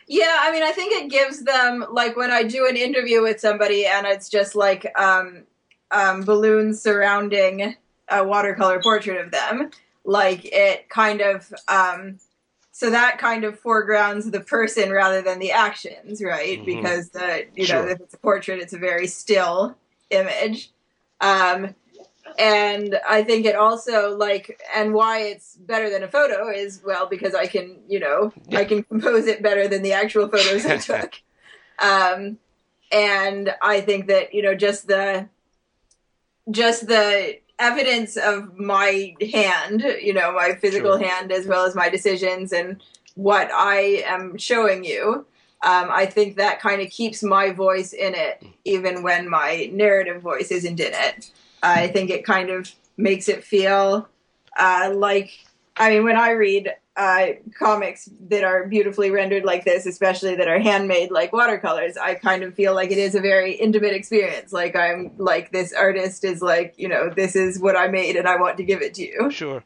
Yeah, 0.06 0.36
I 0.40 0.52
mean, 0.52 0.62
I 0.62 0.72
think 0.72 0.92
it 0.92 1.10
gives 1.10 1.42
them 1.42 1.84
like 1.90 2.16
when 2.16 2.30
I 2.30 2.42
do 2.42 2.66
an 2.68 2.76
interview 2.76 3.22
with 3.22 3.40
somebody 3.40 3.86
and 3.86 4.06
it's 4.06 4.28
just 4.28 4.54
like 4.54 4.86
um, 4.98 5.44
um, 5.90 6.22
balloons 6.22 6.80
surrounding 6.80 7.74
a 8.08 8.22
watercolor 8.22 8.82
portrait 8.82 9.24
of 9.24 9.30
them. 9.30 9.70
Like 10.04 10.44
it 10.44 10.90
kind 10.90 11.22
of 11.22 11.50
um, 11.68 12.18
so 12.76 12.90
that 12.90 13.18
kind 13.18 13.44
of 13.44 13.56
foregrounds 13.60 14.28
the 14.32 14.40
person 14.40 14.90
rather 14.90 15.22
than 15.22 15.38
the 15.38 15.52
actions, 15.52 16.20
right? 16.20 16.58
Mm-hmm. 16.58 16.64
Because 16.64 17.10
the 17.10 17.46
you 17.54 17.68
know 17.68 17.86
if 17.86 18.00
it's 18.00 18.14
a 18.14 18.18
portrait, 18.18 18.58
it's 18.58 18.72
a 18.72 18.78
very 18.78 19.06
still 19.06 19.76
image. 20.10 20.72
Um, 21.20 21.76
and 22.36 22.98
I 23.08 23.22
think 23.22 23.46
it 23.46 23.54
also 23.54 24.16
like 24.16 24.60
and 24.74 24.92
why 24.92 25.20
it's 25.20 25.54
better 25.54 25.88
than 25.88 26.02
a 26.02 26.08
photo 26.08 26.50
is 26.50 26.82
well 26.84 27.06
because 27.06 27.32
I 27.32 27.46
can 27.46 27.78
you 27.88 28.00
know 28.00 28.32
yeah. 28.48 28.58
I 28.58 28.64
can 28.64 28.82
compose 28.82 29.28
it 29.28 29.40
better 29.40 29.68
than 29.68 29.82
the 29.82 29.92
actual 29.92 30.28
photos 30.28 30.66
I 30.66 30.76
took. 30.78 31.14
Um, 31.78 32.38
and 32.90 33.54
I 33.62 33.82
think 33.82 34.08
that 34.08 34.34
you 34.34 34.42
know 34.42 34.56
just 34.56 34.88
the 34.88 35.28
just 36.50 36.88
the 36.88 37.38
evidence 37.58 38.16
of 38.16 38.58
my 38.58 39.14
hand, 39.32 39.82
you 40.00 40.12
know, 40.12 40.32
my 40.32 40.54
physical 40.54 40.98
sure. 40.98 41.06
hand 41.06 41.32
as 41.32 41.46
well 41.46 41.64
as 41.64 41.74
my 41.74 41.88
decisions 41.88 42.52
and 42.52 42.82
what 43.14 43.50
I 43.52 44.04
am 44.06 44.36
showing 44.38 44.84
you. 44.84 45.26
Um, 45.62 45.88
I 45.90 46.06
think 46.06 46.36
that 46.36 46.60
kind 46.60 46.82
of 46.82 46.90
keeps 46.90 47.22
my 47.22 47.50
voice 47.50 47.92
in 47.92 48.14
it, 48.14 48.44
even 48.64 49.02
when 49.02 49.28
my 49.28 49.70
narrative 49.72 50.20
voice 50.20 50.50
isn't 50.50 50.78
in 50.78 50.92
it. 50.92 51.30
I 51.62 51.86
think 51.86 52.10
it 52.10 52.26
kind 52.26 52.50
of 52.50 52.70
makes 52.98 53.28
it 53.28 53.42
feel 53.42 54.06
uh, 54.58 54.92
like, 54.94 55.30
I 55.76 55.90
mean, 55.90 56.04
when 56.04 56.16
I 56.16 56.32
read 56.32 56.74
uh, 56.96 57.26
comics 57.58 58.08
that 58.28 58.44
are 58.44 58.66
beautifully 58.66 59.10
rendered 59.10 59.44
like 59.44 59.64
this, 59.64 59.86
especially 59.86 60.36
that 60.36 60.46
are 60.46 60.60
handmade 60.60 61.10
like 61.10 61.32
watercolors, 61.32 61.96
I 61.96 62.14
kind 62.14 62.42
of 62.44 62.54
feel 62.54 62.74
like 62.74 62.92
it 62.92 62.98
is 62.98 63.14
a 63.14 63.20
very 63.20 63.52
intimate 63.52 63.94
experience. 63.94 64.52
Like 64.52 64.76
I'm 64.76 65.12
like 65.18 65.50
this 65.50 65.72
artist 65.72 66.24
is 66.24 66.40
like 66.40 66.74
you 66.76 66.88
know 66.88 67.10
this 67.10 67.34
is 67.34 67.58
what 67.58 67.76
I 67.76 67.88
made 67.88 68.16
and 68.16 68.28
I 68.28 68.36
want 68.36 68.56
to 68.58 68.64
give 68.64 68.80
it 68.82 68.94
to 68.94 69.02
you. 69.02 69.30
Sure. 69.30 69.64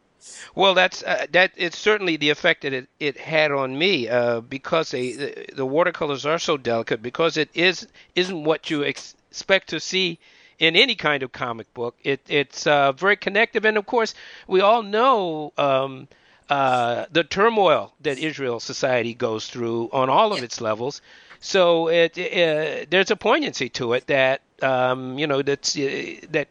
Well, 0.54 0.74
that's 0.74 1.02
uh, 1.02 1.26
that. 1.32 1.52
It's 1.56 1.78
certainly 1.78 2.16
the 2.16 2.30
effect 2.30 2.62
that 2.62 2.72
it, 2.72 2.88
it 2.98 3.18
had 3.18 3.52
on 3.52 3.78
me 3.78 4.08
uh, 4.08 4.40
because 4.40 4.90
they, 4.90 5.12
the, 5.12 5.46
the 5.54 5.66
watercolors 5.66 6.26
are 6.26 6.38
so 6.38 6.56
delicate 6.56 7.02
because 7.02 7.36
it 7.36 7.50
is 7.54 7.86
isn't 8.14 8.44
what 8.44 8.70
you 8.70 8.84
ex- 8.84 9.14
expect 9.30 9.68
to 9.68 9.80
see 9.80 10.18
in 10.58 10.74
any 10.76 10.94
kind 10.94 11.22
of 11.22 11.32
comic 11.32 11.72
book. 11.74 11.94
It 12.02 12.20
it's 12.28 12.66
uh, 12.66 12.92
very 12.92 13.16
connective, 13.16 13.64
and 13.64 13.76
of 13.76 13.86
course 13.86 14.14
we 14.46 14.60
all 14.60 14.82
know. 14.82 15.52
Um, 15.56 16.08
uh, 16.48 17.06
the 17.10 17.24
turmoil 17.24 17.92
that 18.00 18.18
Israel 18.18 18.60
society 18.60 19.14
goes 19.14 19.46
through 19.46 19.90
on 19.92 20.08
all 20.08 20.32
of 20.32 20.42
its 20.42 20.60
levels. 20.60 21.02
So 21.40 21.88
it, 21.88 22.18
uh, 22.18 22.86
there's 22.90 23.10
a 23.10 23.16
poignancy 23.16 23.68
to 23.70 23.92
it 23.92 24.06
that 24.08 24.40
um, 24.62 25.18
you 25.18 25.26
know 25.26 25.42
that's 25.42 25.76
uh, 25.76 26.16
that 26.30 26.48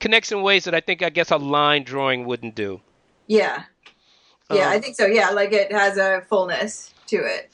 connects 0.00 0.32
in 0.32 0.42
ways 0.42 0.64
that 0.64 0.74
I 0.74 0.80
think 0.80 1.02
I 1.02 1.10
guess 1.10 1.30
a 1.30 1.36
line 1.36 1.84
drawing 1.84 2.26
wouldn't 2.26 2.54
do. 2.54 2.80
Yeah. 3.26 3.64
Yeah, 4.52 4.68
um, 4.68 4.72
I 4.72 4.78
think 4.78 4.94
so. 4.94 5.06
Yeah, 5.06 5.30
like 5.30 5.52
it 5.52 5.72
has 5.72 5.96
a 5.96 6.22
fullness 6.28 6.94
to 7.08 7.16
it. 7.16 7.50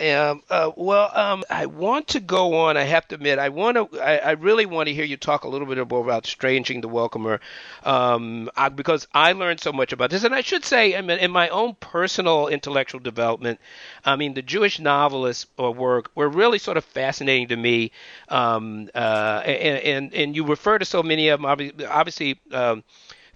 Um, 0.00 0.42
uh, 0.50 0.72
well, 0.74 1.08
um, 1.14 1.44
I 1.48 1.66
want 1.66 2.08
to 2.08 2.20
go 2.20 2.54
on. 2.66 2.76
I 2.76 2.82
have 2.82 3.06
to 3.08 3.14
admit, 3.14 3.38
I 3.38 3.50
want 3.50 3.76
to. 3.76 4.00
I, 4.00 4.16
I 4.16 4.30
really 4.32 4.66
want 4.66 4.88
to 4.88 4.94
hear 4.94 5.04
you 5.04 5.16
talk 5.16 5.44
a 5.44 5.48
little 5.48 5.68
bit 5.68 5.88
more 5.88 6.02
about 6.02 6.26
Stranging 6.26 6.80
the 6.80 6.88
Welcomer, 6.88 7.38
um, 7.84 8.50
I, 8.56 8.70
because 8.70 9.06
I 9.14 9.32
learned 9.32 9.60
so 9.60 9.72
much 9.72 9.92
about 9.92 10.10
this. 10.10 10.24
And 10.24 10.34
I 10.34 10.40
should 10.40 10.64
say, 10.64 10.96
I 10.96 11.00
mean, 11.00 11.20
in 11.20 11.30
my 11.30 11.48
own 11.48 11.76
personal 11.78 12.48
intellectual 12.48 12.98
development, 12.98 13.60
I 14.04 14.16
mean, 14.16 14.34
the 14.34 14.42
Jewish 14.42 14.80
novelists 14.80 15.46
or 15.56 15.72
work 15.72 16.10
were 16.16 16.28
really 16.28 16.58
sort 16.58 16.76
of 16.76 16.84
fascinating 16.84 17.48
to 17.48 17.56
me. 17.56 17.92
Um, 18.28 18.90
uh, 18.96 19.42
and, 19.46 19.78
and 19.78 20.14
and 20.14 20.36
you 20.36 20.44
refer 20.44 20.76
to 20.76 20.84
so 20.84 21.04
many 21.04 21.28
of 21.28 21.40
them. 21.40 21.46
Obviously, 21.88 22.40
um, 22.50 22.82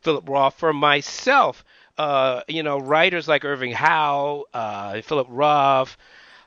Philip 0.00 0.28
Roth. 0.28 0.58
For 0.58 0.72
myself, 0.72 1.64
uh, 1.98 2.42
you 2.48 2.64
know, 2.64 2.78
writers 2.78 3.28
like 3.28 3.44
Irving 3.44 3.72
Howe, 3.72 4.44
uh, 4.52 5.02
Philip 5.02 5.28
Roth 5.30 5.96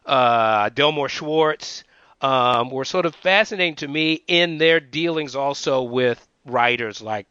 uh, 0.06 0.70
Delmore 0.70 1.10
Schwartz 1.10 1.84
um, 2.22 2.70
were 2.70 2.86
sort 2.86 3.06
of 3.06 3.16
fascinating 3.16 3.76
to 3.76 3.88
me 3.88 4.22
in 4.28 4.58
their 4.58 4.80
dealings 4.80 5.36
also 5.36 5.84
with 5.84 6.26
writers 6.46 7.02
like 7.02 7.28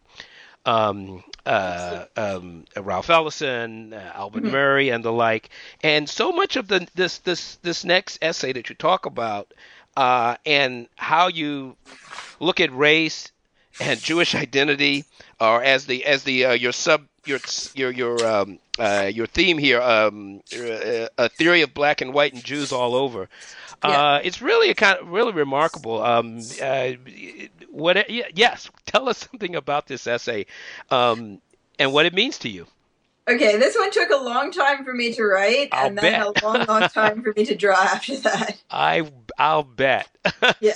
um, 0.66 1.24
uh, 1.46 2.04
um, 2.16 2.64
Ralph 2.76 3.10
Ellison, 3.10 3.94
uh, 3.94 4.12
Albert 4.14 4.42
mm-hmm. 4.42 4.52
Murray, 4.52 4.88
and 4.90 5.04
the 5.04 5.12
like. 5.12 5.48
And 5.82 6.08
so 6.08 6.32
much 6.32 6.56
of 6.56 6.68
the 6.68 6.86
this 6.94 7.18
this 7.18 7.56
this 7.56 7.84
next 7.84 8.18
essay 8.22 8.52
that 8.52 8.68
you 8.68 8.74
talk 8.74 9.06
about 9.06 9.52
uh, 9.96 10.36
and 10.44 10.86
how 10.96 11.28
you 11.28 11.76
look 12.38 12.60
at 12.60 12.72
race 12.72 13.32
and 13.80 14.00
Jewish 14.00 14.34
identity, 14.34 15.04
or 15.40 15.62
as 15.62 15.86
the 15.86 16.04
as 16.04 16.24
the 16.24 16.46
uh, 16.46 16.52
your 16.52 16.72
sub 16.72 17.06
your 17.30 17.40
your 17.74 17.90
your 17.90 18.26
um, 18.26 18.58
uh, 18.78 19.10
your 19.12 19.26
theme 19.26 19.56
here, 19.56 19.80
um, 19.80 20.42
uh, 20.52 21.06
a 21.16 21.28
theory 21.28 21.62
of 21.62 21.72
black 21.72 22.00
and 22.00 22.12
white 22.12 22.34
and 22.34 22.44
Jews 22.44 22.72
all 22.72 22.94
over. 22.94 23.28
Yeah. 23.82 23.90
Uh, 23.90 24.20
it's 24.22 24.42
really 24.42 24.70
a 24.70 24.74
kind 24.74 24.98
of 24.98 25.08
really 25.08 25.32
remarkable. 25.32 26.02
Um, 26.02 26.40
uh, 26.60 26.92
what? 27.70 28.10
Yes, 28.36 28.70
tell 28.84 29.08
us 29.08 29.18
something 29.30 29.56
about 29.56 29.86
this 29.86 30.06
essay 30.06 30.46
um, 30.90 31.40
and 31.78 31.92
what 31.92 32.04
it 32.06 32.12
means 32.12 32.38
to 32.38 32.48
you. 32.48 32.66
Okay, 33.28 33.58
this 33.58 33.76
one 33.76 33.92
took 33.92 34.10
a 34.10 34.16
long 34.16 34.50
time 34.50 34.84
for 34.84 34.92
me 34.92 35.12
to 35.12 35.22
write, 35.22 35.68
I'll 35.72 35.86
and 35.86 35.98
then 35.98 36.32
bet. 36.32 36.42
a 36.42 36.46
long, 36.46 36.66
long 36.66 36.82
time 36.88 37.22
for 37.22 37.32
me 37.36 37.44
to 37.46 37.54
draw 37.54 37.76
after 37.76 38.16
that. 38.16 38.60
I 38.70 39.08
I'll 39.38 39.62
bet. 39.62 40.08
yeah. 40.60 40.74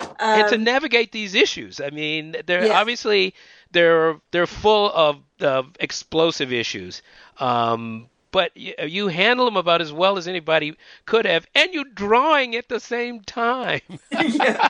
Um, 0.00 0.08
and 0.18 0.48
to 0.50 0.54
um, 0.56 0.64
navigate 0.64 1.12
these 1.12 1.34
issues, 1.34 1.80
I 1.80 1.90
mean, 1.90 2.36
they're 2.46 2.66
yeah. 2.66 2.78
obviously 2.78 3.34
they're 3.72 4.20
they're 4.30 4.46
full 4.46 4.90
of, 4.92 5.18
of 5.40 5.70
explosive 5.80 6.52
issues. 6.52 7.02
Um, 7.38 8.08
but 8.30 8.56
you, 8.56 8.74
you, 8.86 9.08
handle 9.08 9.44
them 9.44 9.56
about 9.56 9.82
as 9.82 9.92
well 9.92 10.16
as 10.16 10.26
anybody 10.26 10.76
could 11.04 11.26
have, 11.26 11.46
and 11.54 11.72
you're 11.74 11.84
drawing 11.84 12.56
at 12.56 12.68
the 12.68 12.80
same 12.80 13.20
time. 13.20 13.80
yeah. 14.10 14.68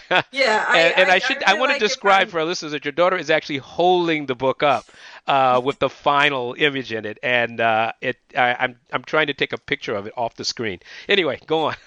yeah, 0.32 0.64
I, 0.68 0.78
and, 0.78 0.98
and 0.98 1.10
I, 1.10 1.14
I 1.14 1.18
should 1.18 1.42
I, 1.44 1.52
really 1.52 1.60
want 1.60 1.72
to 1.72 1.78
describe 1.78 2.28
for 2.28 2.40
our 2.40 2.44
listeners 2.44 2.72
that 2.72 2.84
your 2.84 2.92
daughter 2.92 3.16
is 3.16 3.30
actually 3.30 3.58
holding 3.58 4.26
the 4.26 4.34
book 4.34 4.62
up 4.62 4.84
uh, 5.26 5.60
with 5.64 5.78
the 5.78 5.88
final 5.88 6.54
image 6.58 6.92
in 6.92 7.04
it, 7.04 7.18
and 7.22 7.60
uh, 7.60 7.92
it 8.00 8.16
I, 8.36 8.50
am 8.50 8.56
I'm, 8.60 8.76
I'm 8.92 9.04
trying 9.04 9.28
to 9.28 9.34
take 9.34 9.52
a 9.52 9.58
picture 9.58 9.94
of 9.94 10.06
it 10.06 10.12
off 10.16 10.34
the 10.34 10.44
screen. 10.44 10.80
Anyway, 11.08 11.40
go 11.46 11.66
on. 11.66 11.76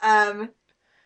um, 0.00 0.50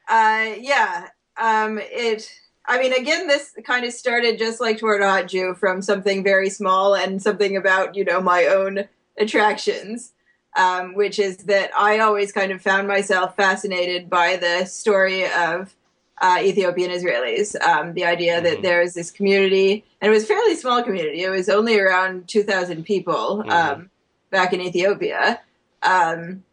uh, 0.08 0.54
yeah, 0.58 1.08
um, 1.36 1.78
it 1.78 2.30
I 2.70 2.78
mean, 2.78 2.92
again, 2.92 3.26
this 3.26 3.52
kind 3.64 3.84
of 3.84 3.92
started 3.92 4.38
just 4.38 4.60
like 4.60 4.78
Toward 4.78 5.02
a 5.02 5.10
Hot 5.10 5.26
Jew 5.26 5.54
from 5.54 5.82
something 5.82 6.22
very 6.22 6.48
small 6.48 6.94
and 6.94 7.20
something 7.20 7.56
about, 7.56 7.96
you 7.96 8.04
know, 8.04 8.20
my 8.20 8.44
own 8.46 8.84
attractions, 9.18 10.12
um, 10.56 10.94
which 10.94 11.18
is 11.18 11.38
that 11.38 11.72
I 11.76 11.98
always 11.98 12.30
kind 12.30 12.52
of 12.52 12.62
found 12.62 12.86
myself 12.86 13.34
fascinated 13.34 14.08
by 14.08 14.36
the 14.36 14.66
story 14.66 15.24
of 15.24 15.74
uh, 16.22 16.38
Ethiopian 16.40 16.92
Israelis. 16.92 17.60
Um, 17.60 17.94
the 17.94 18.04
idea 18.04 18.40
that 18.40 18.52
mm-hmm. 18.52 18.62
there 18.62 18.82
is 18.82 18.94
this 18.94 19.10
community, 19.10 19.84
and 20.00 20.12
it 20.12 20.14
was 20.14 20.22
a 20.22 20.28
fairly 20.28 20.54
small 20.54 20.80
community, 20.84 21.24
it 21.24 21.30
was 21.30 21.48
only 21.48 21.76
around 21.76 22.28
2,000 22.28 22.84
people 22.84 23.38
mm-hmm. 23.38 23.50
um, 23.50 23.90
back 24.30 24.52
in 24.52 24.60
Ethiopia. 24.60 25.40
Um, 25.82 26.44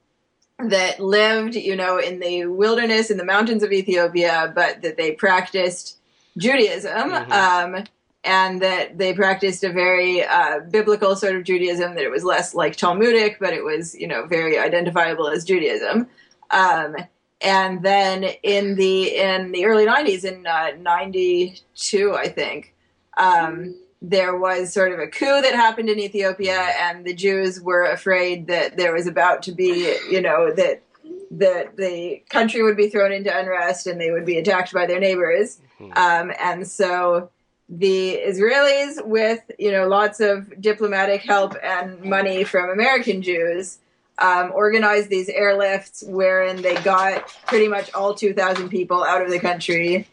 that 0.57 0.99
lived, 0.99 1.53
you 1.53 1.75
know, 1.75 1.99
in 1.99 2.19
the 2.19 2.47
wilderness 2.47 3.11
in 3.11 3.17
the 3.17 3.23
mountains 3.23 3.61
of 3.61 3.71
Ethiopia, 3.71 4.51
but 4.55 4.81
that 4.81 4.97
they 4.97 5.11
practiced 5.11 5.96
Judaism, 6.37 7.11
mm-hmm. 7.11 7.31
um, 7.31 7.83
and 8.23 8.61
that 8.61 8.97
they 8.97 9.13
practiced 9.13 9.63
a 9.63 9.71
very 9.71 10.23
uh, 10.23 10.59
biblical 10.69 11.15
sort 11.15 11.35
of 11.35 11.43
Judaism. 11.43 11.95
That 11.95 12.03
it 12.03 12.11
was 12.11 12.23
less 12.23 12.53
like 12.53 12.75
Talmudic, 12.75 13.37
but 13.39 13.53
it 13.53 13.63
was 13.63 13.95
you 13.95 14.07
know 14.07 14.25
very 14.25 14.57
identifiable 14.57 15.27
as 15.27 15.43
Judaism. 15.43 16.07
Um, 16.51 16.95
and 17.41 17.83
then 17.83 18.23
in 18.43 18.75
the 18.75 19.15
in 19.15 19.51
the 19.51 19.65
early 19.65 19.85
'90s, 19.85 20.23
in 20.23 20.43
'92, 20.43 22.11
uh, 22.11 22.15
I 22.15 22.27
think. 22.27 22.73
Um, 23.17 23.75
there 23.99 24.37
was 24.37 24.71
sort 24.71 24.91
of 24.91 24.99
a 24.99 25.07
coup 25.07 25.41
that 25.41 25.55
happened 25.55 25.89
in 25.89 25.99
Ethiopia, 25.99 26.59
and 26.79 27.03
the 27.03 27.15
Jews 27.15 27.59
were 27.59 27.83
afraid 27.83 28.45
that 28.47 28.77
there 28.77 28.93
was 28.93 29.07
about 29.07 29.41
to 29.43 29.51
be, 29.51 29.97
you 30.09 30.21
know, 30.21 30.53
that 30.53 30.83
that 31.31 31.77
the 31.77 32.21
country 32.29 32.63
would 32.63 32.77
be 32.77 32.89
thrown 32.89 33.11
into 33.11 33.35
unrest 33.35 33.87
and 33.87 33.99
they 33.99 34.11
would 34.11 34.25
be 34.25 34.37
attacked 34.37 34.73
by 34.73 34.85
their 34.85 34.99
neighbors. 34.99 35.59
Mm-hmm. 35.79 35.97
Um, 35.97 36.35
and 36.39 36.67
so 36.67 37.29
the 37.69 38.19
Israelis, 38.25 39.05
with 39.05 39.41
you 39.59 39.71
know 39.71 39.87
lots 39.87 40.19
of 40.19 40.61
diplomatic 40.61 41.21
help 41.21 41.55
and 41.61 42.01
money 42.03 42.43
from 42.43 42.69
American 42.69 43.21
Jews, 43.21 43.79
um, 44.19 44.51
organized 44.53 45.09
these 45.09 45.29
airlifts 45.29 46.07
wherein 46.07 46.61
they 46.61 46.75
got 46.81 47.27
pretty 47.45 47.67
much 47.67 47.93
all 47.93 48.13
2,000 48.13 48.69
people 48.69 49.03
out 49.03 49.21
of 49.21 49.29
the 49.29 49.39
country. 49.39 50.07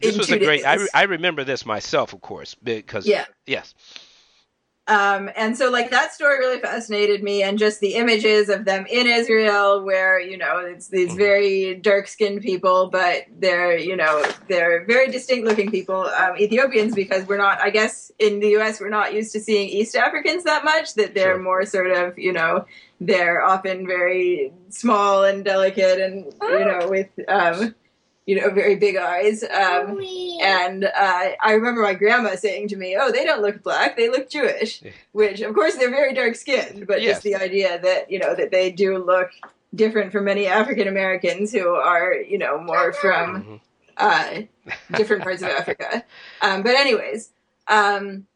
This 0.00 0.16
was 0.16 0.30
a 0.30 0.38
great. 0.38 0.64
I, 0.64 0.78
I 0.94 1.02
remember 1.04 1.44
this 1.44 1.66
myself, 1.66 2.12
of 2.12 2.20
course, 2.20 2.54
because 2.54 3.06
yeah, 3.06 3.24
yes. 3.46 3.74
Um, 4.88 5.28
and 5.36 5.56
so, 5.56 5.70
like, 5.70 5.90
that 5.90 6.14
story 6.14 6.38
really 6.38 6.60
fascinated 6.60 7.22
me, 7.22 7.42
and 7.42 7.58
just 7.58 7.80
the 7.80 7.94
images 7.94 8.48
of 8.48 8.64
them 8.64 8.86
in 8.86 9.06
Israel, 9.06 9.84
where, 9.84 10.18
you 10.18 10.38
know, 10.38 10.58
it's 10.60 10.88
these 10.88 11.10
mm-hmm. 11.10 11.18
very 11.18 11.74
dark 11.74 12.08
skinned 12.08 12.40
people, 12.40 12.88
but 12.88 13.24
they're, 13.38 13.76
you 13.76 13.94
know, 13.94 14.24
they're 14.48 14.86
very 14.86 15.10
distinct 15.10 15.46
looking 15.46 15.70
people, 15.70 16.04
um, 16.04 16.38
Ethiopians, 16.38 16.94
because 16.94 17.26
we're 17.26 17.36
not, 17.36 17.60
I 17.60 17.68
guess, 17.68 18.10
in 18.18 18.40
the 18.40 18.56
US, 18.56 18.80
we're 18.80 18.88
not 18.88 19.12
used 19.12 19.32
to 19.32 19.40
seeing 19.40 19.68
East 19.68 19.94
Africans 19.94 20.44
that 20.44 20.64
much, 20.64 20.94
that 20.94 21.14
they're 21.14 21.34
sure. 21.34 21.42
more 21.42 21.66
sort 21.66 21.90
of, 21.90 22.18
you 22.18 22.32
know, 22.32 22.64
they're 22.98 23.44
often 23.44 23.86
very 23.86 24.52
small 24.70 25.22
and 25.22 25.44
delicate 25.44 26.00
and, 26.00 26.32
you 26.42 26.64
know, 26.64 26.88
with, 26.88 27.10
um, 27.28 27.74
you 28.28 28.38
know, 28.38 28.50
very 28.50 28.76
big 28.76 28.94
eyes. 28.96 29.42
Um, 29.42 29.98
and 30.42 30.84
uh, 30.84 31.30
I 31.40 31.52
remember 31.52 31.80
my 31.80 31.94
grandma 31.94 32.36
saying 32.36 32.68
to 32.68 32.76
me, 32.76 32.94
"Oh, 32.94 33.10
they 33.10 33.24
don't 33.24 33.40
look 33.40 33.62
black; 33.62 33.96
they 33.96 34.10
look 34.10 34.28
Jewish." 34.28 34.82
Which, 35.12 35.40
of 35.40 35.54
course, 35.54 35.76
they're 35.76 35.88
very 35.88 36.12
dark 36.12 36.34
skinned, 36.34 36.86
but 36.86 37.00
yes. 37.00 37.14
just 37.14 37.22
the 37.22 37.36
idea 37.36 37.80
that 37.80 38.10
you 38.10 38.18
know 38.18 38.34
that 38.34 38.50
they 38.50 38.70
do 38.70 39.02
look 39.02 39.30
different 39.74 40.12
from 40.12 40.26
many 40.26 40.46
African 40.46 40.88
Americans 40.88 41.52
who 41.52 41.68
are, 41.68 42.12
you 42.12 42.36
know, 42.36 42.60
more 42.60 42.92
from 42.92 43.42
mm-hmm. 43.42 43.56
uh, 43.96 44.42
different 44.98 45.22
parts 45.22 45.40
of 45.40 45.48
Africa. 45.60 46.04
Um, 46.42 46.62
but 46.62 46.74
anyways. 46.74 47.30
Um, 47.66 48.26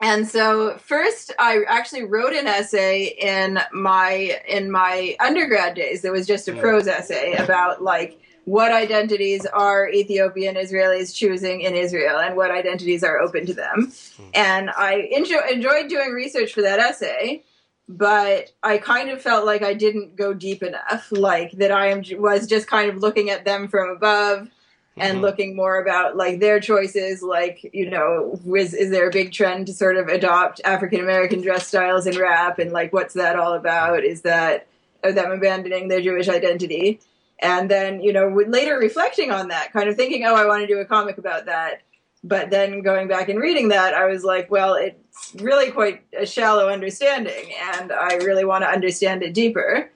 and 0.00 0.28
so 0.28 0.76
first 0.78 1.32
I 1.38 1.62
actually 1.68 2.04
wrote 2.04 2.34
an 2.34 2.46
essay 2.46 3.04
in 3.04 3.58
my 3.72 4.38
in 4.46 4.70
my 4.70 5.16
undergrad 5.18 5.74
days. 5.74 6.02
There 6.02 6.12
was 6.12 6.26
just 6.26 6.46
a 6.46 6.52
mm. 6.52 6.60
prose 6.60 6.88
essay 6.88 7.34
about 7.34 7.82
like 7.82 8.20
what 8.44 8.72
identities 8.72 9.46
are 9.46 9.88
Ethiopian 9.88 10.56
Israelis 10.56 11.14
choosing 11.14 11.62
in 11.62 11.74
Israel 11.74 12.18
and 12.18 12.36
what 12.36 12.50
identities 12.50 13.02
are 13.02 13.18
open 13.18 13.46
to 13.46 13.54
them. 13.54 13.86
Mm. 13.90 14.30
And 14.34 14.70
I 14.70 15.08
enjoy, 15.12 15.40
enjoyed 15.50 15.88
doing 15.88 16.12
research 16.12 16.52
for 16.52 16.62
that 16.62 16.78
essay, 16.78 17.42
but 17.88 18.52
I 18.62 18.78
kind 18.78 19.10
of 19.10 19.22
felt 19.22 19.46
like 19.46 19.62
I 19.62 19.74
didn't 19.74 20.16
go 20.16 20.34
deep 20.34 20.62
enough, 20.62 21.10
like 21.10 21.52
that 21.52 21.72
I 21.72 21.88
am, 21.88 22.02
was 22.20 22.46
just 22.46 22.66
kind 22.66 22.90
of 22.90 22.98
looking 22.98 23.30
at 23.30 23.44
them 23.44 23.68
from 23.68 23.90
above 23.90 24.48
and 24.96 25.14
mm-hmm. 25.14 25.22
looking 25.22 25.56
more 25.56 25.80
about 25.80 26.16
like 26.16 26.40
their 26.40 26.60
choices 26.60 27.22
like 27.22 27.68
you 27.72 27.88
know 27.90 28.38
is, 28.56 28.74
is 28.74 28.90
there 28.90 29.08
a 29.08 29.12
big 29.12 29.32
trend 29.32 29.66
to 29.66 29.72
sort 29.72 29.96
of 29.96 30.08
adopt 30.08 30.60
african 30.64 31.00
american 31.00 31.40
dress 31.40 31.66
styles 31.66 32.06
in 32.06 32.16
rap 32.16 32.58
and 32.58 32.72
like 32.72 32.92
what's 32.92 33.14
that 33.14 33.36
all 33.36 33.54
about 33.54 34.04
is 34.04 34.22
that 34.22 34.66
are 35.02 35.12
them 35.12 35.32
abandoning 35.32 35.88
their 35.88 36.00
jewish 36.00 36.28
identity 36.28 37.00
and 37.40 37.70
then, 37.70 38.00
you 38.00 38.12
know, 38.12 38.28
later 38.46 38.78
reflecting 38.78 39.30
on 39.30 39.48
that, 39.48 39.72
kind 39.72 39.88
of 39.88 39.96
thinking, 39.96 40.24
oh, 40.24 40.34
I 40.34 40.46
want 40.46 40.62
to 40.62 40.66
do 40.66 40.78
a 40.78 40.84
comic 40.84 41.18
about 41.18 41.46
that. 41.46 41.82
But 42.22 42.50
then 42.50 42.80
going 42.80 43.06
back 43.06 43.28
and 43.28 43.38
reading 43.38 43.68
that, 43.68 43.92
I 43.92 44.06
was 44.06 44.24
like, 44.24 44.50
well, 44.50 44.74
it's 44.74 45.34
really 45.42 45.70
quite 45.70 46.02
a 46.18 46.24
shallow 46.24 46.68
understanding, 46.70 47.52
and 47.74 47.92
I 47.92 48.14
really 48.16 48.46
want 48.46 48.62
to 48.62 48.68
understand 48.68 49.22
it 49.22 49.34
deeper. 49.34 49.90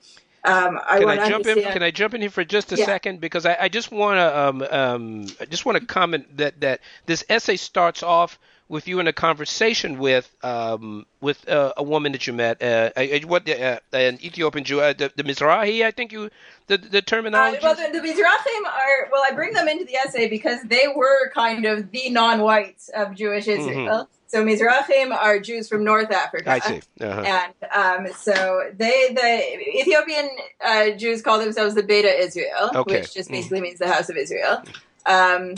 Um, 0.45 0.79
I 0.87 0.99
can 0.99 1.09
I 1.09 1.17
jump 1.17 1.35
understand... 1.47 1.59
in? 1.59 1.73
Can 1.73 1.83
I 1.83 1.91
jump 1.91 2.15
in 2.15 2.21
here 2.21 2.31
for 2.31 2.45
just 2.45 2.73
a 2.73 2.77
yeah. 2.77 2.85
second 2.85 3.21
because 3.21 3.47
I, 3.47 3.57
I 3.63 3.69
just 3.69 3.91
want 3.91 4.19
to 4.19 4.39
um, 4.39 4.63
um, 4.71 5.27
I 5.41 5.47
just 5.47 5.67
want 5.67 5.79
to 5.79 5.87
comment 5.87 6.37
that 6.37 6.61
that 6.61 6.81
this 7.07 7.25
essay 7.29 7.57
starts 7.57 8.03
off 8.03 8.39
with 8.69 8.87
you 8.87 9.01
in 9.01 9.07
a 9.07 9.13
conversation 9.13 9.99
with 9.99 10.31
um, 10.43 11.07
with 11.21 11.49
uh, 11.49 11.73
a 11.77 11.83
woman 11.83 12.13
that 12.13 12.27
you 12.27 12.33
met, 12.33 12.63
uh, 12.63 12.91
what 13.27 13.49
uh, 13.49 13.81
an 13.93 14.19
Ethiopian 14.23 14.65
Jew, 14.65 14.81
uh, 14.81 14.93
the, 14.93 15.11
the 15.17 15.25
Mizrahi, 15.25 15.85
I 15.85 15.91
think 15.91 16.13
you 16.13 16.31
the 16.67 16.77
the 16.77 17.03
terminology. 17.03 17.59
well, 17.63 17.75
the, 17.75 17.99
the 17.99 18.07
Mizrahim 18.07 18.67
are 18.67 19.09
well, 19.11 19.23
I 19.27 19.33
bring 19.35 19.55
them 19.55 19.69
into 19.69 19.85
the 19.85 19.97
essay 19.97 20.29
because 20.29 20.63
they 20.65 20.87
were 20.95 21.31
kind 21.31 21.65
of 21.65 21.91
the 21.91 22.11
non-whites 22.11 22.91
of 22.91 23.15
Jewish 23.15 23.49
Israel. 23.49 23.77
Mm-hmm. 23.77 24.13
So 24.29 24.45
Mizrahim 24.45 25.11
are 25.11 25.39
Jews 25.41 25.71
from 25.71 25.85
North 25.85 26.13
Africa. 26.13 26.51
I 26.51 26.59
see. 26.59 26.83
Uh-huh. 27.01 27.23
And 27.23 28.07
um, 28.09 28.13
so 28.15 28.71
they, 28.77 29.09
the 29.15 29.81
Ethiopian 29.81 30.29
uh, 30.63 30.91
Jews 30.91 31.23
call 31.23 31.39
themselves 31.39 31.75
the 31.75 31.83
Beta 31.83 32.15
Israel, 32.15 32.71
okay. 32.75 33.01
which 33.01 33.15
just 33.15 33.31
basically 33.31 33.61
mm. 33.61 33.63
means 33.63 33.79
the 33.79 33.91
House 33.91 34.11
of 34.11 34.19
Israel. 34.19 34.63
Um, 35.07 35.55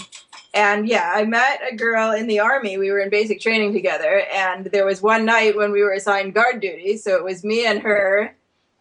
and 0.52 0.88
yeah, 0.88 1.12
I 1.14 1.24
met 1.24 1.60
a 1.70 1.74
girl 1.76 2.12
in 2.12 2.26
the 2.26 2.40
army. 2.40 2.76
We 2.76 2.90
were 2.90 3.00
in 3.00 3.10
basic 3.10 3.40
training 3.40 3.72
together, 3.72 4.24
and 4.32 4.66
there 4.66 4.84
was 4.84 5.00
one 5.00 5.24
night 5.24 5.56
when 5.56 5.72
we 5.72 5.82
were 5.82 5.92
assigned 5.92 6.34
guard 6.34 6.60
duty. 6.60 6.96
So 6.96 7.16
it 7.16 7.24
was 7.24 7.44
me 7.44 7.66
and 7.66 7.80
her, 7.80 8.34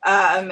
um, 0.05 0.51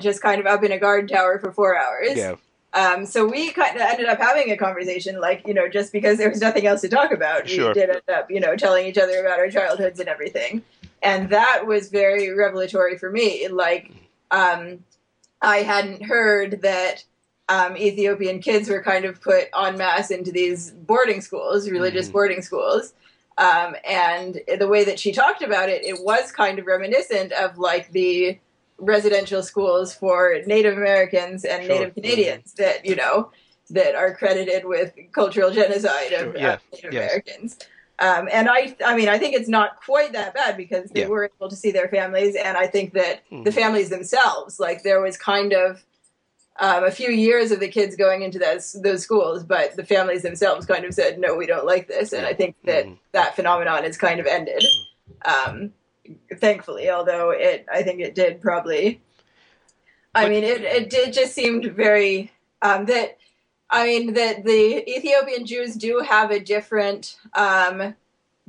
just 0.00 0.22
kind 0.22 0.40
of 0.40 0.46
up 0.46 0.62
in 0.62 0.72
a 0.72 0.78
guard 0.78 1.08
tower 1.08 1.38
for 1.38 1.52
four 1.52 1.76
hours. 1.78 2.16
Yeah. 2.16 2.36
Um, 2.74 3.06
so 3.06 3.26
we 3.26 3.50
kind 3.50 3.74
of 3.76 3.80
ended 3.80 4.06
up 4.06 4.18
having 4.18 4.52
a 4.52 4.56
conversation, 4.56 5.20
like, 5.20 5.46
you 5.46 5.54
know, 5.54 5.68
just 5.68 5.90
because 5.90 6.18
there 6.18 6.28
was 6.28 6.42
nothing 6.42 6.66
else 6.66 6.82
to 6.82 6.88
talk 6.88 7.12
about. 7.12 7.48
Sure. 7.48 7.68
We 7.68 7.74
did 7.74 7.88
end 7.88 8.02
up, 8.12 8.30
you 8.30 8.40
know, 8.40 8.56
telling 8.56 8.86
each 8.86 8.98
other 8.98 9.20
about 9.20 9.38
our 9.38 9.48
childhoods 9.48 10.00
and 10.00 10.08
everything. 10.08 10.62
And 11.02 11.30
that 11.30 11.66
was 11.66 11.88
very 11.88 12.30
revelatory 12.30 12.98
for 12.98 13.10
me. 13.10 13.48
Like, 13.48 13.90
um, 14.30 14.84
I 15.40 15.58
hadn't 15.58 16.02
heard 16.02 16.60
that 16.60 17.04
um, 17.48 17.76
Ethiopian 17.76 18.40
kids 18.40 18.68
were 18.68 18.82
kind 18.82 19.04
of 19.04 19.20
put 19.20 19.48
en 19.58 19.78
masse 19.78 20.10
into 20.10 20.30
these 20.30 20.70
boarding 20.70 21.20
schools, 21.20 21.68
religious 21.70 22.06
mm-hmm. 22.06 22.12
boarding 22.12 22.42
schools. 22.42 22.92
Um, 23.38 23.76
and 23.88 24.40
the 24.58 24.66
way 24.66 24.84
that 24.84 24.98
she 24.98 25.12
talked 25.12 25.42
about 25.42 25.68
it, 25.68 25.84
it 25.84 26.02
was 26.02 26.32
kind 26.32 26.58
of 26.58 26.66
reminiscent 26.66 27.32
of 27.32 27.56
like 27.56 27.92
the 27.92 28.38
residential 28.78 29.42
schools 29.42 29.94
for 29.94 30.38
Native 30.46 30.76
Americans 30.76 31.44
and 31.44 31.64
sure. 31.64 31.74
Native 31.74 31.94
Canadians 31.94 32.54
mm-hmm. 32.54 32.62
that 32.62 32.84
you 32.84 32.96
know 32.96 33.30
that 33.70 33.94
are 33.94 34.14
credited 34.14 34.64
with 34.64 34.92
cultural 35.12 35.50
genocide 35.50 36.12
of, 36.12 36.32
sure. 36.32 36.36
yeah. 36.36 36.54
of 36.54 36.60
Native 36.72 36.92
yes. 36.92 37.10
Americans. 37.10 37.58
Um, 38.00 38.28
and 38.32 38.48
I, 38.48 38.76
I 38.84 38.94
mean, 38.94 39.08
I 39.08 39.18
think 39.18 39.34
it's 39.34 39.48
not 39.48 39.82
quite 39.84 40.12
that 40.12 40.32
bad 40.32 40.56
because 40.56 40.88
they 40.90 41.00
yeah. 41.00 41.08
were 41.08 41.30
able 41.36 41.48
to 41.48 41.56
see 41.56 41.72
their 41.72 41.88
families, 41.88 42.36
and 42.36 42.56
I 42.56 42.68
think 42.68 42.92
that 42.92 43.24
mm-hmm. 43.30 43.42
the 43.42 43.50
families 43.50 43.90
themselves, 43.90 44.60
like 44.60 44.84
there 44.84 45.00
was 45.00 45.16
kind 45.16 45.52
of 45.52 45.84
um, 46.58 46.84
a 46.84 46.90
few 46.90 47.10
years 47.10 47.52
of 47.52 47.60
the 47.60 47.68
kids 47.68 47.94
going 47.94 48.22
into 48.22 48.38
those 48.38 48.72
those 48.72 49.02
schools, 49.02 49.44
but 49.44 49.76
the 49.76 49.84
families 49.84 50.22
themselves 50.22 50.66
kind 50.66 50.84
of 50.84 50.92
said, 50.92 51.18
"No, 51.18 51.34
we 51.34 51.46
don't 51.46 51.66
like 51.66 51.86
this," 51.86 52.12
and 52.12 52.26
I 52.26 52.34
think 52.34 52.56
that 52.64 52.84
mm-hmm. 52.84 52.94
that 53.12 53.36
phenomenon 53.36 53.84
has 53.84 53.96
kind 53.96 54.18
of 54.18 54.26
ended. 54.26 54.64
Um, 55.24 55.72
thankfully, 56.36 56.90
although 56.90 57.30
it, 57.30 57.66
I 57.72 57.82
think 57.82 58.00
it 58.00 58.14
did 58.14 58.40
probably. 58.40 59.00
I 60.14 60.28
mean, 60.28 60.42
it 60.42 60.62
it 60.62 60.90
did 60.90 61.12
just 61.12 61.34
seemed 61.34 61.64
very 61.66 62.32
um, 62.62 62.86
that. 62.86 63.18
I 63.70 63.86
mean 63.86 64.14
that 64.14 64.44
the 64.44 64.90
Ethiopian 64.90 65.44
Jews 65.44 65.74
do 65.74 66.00
have 66.00 66.30
a 66.30 66.40
different 66.40 67.16
um, 67.34 67.94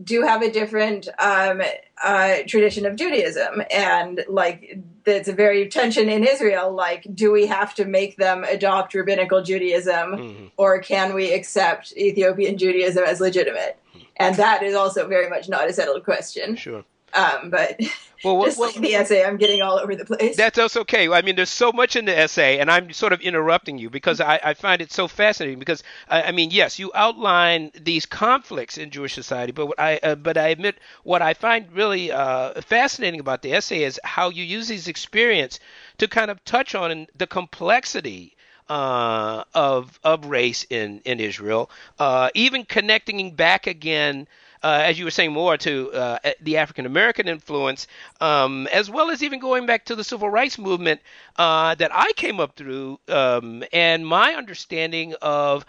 do 0.03 0.21
have 0.21 0.41
a 0.41 0.51
different 0.51 1.07
um, 1.19 1.61
uh, 2.03 2.37
tradition 2.47 2.85
of 2.85 2.95
Judaism, 2.95 3.61
and 3.71 4.23
like 4.27 4.79
it's 5.05 5.27
a 5.27 5.33
very 5.33 5.67
tension 5.67 6.09
in 6.09 6.23
Israel. 6.23 6.71
Like, 6.71 7.05
do 7.13 7.31
we 7.31 7.47
have 7.47 7.73
to 7.75 7.85
make 7.85 8.17
them 8.17 8.43
adopt 8.43 8.93
rabbinical 8.93 9.41
Judaism, 9.41 10.11
mm-hmm. 10.11 10.45
or 10.57 10.79
can 10.79 11.13
we 11.13 11.33
accept 11.33 11.93
Ethiopian 11.97 12.57
Judaism 12.57 13.03
as 13.03 13.19
legitimate? 13.19 13.77
And 14.17 14.35
that 14.35 14.63
is 14.63 14.75
also 14.75 15.07
very 15.07 15.29
much 15.29 15.47
not 15.47 15.69
a 15.69 15.73
settled 15.73 16.03
question. 16.03 16.55
Sure. 16.55 16.83
Um, 17.13 17.49
but 17.49 17.79
well, 18.23 18.37
what, 18.37 18.45
just 18.45 18.59
like 18.59 18.75
the 18.75 18.95
essay, 18.95 19.23
I'm 19.23 19.37
getting 19.37 19.61
all 19.61 19.79
over 19.79 19.95
the 19.95 20.03
place. 20.03 20.35
That's 20.35 20.59
also 20.59 20.81
okay. 20.81 21.09
I 21.09 21.21
mean, 21.21 21.35
there's 21.35 21.49
so 21.49 21.71
much 21.71 21.95
in 21.95 22.05
the 22.05 22.17
essay, 22.17 22.59
and 22.59 22.69
I'm 22.69 22.91
sort 22.91 23.13
of 23.13 23.21
interrupting 23.21 23.77
you 23.77 23.89
because 23.89 24.19
I, 24.19 24.39
I 24.43 24.53
find 24.53 24.81
it 24.81 24.91
so 24.91 25.07
fascinating. 25.07 25.59
Because 25.59 25.83
I, 26.09 26.23
I, 26.23 26.31
mean, 26.31 26.51
yes, 26.51 26.79
you 26.79 26.91
outline 26.93 27.71
these 27.79 28.05
conflicts 28.05 28.77
in 28.77 28.91
Jewish 28.91 29.13
society, 29.13 29.51
but 29.51 29.67
what 29.67 29.79
I 29.79 29.99
uh, 30.03 30.15
but 30.15 30.37
I 30.37 30.49
admit 30.49 30.77
what 31.03 31.21
I 31.21 31.33
find 31.33 31.71
really 31.71 32.11
uh, 32.11 32.59
fascinating 32.61 33.19
about 33.19 33.41
the 33.41 33.53
essay 33.53 33.83
is 33.83 33.99
how 34.03 34.29
you 34.29 34.43
use 34.43 34.67
these 34.67 34.87
experience 34.87 35.59
to 35.99 36.07
kind 36.07 36.29
of 36.29 36.43
touch 36.43 36.75
on 36.75 37.07
the 37.15 37.27
complexity 37.27 38.35
uh, 38.67 39.43
of 39.53 39.97
of 40.03 40.25
race 40.25 40.65
in 40.69 41.01
in 41.05 41.19
Israel, 41.19 41.71
uh, 41.99 42.29
even 42.33 42.65
connecting 42.65 43.33
back 43.35 43.65
again 43.65 44.27
uh, 44.63 44.81
as 44.83 44.99
you 44.99 45.05
were 45.05 45.11
saying, 45.11 45.31
more 45.31 45.57
to 45.57 45.91
uh, 45.91 46.19
the 46.41 46.57
African 46.57 46.85
American 46.85 47.27
influence, 47.27 47.87
um, 48.19 48.67
as 48.67 48.89
well 48.89 49.09
as 49.09 49.23
even 49.23 49.39
going 49.39 49.65
back 49.65 49.85
to 49.85 49.95
the 49.95 50.03
civil 50.03 50.29
rights 50.29 50.57
movement 50.57 51.01
uh, 51.37 51.75
that 51.75 51.91
I 51.93 52.11
came 52.13 52.39
up 52.39 52.55
through, 52.55 52.99
um, 53.07 53.63
and 53.71 54.05
my 54.05 54.33
understanding 54.33 55.15
of 55.21 55.65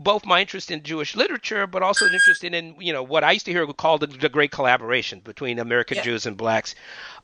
both 0.00 0.24
my 0.24 0.40
interest 0.40 0.70
in 0.70 0.82
Jewish 0.82 1.14
literature, 1.14 1.66
but 1.66 1.82
also 1.82 2.06
an 2.06 2.14
interest 2.14 2.42
in, 2.42 2.74
you 2.80 2.90
know, 2.90 3.02
what 3.02 3.22
I 3.22 3.32
used 3.32 3.44
to 3.44 3.52
hear 3.52 3.66
called 3.66 4.00
the, 4.00 4.06
the 4.06 4.30
great 4.30 4.50
collaboration 4.50 5.20
between 5.20 5.58
American 5.58 5.98
yeah. 5.98 6.04
Jews 6.04 6.24
and 6.24 6.38
blacks. 6.38 6.74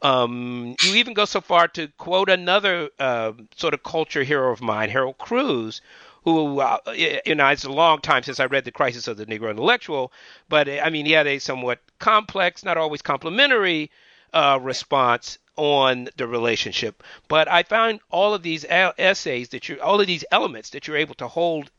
Um, 0.03 0.77
you 0.83 0.95
even 0.97 1.15
go 1.15 1.25
so 1.25 1.41
far 1.41 1.69
to 1.69 1.89
quote 1.97 2.29
another 2.29 2.91
uh, 2.99 3.33
sort 3.57 3.73
of 3.73 3.83
culture 3.83 4.23
hero 4.23 4.53
of 4.53 4.61
mine, 4.61 4.91
Harold 4.91 5.17
Cruse, 5.17 5.81
who, 6.27 6.59
uh, 6.59 6.79
you 7.25 7.37
know, 7.37 7.47
it's 7.47 7.63
a 7.63 7.71
long 7.71 8.01
time 8.01 8.25
since 8.25 8.41
I 8.41 8.47
read 8.47 8.65
The 8.65 8.73
Crisis 8.73 9.07
of 9.07 9.17
the 9.17 9.27
Negro 9.27 9.49
Intellectual, 9.49 10.13
but 10.49 10.69
I 10.69 10.91
mean, 10.91 11.07
he 11.07 11.13
had 11.13 11.29
a 11.29 11.39
somewhat 11.39 11.79
complex, 12.01 12.65
not 12.65 12.77
always 12.77 13.01
complimentary 13.01 13.93
uh, 14.35 14.59
response 14.61 15.39
on 15.55 16.09
the 16.17 16.27
relationship. 16.27 17.05
But 17.29 17.47
I 17.47 17.63
found 17.63 18.01
all 18.11 18.35
of 18.35 18.43
these 18.43 18.67
essays 18.69 19.51
that 19.51 19.69
you, 19.69 19.81
all 19.81 20.01
of 20.01 20.09
these 20.09 20.25
elements 20.33 20.71
that 20.71 20.89
you're 20.89 20.97
able 20.97 21.15
to 21.15 21.29
hold 21.29 21.71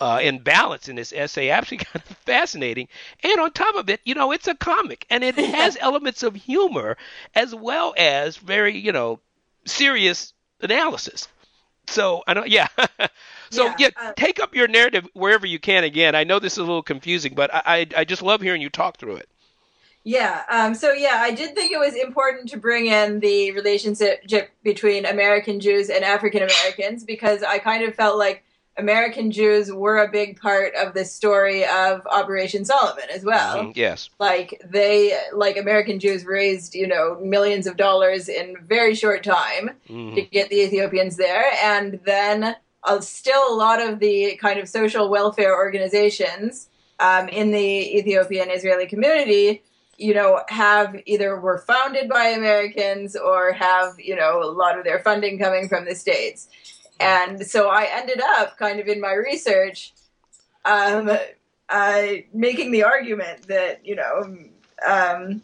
uh, 0.00 0.18
in 0.22 0.38
balance 0.38 0.88
in 0.88 0.96
this 0.96 1.12
essay 1.12 1.50
absolutely 1.50 1.84
kind 1.92 2.02
of 2.08 2.16
fascinating. 2.16 2.88
And 3.22 3.38
on 3.38 3.52
top 3.52 3.74
of 3.74 3.90
it, 3.90 4.00
you 4.04 4.14
know, 4.14 4.32
it's 4.32 4.48
a 4.48 4.54
comic 4.54 5.06
and 5.10 5.22
it 5.22 5.34
has 5.36 5.76
elements 5.78 6.22
of 6.22 6.34
humor 6.34 6.96
as 7.34 7.54
well 7.54 7.92
as 7.98 8.38
very, 8.38 8.78
you 8.78 8.92
know, 8.92 9.20
serious 9.66 10.32
analysis. 10.62 11.28
So 11.90 12.22
I 12.26 12.34
don't, 12.34 12.48
yeah. 12.48 12.68
So 13.50 13.64
yeah, 13.64 13.74
yeah 13.78 13.88
uh, 14.00 14.12
take 14.12 14.40
up 14.40 14.54
your 14.54 14.68
narrative 14.68 15.08
wherever 15.12 15.46
you 15.46 15.58
can. 15.58 15.84
Again, 15.84 16.14
I 16.14 16.24
know 16.24 16.38
this 16.38 16.52
is 16.52 16.58
a 16.58 16.62
little 16.62 16.82
confusing, 16.82 17.34
but 17.34 17.52
I 17.52 17.62
I, 17.66 17.86
I 17.98 18.04
just 18.04 18.22
love 18.22 18.40
hearing 18.40 18.62
you 18.62 18.70
talk 18.70 18.96
through 18.96 19.16
it. 19.16 19.28
Yeah. 20.04 20.42
Um, 20.48 20.74
so 20.74 20.92
yeah, 20.92 21.18
I 21.20 21.32
did 21.32 21.54
think 21.54 21.72
it 21.72 21.78
was 21.78 21.94
important 21.94 22.48
to 22.50 22.56
bring 22.56 22.86
in 22.86 23.20
the 23.20 23.50
relationship 23.52 24.22
between 24.62 25.04
American 25.04 25.60
Jews 25.60 25.90
and 25.90 26.04
African 26.04 26.42
Americans 26.42 27.04
because 27.04 27.42
I 27.42 27.58
kind 27.58 27.84
of 27.84 27.94
felt 27.94 28.18
like 28.18 28.44
American 28.76 29.30
Jews 29.30 29.70
were 29.70 29.98
a 29.98 30.10
big 30.10 30.40
part 30.40 30.74
of 30.74 30.94
the 30.94 31.04
story 31.04 31.64
of 31.64 32.06
Operation 32.06 32.64
Solomon 32.64 33.04
as 33.12 33.24
well. 33.24 33.64
Mm-hmm, 33.64 33.72
yes. 33.74 34.08
Like 34.18 34.62
they 34.64 35.18
like 35.32 35.56
American 35.56 35.98
Jews 35.98 36.24
raised, 36.24 36.74
you 36.74 36.86
know, 36.86 37.18
millions 37.20 37.66
of 37.66 37.76
dollars 37.76 38.28
in 38.28 38.56
very 38.66 38.94
short 38.94 39.22
time 39.22 39.70
mm-hmm. 39.88 40.14
to 40.14 40.22
get 40.22 40.48
the 40.48 40.60
Ethiopians 40.62 41.16
there 41.16 41.52
and 41.62 42.00
then 42.04 42.56
uh, 42.84 43.00
still 43.00 43.42
a 43.52 43.54
lot 43.54 43.80
of 43.80 43.98
the 43.98 44.36
kind 44.40 44.58
of 44.58 44.68
social 44.68 45.10
welfare 45.10 45.54
organizations 45.54 46.68
um, 46.98 47.28
in 47.28 47.50
the 47.50 47.98
Ethiopian 47.98 48.50
Israeli 48.50 48.86
community, 48.86 49.62
you 49.96 50.14
know, 50.14 50.42
have 50.48 50.96
either 51.06 51.38
were 51.38 51.58
founded 51.58 52.08
by 52.08 52.26
Americans 52.26 53.16
or 53.16 53.52
have, 53.52 53.98
you 53.98 54.16
know, 54.16 54.42
a 54.42 54.50
lot 54.50 54.78
of 54.78 54.84
their 54.84 55.00
funding 55.00 55.38
coming 55.38 55.68
from 55.68 55.84
the 55.84 55.94
States. 55.94 56.48
And 57.00 57.46
so 57.46 57.68
I 57.68 57.88
ended 57.90 58.20
up 58.20 58.58
kind 58.58 58.78
of 58.80 58.86
in 58.86 59.00
my 59.00 59.12
research 59.12 59.92
um, 60.64 61.10
uh, 61.68 62.06
making 62.32 62.72
the 62.72 62.84
argument 62.84 63.48
that, 63.48 63.84
you 63.84 63.96
know, 63.96 64.36
um, 64.86 65.42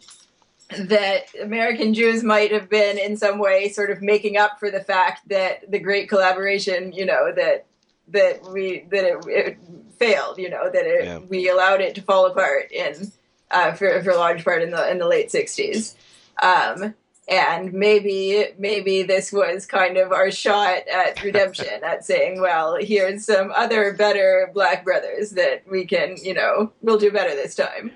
that 0.69 1.33
American 1.41 1.93
Jews 1.93 2.23
might 2.23 2.51
have 2.51 2.69
been 2.69 2.97
in 2.97 3.15
some 3.17 3.39
way 3.39 3.69
sort 3.69 3.89
of 3.89 4.01
making 4.01 4.37
up 4.37 4.59
for 4.59 4.69
the 4.69 4.81
fact 4.81 5.29
that 5.29 5.69
the 5.71 5.79
great 5.79 6.09
collaboration, 6.09 6.91
you 6.91 7.05
know, 7.05 7.31
that 7.33 7.65
that 8.09 8.43
we 8.51 8.85
that 8.91 9.03
it, 9.03 9.25
it 9.27 9.57
failed, 9.97 10.37
you 10.37 10.49
know, 10.49 10.69
that 10.69 10.85
it, 10.85 11.05
yeah. 11.05 11.19
we 11.19 11.49
allowed 11.49 11.81
it 11.81 11.95
to 11.95 12.01
fall 12.01 12.25
apart 12.25 12.71
in 12.71 13.11
uh, 13.51 13.71
for 13.73 14.01
for 14.03 14.11
a 14.11 14.17
large 14.17 14.43
part 14.43 14.61
in 14.61 14.71
the 14.71 14.91
in 14.91 14.97
the 14.97 15.07
late 15.07 15.29
'60s. 15.29 15.95
Um, 16.41 16.93
and 17.27 17.73
maybe 17.73 18.45
maybe 18.57 19.03
this 19.03 19.31
was 19.33 19.65
kind 19.65 19.97
of 19.97 20.11
our 20.11 20.31
shot 20.31 20.87
at 20.87 21.21
redemption 21.23 21.83
at 21.83 22.05
saying 22.05 22.39
well 22.39 22.77
here's 22.79 23.25
some 23.25 23.51
other 23.55 23.93
better 23.93 24.49
black 24.53 24.85
brothers 24.85 25.31
that 25.31 25.63
we 25.69 25.85
can 25.85 26.15
you 26.23 26.33
know 26.33 26.71
we'll 26.81 26.97
do 26.97 27.11
better 27.11 27.35
this 27.35 27.55
time. 27.55 27.91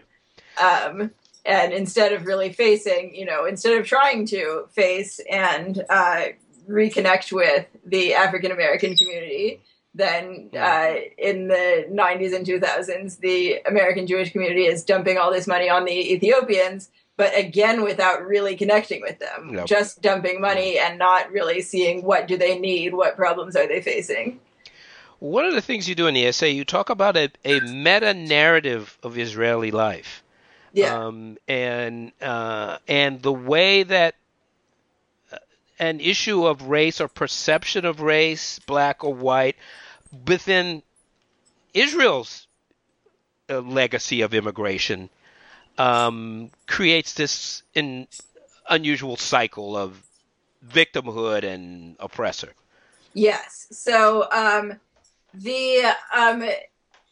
Um, 0.62 1.12
and 1.46 1.74
instead 1.74 2.14
of 2.14 2.26
really 2.26 2.54
facing, 2.54 3.16
you 3.16 3.26
know, 3.26 3.46
instead 3.46 3.78
of 3.78 3.86
trying 3.86 4.26
to 4.28 4.66
face 4.72 5.20
and 5.30 5.84
uh, 5.90 6.26
reconnect 6.70 7.32
with 7.32 7.66
the 7.86 8.14
African 8.14 8.52
American 8.52 8.96
community, 8.96 9.62
then 9.94 10.52
uh, 10.58 10.94
in 11.18 11.48
the 11.48 11.88
90s 11.92 12.36
and 12.36 12.46
2000s, 12.46 13.20
the 13.20 13.60
American 13.68 14.08
Jewish 14.08 14.32
community 14.32 14.66
is 14.66 14.84
dumping 14.84 15.18
all 15.18 15.32
this 15.32 15.48
money 15.48 15.70
on 15.70 15.86
the 15.86 16.14
Ethiopians, 16.14 16.90
but 17.22 17.38
again 17.38 17.84
without 17.84 18.26
really 18.26 18.56
connecting 18.56 19.00
with 19.00 19.20
them, 19.20 19.52
Nope. 19.52 19.68
just 19.68 20.02
dumping 20.02 20.42
money 20.42 20.80
and 20.80 20.98
not 20.98 21.32
really 21.32 21.62
seeing 21.62 22.04
what 22.04 22.28
do 22.28 22.36
they 22.36 22.58
need, 22.58 22.96
what 22.96 23.16
problems 23.16 23.56
are 23.56 23.68
they 23.68 23.80
facing. 23.80 24.40
One 25.20 25.46
of 25.46 25.54
the 25.54 25.62
things 25.62 25.88
you 25.88 25.94
do 25.94 26.08
in 26.08 26.16
the 26.16 26.26
essay, 26.26 26.50
you 26.50 26.66
talk 26.66 26.90
about 26.90 27.16
a, 27.16 27.30
a 27.46 27.60
meta 27.60 28.16
narrative 28.16 28.98
of 29.04 29.20
Israeli 29.20 29.70
life. 29.70 30.24
Yeah, 30.74 30.98
um, 30.98 31.38
and 31.48 32.12
uh, 32.20 32.80
and 32.88 33.22
the 33.22 33.32
way 33.32 33.84
that 33.84 34.16
uh, 35.32 35.38
an 35.78 36.00
issue 36.00 36.48
of 36.48 36.64
race 36.64 37.00
or 37.02 37.08
perception 37.08 37.86
of 37.86 38.02
race, 38.02 38.58
black 38.66 39.04
or 39.04 39.14
white, 39.14 39.58
within 40.26 40.82
Israel's 41.76 42.48
uh, 43.48 43.60
legacy 43.60 44.22
of 44.22 44.34
immigration, 44.34 45.10
um, 45.78 46.52
creates 46.68 47.14
this 47.14 47.64
in, 47.74 48.08
unusual 48.70 49.18
cycle 49.18 49.76
of 49.76 50.02
victimhood 50.68 51.44
and 51.44 51.96
oppressor. 52.00 52.54
yes. 53.14 53.68
So 53.72 54.28
um, 54.32 54.80
the 55.34 55.94
um, 56.16 56.44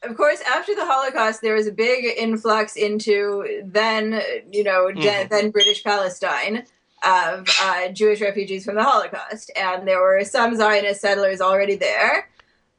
of 0.03 0.15
course, 0.15 0.41
after 0.41 0.73
the 0.75 0.85
Holocaust, 0.85 1.41
there 1.41 1.55
was 1.55 1.67
a 1.67 1.71
big 1.73 2.05
influx 2.17 2.75
into 2.77 3.61
then, 3.65 4.21
you 4.49 4.63
know, 4.63 4.91
de- 4.91 5.01
Mhm. 5.01 5.29
then 5.29 5.51
British 5.51 5.83
Palestine 5.83 6.65
of 7.03 7.47
uh, 7.61 7.89
Jewish 7.89 8.21
refugees 8.21 8.63
from 8.65 8.75
the 8.75 8.83
Holocaust, 8.83 9.51
and 9.57 9.87
there 9.87 10.01
were 10.01 10.23
some 10.23 10.55
Zionist 10.55 11.01
settlers 11.01 11.41
already 11.41 11.75
there. 11.75 12.29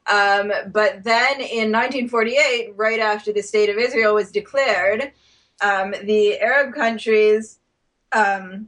Um, 0.07 0.51
but 0.71 1.03
then 1.03 1.39
in 1.41 1.71
1948, 1.71 2.73
right 2.75 2.99
after 2.99 3.31
the 3.31 3.43
State 3.43 3.69
of 3.69 3.77
Israel 3.77 4.15
was 4.15 4.31
declared, 4.31 5.11
um, 5.61 5.93
the 6.03 6.39
Arab 6.39 6.73
countries 6.73 7.59
um, 8.11 8.67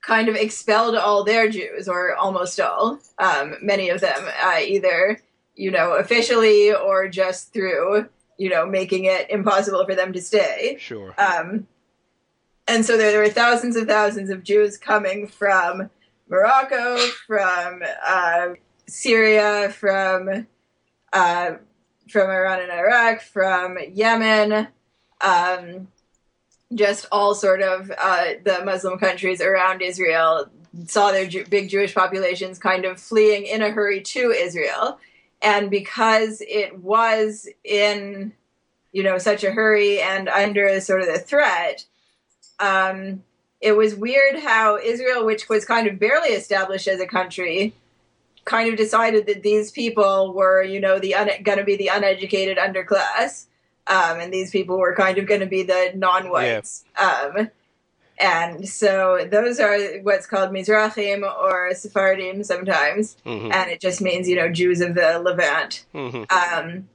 kind 0.00 0.28
of 0.28 0.34
expelled 0.34 0.96
all 0.96 1.24
their 1.24 1.48
Jews, 1.48 1.88
or 1.88 2.14
almost 2.16 2.58
all, 2.58 2.98
um, 3.18 3.56
many 3.62 3.88
of 3.90 4.00
them, 4.00 4.28
uh, 4.44 4.58
either 4.60 5.20
you 5.54 5.70
know, 5.70 5.92
officially 5.92 6.72
or 6.72 7.08
just 7.08 7.52
through, 7.52 8.08
you 8.38 8.48
know, 8.48 8.66
making 8.66 9.04
it 9.04 9.30
impossible 9.30 9.84
for 9.84 9.94
them 9.94 10.12
to 10.12 10.20
stay. 10.20 10.76
Sure. 10.80 11.14
Um, 11.18 11.66
and 12.66 12.84
so 12.84 12.96
there, 12.96 13.10
there 13.10 13.20
were 13.20 13.28
thousands 13.28 13.76
and 13.76 13.86
thousands 13.86 14.30
of 14.30 14.42
Jews 14.42 14.78
coming 14.78 15.26
from 15.26 15.90
Morocco, 16.28 16.96
from 17.26 17.82
uh, 18.06 18.48
Syria, 18.86 19.70
from 19.70 20.46
uh, 21.12 21.50
from 22.08 22.30
Iran 22.30 22.62
and 22.62 22.72
Iraq, 22.72 23.20
from 23.20 23.76
Yemen, 23.92 24.68
um, 25.20 25.88
just 26.74 27.06
all 27.12 27.34
sort 27.34 27.62
of 27.62 27.90
uh, 27.96 28.24
the 28.44 28.64
Muslim 28.64 28.98
countries 28.98 29.40
around 29.40 29.82
Israel 29.82 30.46
saw 30.86 31.12
their 31.12 31.28
big 31.44 31.68
Jewish 31.68 31.94
populations 31.94 32.58
kind 32.58 32.84
of 32.84 33.00
fleeing 33.00 33.46
in 33.46 33.62
a 33.62 33.70
hurry 33.70 34.00
to 34.00 34.30
Israel. 34.30 34.98
And 35.42 35.70
because 35.70 36.40
it 36.46 36.78
was 36.78 37.48
in 37.64 38.32
you 38.92 39.02
know 39.02 39.18
such 39.18 39.42
a 39.42 39.50
hurry 39.50 40.00
and 40.00 40.28
under 40.28 40.80
sort 40.80 41.00
of 41.00 41.06
the 41.06 41.18
threat 41.18 41.84
um, 42.60 43.24
it 43.60 43.72
was 43.72 43.94
weird 43.94 44.38
how 44.38 44.78
israel 44.78 45.24
which 45.24 45.48
was 45.48 45.64
kind 45.64 45.86
of 45.86 45.98
barely 45.98 46.28
established 46.28 46.86
as 46.86 47.00
a 47.00 47.06
country 47.06 47.74
kind 48.44 48.68
of 48.68 48.76
decided 48.76 49.26
that 49.26 49.42
these 49.42 49.70
people 49.70 50.32
were 50.32 50.62
you 50.62 50.80
know 50.80 50.98
the 50.98 51.14
un- 51.14 51.42
going 51.42 51.58
to 51.58 51.64
be 51.64 51.76
the 51.76 51.88
uneducated 51.88 52.58
underclass 52.58 53.46
um, 53.86 54.20
and 54.20 54.32
these 54.32 54.50
people 54.50 54.78
were 54.78 54.94
kind 54.94 55.18
of 55.18 55.26
going 55.26 55.40
to 55.40 55.46
be 55.46 55.62
the 55.62 55.92
non-whites. 55.94 56.84
Um, 56.96 57.50
and 58.18 58.68
so 58.68 59.26
those 59.30 59.58
are 59.58 59.98
what's 60.02 60.26
called 60.26 60.50
Mizrahim 60.50 61.22
or 61.22 61.74
Sephardim 61.74 62.44
sometimes. 62.44 63.16
Hmm 63.24 63.50
and 63.52 63.70
it 63.70 63.80
just 63.80 64.00
means 64.00 64.28
you 64.28 64.36
know 64.36 64.50
Jews 64.50 64.80
of 64.80 64.94
the 64.94 65.18
Levant. 65.18 65.84
hmm 65.92 66.24
Um, 66.30 66.88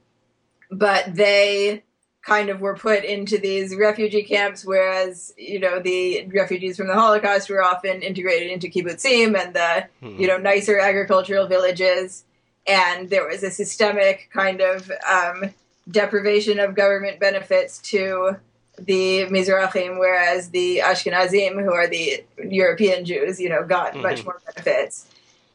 but 0.70 1.14
they 1.14 1.84
kind 2.22 2.50
of 2.50 2.60
were 2.60 2.74
put 2.74 3.04
into 3.04 3.38
these 3.38 3.74
refugee 3.74 4.22
camps, 4.22 4.64
whereas 4.64 5.32
you 5.36 5.60
know 5.60 5.80
the 5.80 6.26
refugees 6.26 6.76
from 6.76 6.88
the 6.88 6.94
Holocaust 6.94 7.50
were 7.50 7.62
often 7.62 8.02
integrated 8.02 8.50
into 8.50 8.68
kibbutzim 8.68 9.38
and 9.38 9.54
the 9.54 9.86
hmm 10.00 10.20
you 10.20 10.26
know 10.26 10.38
nicer 10.38 10.78
agricultural 10.78 11.46
villages, 11.46 12.24
and 12.66 13.10
there 13.10 13.26
was 13.26 13.42
a 13.42 13.50
systemic 13.50 14.30
kind 14.32 14.60
of 14.60 14.90
um, 15.10 15.54
deprivation 15.90 16.58
of 16.58 16.74
government 16.74 17.18
benefits 17.20 17.78
to 17.78 18.36
the 18.78 19.26
Mizrahim, 19.26 19.98
whereas 19.98 20.50
the 20.50 20.78
Ashkenazim, 20.84 21.62
who 21.64 21.72
are 21.72 21.88
the 21.88 22.24
European 22.38 23.04
Jews, 23.04 23.40
you 23.40 23.48
know, 23.48 23.64
got 23.64 23.96
much 23.96 24.20
Mhm. 24.20 24.24
more 24.26 24.40
benefits. 24.46 25.06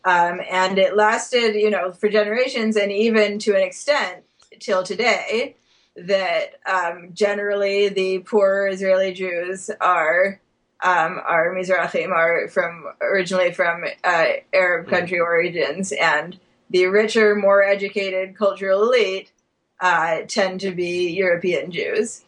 Um, 0.06 0.42
and 0.50 0.78
it 0.78 0.96
lasted, 0.98 1.56
you 1.56 1.70
know, 1.70 1.94
for 1.94 2.10
generations 2.10 2.76
and 2.76 2.92
even 2.92 3.40
to 3.40 3.56
an 3.56 3.62
extent 3.62 4.24
till 4.60 4.84
today 4.84 5.56
that 5.96 6.56
um, 6.66 7.12
generally 7.14 7.88
the 7.88 8.20
poorer 8.20 8.68
Israeli 8.68 9.14
Jews 9.14 9.70
are 9.80 10.40
um, 10.84 11.22
are 11.26 11.56
Mizrahim, 11.56 12.12
are 12.12 12.50
from 12.50 12.88
originally 13.02 13.54
from 13.54 13.86
uh, 14.04 14.26
Arab 14.54 14.90
country 14.90 15.18
origins, 15.18 15.94
and 15.94 16.38
the 16.70 16.88
richer, 16.88 17.36
more 17.36 17.64
educated 17.64 18.36
cultural 18.36 18.84
elite 18.84 19.32
uh, 19.84 20.22
tend 20.28 20.62
to 20.62 20.72
be 20.72 21.10
European 21.12 21.70
Jews. 21.72 22.24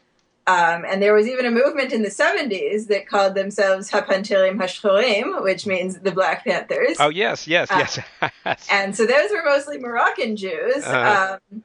Um, 0.48 0.86
and 0.88 1.02
there 1.02 1.13
was 1.15 1.28
even 1.28 1.48
a 1.48 1.52
movement 1.52 1.91
in 1.91 2.04
the 2.04 2.10
70s 2.10 2.88
that 2.89 3.08
called 3.08 3.34
themselves 3.34 3.89
Hapantelim 3.89 4.58
Hashchorim, 4.60 5.41
which 5.41 5.65
means 5.65 6.00
the 6.02 6.12
Black 6.12 6.44
Panthers. 6.44 6.98
Oh 7.00 7.10
yes, 7.10 7.48
yes, 7.48 7.72
Uh, 7.72 7.80
yes. 8.46 8.60
And 8.72 8.96
so 8.96 9.08
those 9.08 9.32
were 9.32 9.41
mostly 9.44 9.80
Moroccan 9.80 10.36
Jews 10.36 10.84
Uh-huh. 10.86 11.39
um, 11.52 11.63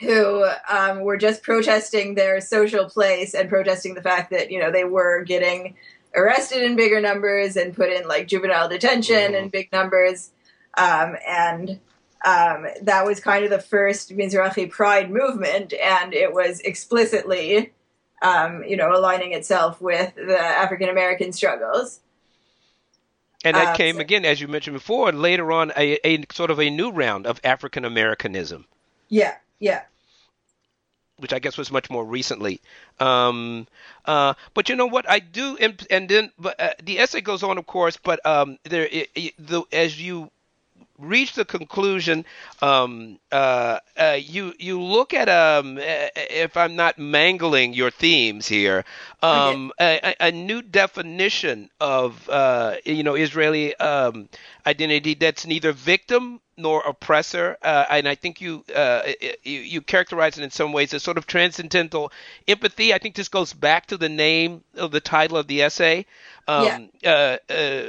who 0.00 0.48
um, 0.68 1.00
were 1.02 1.16
just 1.16 1.42
protesting 1.42 2.14
their 2.16 2.40
social 2.40 2.88
place 2.88 3.34
and 3.34 3.48
protesting 3.48 3.94
the 3.94 4.02
fact 4.02 4.30
that, 4.30 4.50
you 4.50 4.58
know, 4.60 4.70
they 4.72 4.84
were 4.84 5.22
getting 5.24 5.76
arrested 6.16 6.62
in 6.62 6.74
bigger 6.74 7.00
numbers 7.00 7.56
and 7.56 7.76
put 7.76 7.90
in 7.92 8.08
like 8.08 8.26
juvenile 8.26 8.68
detention 8.68 9.32
Mhm. 9.32 9.42
in 9.42 9.48
big 9.48 9.70
numbers. 9.72 10.30
Um, 10.76 11.16
and 11.26 11.78
um, 12.24 12.66
that 12.82 13.04
was 13.06 13.20
kind 13.20 13.44
of 13.44 13.50
the 13.50 13.60
first 13.60 14.10
Mizrahi 14.16 14.70
pride 14.70 15.10
movement, 15.10 15.72
and 15.72 16.12
it 16.14 16.32
was 16.32 16.60
explicitly, 16.60 17.72
um, 18.22 18.64
you 18.64 18.76
know, 18.76 18.92
aligning 18.92 19.32
itself 19.32 19.80
with 19.80 20.14
the 20.14 20.38
African 20.38 20.88
American 20.88 21.32
struggles. 21.32 22.00
And 23.44 23.56
that 23.56 23.74
Uh, 23.74 23.76
came 23.76 23.94
so- 23.96 24.00
again, 24.00 24.24
as 24.24 24.40
you 24.40 24.48
mentioned 24.48 24.74
before, 24.74 25.12
later 25.12 25.52
on, 25.52 25.72
a, 25.76 25.98
a 26.04 26.24
sort 26.32 26.50
of 26.50 26.58
a 26.58 26.70
new 26.70 26.90
round 26.90 27.26
of 27.26 27.40
African 27.44 27.84
Americanism, 27.84 28.66
Yeah, 29.08 29.36
yeah. 29.60 29.82
which 31.18 31.32
I 31.32 31.38
guess 31.38 31.56
was 31.56 31.70
much 31.70 31.88
more 31.88 32.04
recently. 32.04 32.60
Um, 32.98 33.68
uh, 34.06 34.34
but 34.54 34.68
you 34.68 34.74
know 34.74 34.86
what 34.86 35.08
I 35.08 35.20
do, 35.20 35.56
and, 35.60 35.86
and 35.88 36.08
then 36.08 36.32
but 36.36 36.58
uh, 36.60 36.70
the 36.82 36.98
essay 36.98 37.20
goes 37.20 37.44
on, 37.44 37.58
of 37.58 37.66
course. 37.66 37.96
But 37.96 38.24
um, 38.26 38.58
there, 38.64 38.86
it, 38.90 39.10
it, 39.14 39.34
the, 39.38 39.62
as 39.72 40.00
you 40.00 40.30
reach 40.98 41.34
the 41.34 41.44
conclusion, 41.44 42.24
um, 42.62 43.18
uh, 43.32 43.78
uh, 43.96 44.18
you 44.20 44.54
you 44.58 44.80
look 44.80 45.14
at 45.14 45.28
um, 45.28 45.76
uh, 45.78 45.80
if 46.14 46.56
I'm 46.56 46.76
not 46.76 46.98
mangling 46.98 47.72
your 47.74 47.90
themes 47.90 48.46
here, 48.48 48.84
um, 49.22 49.72
a, 49.80 50.00
a- 50.20 50.28
a 50.28 50.32
new 50.32 50.62
definition 50.62 51.70
of 51.80 52.28
uh, 52.28 52.76
you 52.84 53.02
know 53.02 53.14
Israeli 53.14 53.74
um, 53.76 54.28
identity 54.66 55.14
that's 55.14 55.46
neither 55.46 55.72
victim 55.72 56.40
nor 56.58 56.82
oppressor, 56.82 57.56
uh, 57.62 57.84
and 57.88 58.08
I 58.08 58.14
think 58.14 58.40
you, 58.40 58.64
uh, 58.74 59.02
you 59.42 59.60
you 59.60 59.80
characterize 59.80 60.36
it 60.36 60.44
in 60.44 60.50
some 60.50 60.72
ways 60.72 60.92
as 60.92 61.02
sort 61.02 61.16
of 61.16 61.26
transcendental 61.26 62.12
empathy. 62.46 62.92
I 62.92 62.98
think 62.98 63.14
this 63.14 63.28
goes 63.28 63.52
back 63.52 63.86
to 63.86 63.96
the 63.96 64.08
name 64.08 64.62
of 64.74 64.90
the 64.90 65.00
title 65.00 65.38
of 65.38 65.46
the 65.46 65.62
essay. 65.62 66.06
Um, 66.46 66.90
uh, 67.04 67.36
uh, 67.50 67.82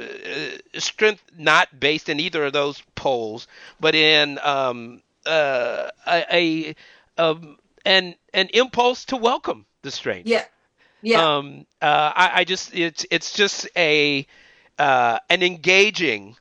strength 0.78 1.22
not 1.36 1.80
based 1.80 2.08
in 2.08 2.20
either 2.20 2.44
of 2.46 2.52
those 2.52 2.82
poles, 2.94 3.48
but 3.80 3.94
in 3.94 4.38
um, 4.42 5.02
uh, 5.26 5.90
a, 6.06 6.24
a 6.30 6.74
um, 7.16 7.58
an 7.84 8.14
an 8.32 8.48
impulse 8.52 9.04
to 9.06 9.16
welcome 9.16 9.66
the 9.82 9.90
strange. 9.90 10.26
Yeah. 10.26 10.44
Yeah. 11.02 11.36
Um, 11.36 11.66
uh, 11.80 12.12
I, 12.14 12.30
I 12.34 12.44
just 12.44 12.74
it's 12.74 13.06
it's 13.10 13.32
just 13.32 13.68
a 13.76 14.26
uh, 14.78 15.18
an 15.28 15.42
engaging 15.42 16.36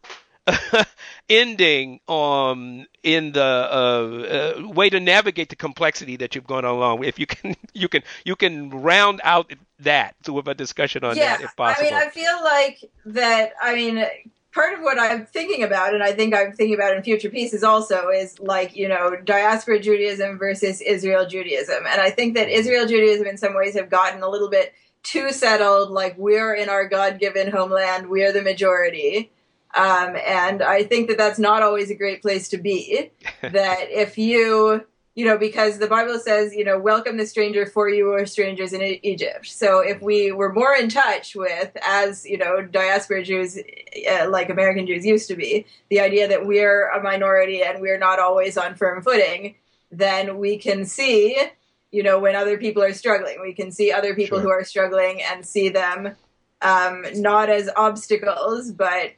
ending 1.30 2.00
um 2.08 2.86
in 3.04 3.32
the 3.34 3.42
uh, 3.42 4.56
uh, 4.58 4.68
way 4.68 4.90
to 4.90 5.00
navigate 5.00 5.50
the 5.50 5.56
complexity 5.56 6.18
that 6.18 6.36
you've 6.36 6.48
gone 6.48 6.66
along. 6.66 7.04
If 7.04 7.20
you 7.20 7.28
can 7.28 7.56
you 7.74 7.88
can 7.88 8.04
you 8.26 8.36
can 8.36 8.70
round 8.70 9.22
out 9.24 9.54
that 9.80 10.16
to 10.24 10.36
have 10.38 10.48
a 10.48 10.56
discussion 10.56 11.04
on 11.04 11.16
yeah. 11.16 11.38
that 11.38 11.44
if 11.44 11.56
possible. 11.56 11.88
I 11.88 11.92
mean, 11.92 12.00
I 12.00 12.10
feel 12.10 12.44
like 12.44 12.84
that. 13.06 13.54
I 13.62 13.76
mean, 13.76 14.06
part 14.54 14.74
of 14.74 14.82
what 14.82 15.00
I'm 15.00 15.26
thinking 15.26 15.64
about, 15.64 15.94
and 15.94 16.04
I 16.04 16.12
think 16.12 16.34
I'm 16.34 16.52
thinking 16.52 16.76
about 16.76 16.96
in 16.96 17.04
future 17.04 17.30
pieces 17.30 17.64
also, 17.64 18.10
is 18.10 18.40
like, 18.40 18.76
you 18.76 18.88
know, 18.88 19.16
diaspora 19.24 19.80
Judaism 19.80 20.38
versus 20.38 20.82
Israel 20.82 21.28
Judaism. 21.28 21.86
And 21.88 22.02
I 22.02 22.10
think 22.10 22.36
that 22.36 22.50
Israel 22.50 22.88
Judaism 22.88 23.28
in 23.28 23.38
some 23.38 23.56
ways 23.56 23.76
have 23.76 23.90
gotten 23.90 24.22
a 24.22 24.30
little 24.30 24.50
bit 24.50 24.74
too 25.04 25.32
settled, 25.32 25.92
like 25.92 26.18
we're 26.18 26.54
in 26.54 26.70
our 26.70 26.88
God 26.88 27.20
given 27.20 27.50
homeland, 27.52 28.10
we're 28.10 28.34
the 28.34 28.42
majority. 28.42 29.32
Um, 29.76 30.16
and 30.26 30.64
I 30.64 30.84
think 30.84 31.10
that 31.10 31.18
that's 31.18 31.40
not 31.40 31.62
always 31.62 31.92
a 31.92 31.96
great 31.96 32.22
place 32.22 32.50
to 32.50 32.58
be. 32.58 33.12
that 33.42 33.90
if 33.90 34.18
you 34.18 34.86
you 35.20 35.26
know, 35.26 35.38
because 35.38 35.80
the 35.80 35.88
Bible 35.88 36.18
says, 36.18 36.56
you 36.56 36.64
know, 36.64 36.80
welcome 36.80 37.18
the 37.18 37.26
stranger 37.26 37.66
for 37.66 37.90
you 37.90 38.14
are 38.14 38.26
strangers 38.26 38.72
in 38.72 38.82
Egypt. 38.82 39.48
So 39.48 39.80
if 39.80 40.02
we 40.02 40.32
were 40.32 40.54
more 40.54 40.74
in 40.74 40.88
touch 40.88 41.36
with, 41.36 41.76
as, 41.86 42.26
you 42.26 42.38
know, 42.38 42.62
diaspora 42.62 43.24
Jews, 43.24 43.60
uh, 44.10 44.30
like 44.30 44.50
American 44.50 44.88
Jews 44.88 45.06
used 45.06 45.28
to 45.28 45.36
be, 45.36 45.66
the 45.90 46.00
idea 46.00 46.30
that 46.30 46.46
we're 46.46 46.88
a 46.92 47.04
minority 47.04 47.62
and 47.64 47.82
we're 47.82 47.98
not 47.98 48.20
always 48.20 48.58
on 48.58 48.76
firm 48.76 49.04
footing, 49.04 49.56
then 49.92 50.38
we 50.38 50.58
can 50.58 50.86
see, 50.86 51.38
you 51.92 52.02
know, 52.02 52.18
when 52.18 52.38
other 52.38 52.58
people 52.58 52.82
are 52.82 52.94
struggling. 52.94 53.42
We 53.42 53.52
can 53.52 53.74
see 53.74 53.92
other 53.92 54.16
people 54.16 54.38
sure. 54.38 54.44
who 54.44 54.52
are 54.52 54.64
struggling 54.64 55.22
and 55.22 55.46
see 55.46 55.68
them 55.68 56.16
um, 56.62 57.04
not 57.16 57.50
as 57.50 57.70
obstacles, 57.76 58.72
but 58.72 59.12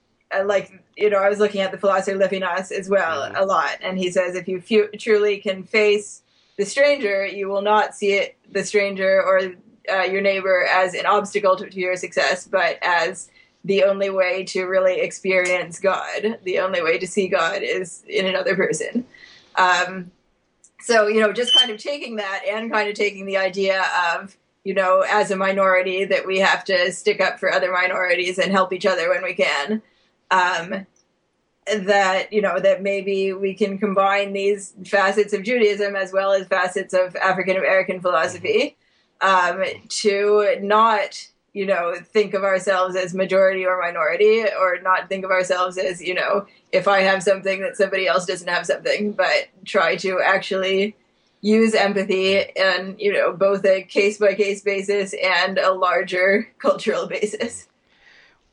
like 0.46 0.84
you 0.98 1.10
know, 1.10 1.18
I 1.18 1.30
was 1.30 1.40
looking 1.40 1.62
at 1.62 1.72
the 1.72 1.78
philosopher 1.78 2.18
Levinas 2.18 2.72
as 2.72 2.90
well 2.90 3.24
mm-hmm. 3.24 3.36
a 3.36 3.46
lot, 3.46 3.78
and 3.82 3.98
he 3.98 4.12
says 4.12 4.36
if 4.36 4.48
you 4.48 4.62
truly 4.98 5.38
can 5.38 5.64
face 5.64 6.22
the 6.58 6.66
stranger, 6.66 7.26
you 7.26 7.48
will 7.48 7.62
not 7.62 7.96
see 7.96 8.14
it, 8.14 8.38
the 8.52 8.64
stranger 8.64 9.22
or 9.24 9.54
uh, 9.92 10.04
your 10.04 10.22
neighbor 10.22 10.66
as 10.70 10.94
an 10.94 11.06
obstacle 11.06 11.56
to, 11.56 11.70
to, 11.70 11.80
your 11.80 11.96
success, 11.96 12.48
but 12.48 12.78
as 12.84 13.30
the 13.66 13.84
only 13.84 14.10
way 14.10 14.44
to 14.44 14.66
really 14.66 15.00
experience 15.00 15.80
God. 15.80 16.40
The 16.44 16.60
only 16.60 16.82
way 16.82 16.98
to 17.00 17.08
see 17.08 17.28
God 17.28 17.62
is 17.62 18.04
in 18.08 18.26
another 18.26 18.56
person. 18.56 19.06
Um, 19.56 20.12
so 20.80 21.08
you 21.08 21.20
know, 21.20 21.34
just 21.34 21.54
kind 21.56 21.72
of 21.72 21.78
taking 21.78 22.18
that 22.18 22.44
and 22.48 22.72
kind 22.72 22.90
of 22.90 22.96
taking 22.96 23.26
the 23.26 23.38
idea 23.38 23.86
of 24.14 24.36
you 24.64 24.76
know, 24.76 25.02
as 25.02 25.32
a 25.32 25.36
minority, 25.36 26.06
that 26.06 26.28
we 26.28 26.38
have 26.40 26.64
to 26.66 26.92
stick 26.92 27.20
up 27.20 27.40
for 27.40 27.52
other 27.52 27.72
minorities 27.72 28.38
and 28.38 28.52
help 28.52 28.72
each 28.72 28.86
other 28.86 29.10
when 29.10 29.24
we 29.24 29.34
can 29.34 29.82
um, 30.32 30.88
that 31.68 32.34
you 32.34 32.42
know 32.42 32.60
that 32.60 32.82
maybe 32.82 33.34
we 33.34 33.54
can 33.54 33.78
combine 33.78 34.34
these 34.34 34.74
facets 34.86 35.34
of 35.34 35.44
Judaism 35.44 35.96
as 35.96 36.12
well 36.12 36.32
as 36.32 36.48
facets 36.48 36.94
of 36.94 37.16
African 37.16 37.58
American 37.58 38.02
philosophy 38.02 38.78
um, 39.22 39.64
to 39.90 40.56
not 40.62 41.28
you 41.54 41.66
know 41.66 41.96
think 42.02 42.34
of 42.34 42.44
ourselves 42.44 42.96
as 42.96 43.14
majority 43.14 43.66
or 43.66 43.80
minority 43.80 44.44
or 44.60 44.80
not 44.82 45.10
think 45.10 45.24
of 45.24 45.32
ourselves 45.32 45.78
as 45.78 46.02
you 46.02 46.16
know 46.16 46.48
if 46.72 46.88
I 46.88 47.02
have 47.02 47.22
something 47.22 47.62
that 47.62 47.78
somebody 47.78 48.08
else 48.08 48.26
doesn't 48.26 48.48
have 48.48 48.66
something, 48.66 49.12
but 49.12 49.50
try 49.66 49.98
to 49.98 50.22
actually 50.26 50.96
use 51.42 51.74
empathy 51.74 52.56
and 52.58 53.00
you 53.00 53.14
know 53.14 53.34
both 53.34 53.66
a 53.66 53.84
case 53.84 54.18
by 54.18 54.34
case 54.34 54.62
basis 54.62 55.14
and 55.22 55.58
a 55.58 55.74
larger 55.74 56.50
cultural 56.60 57.08
basis. 57.08 57.68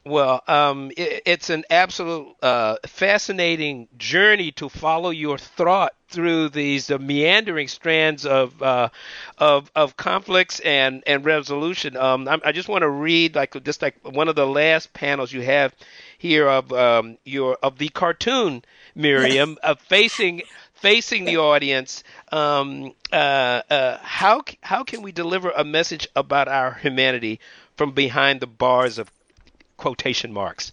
Well, 0.09 0.43
um, 0.49 0.91
it, 0.97 1.23
it's 1.27 1.51
an 1.51 1.65
absolute 1.69 2.35
uh, 2.43 2.77
fascinating 2.87 3.89
journey 3.99 4.53
to 4.53 4.71
follow 4.71 5.11
your 5.11 5.37
thought 5.37 5.93
through 6.09 6.49
these 6.49 6.91
uh, 6.91 6.97
meandering 6.99 7.69
strands 7.69 8.25
of, 8.25 8.63
uh, 8.63 8.89
of 9.37 9.71
of 9.75 9.97
conflicts 9.97 10.61
and 10.61 11.03
and 11.07 11.27
resolution. 11.27 11.97
Um, 11.97 12.27
I, 12.27 12.41
I 12.47 12.53
just 12.53 12.69
want 12.69 12.83
to 12.83 12.89
read 12.89 13.35
like 13.35 13.63
just 13.65 13.83
like 13.83 13.97
one 14.03 14.29
of 14.29 14.35
the 14.35 14.47
last 14.47 14.95
panels 14.95 15.33
you 15.33 15.43
have 15.43 15.75
here 16.17 16.49
of 16.49 16.73
um, 16.73 17.19
your 17.25 17.59
of 17.63 17.77
the 17.77 17.91
cartoon 17.91 18.65
Miriam 18.95 19.59
of 19.63 19.79
facing 19.81 20.43
facing 20.75 21.25
the 21.27 21.37
audience. 21.37 22.03
Um, 22.33 22.95
uh, 23.13 23.63
uh, 23.69 23.99
how 24.01 24.43
how 24.63 24.85
can 24.85 25.03
we 25.03 25.13
deliver 25.13 25.51
a 25.51 25.65
message 25.65 26.09
about 26.17 26.49
our 26.49 26.75
humanity 26.75 27.41
from 27.77 27.93
behind 27.93 28.41
the 28.41 28.47
bars 28.47 28.99
of 28.99 29.11
quotation 29.79 30.33
marks. 30.33 30.73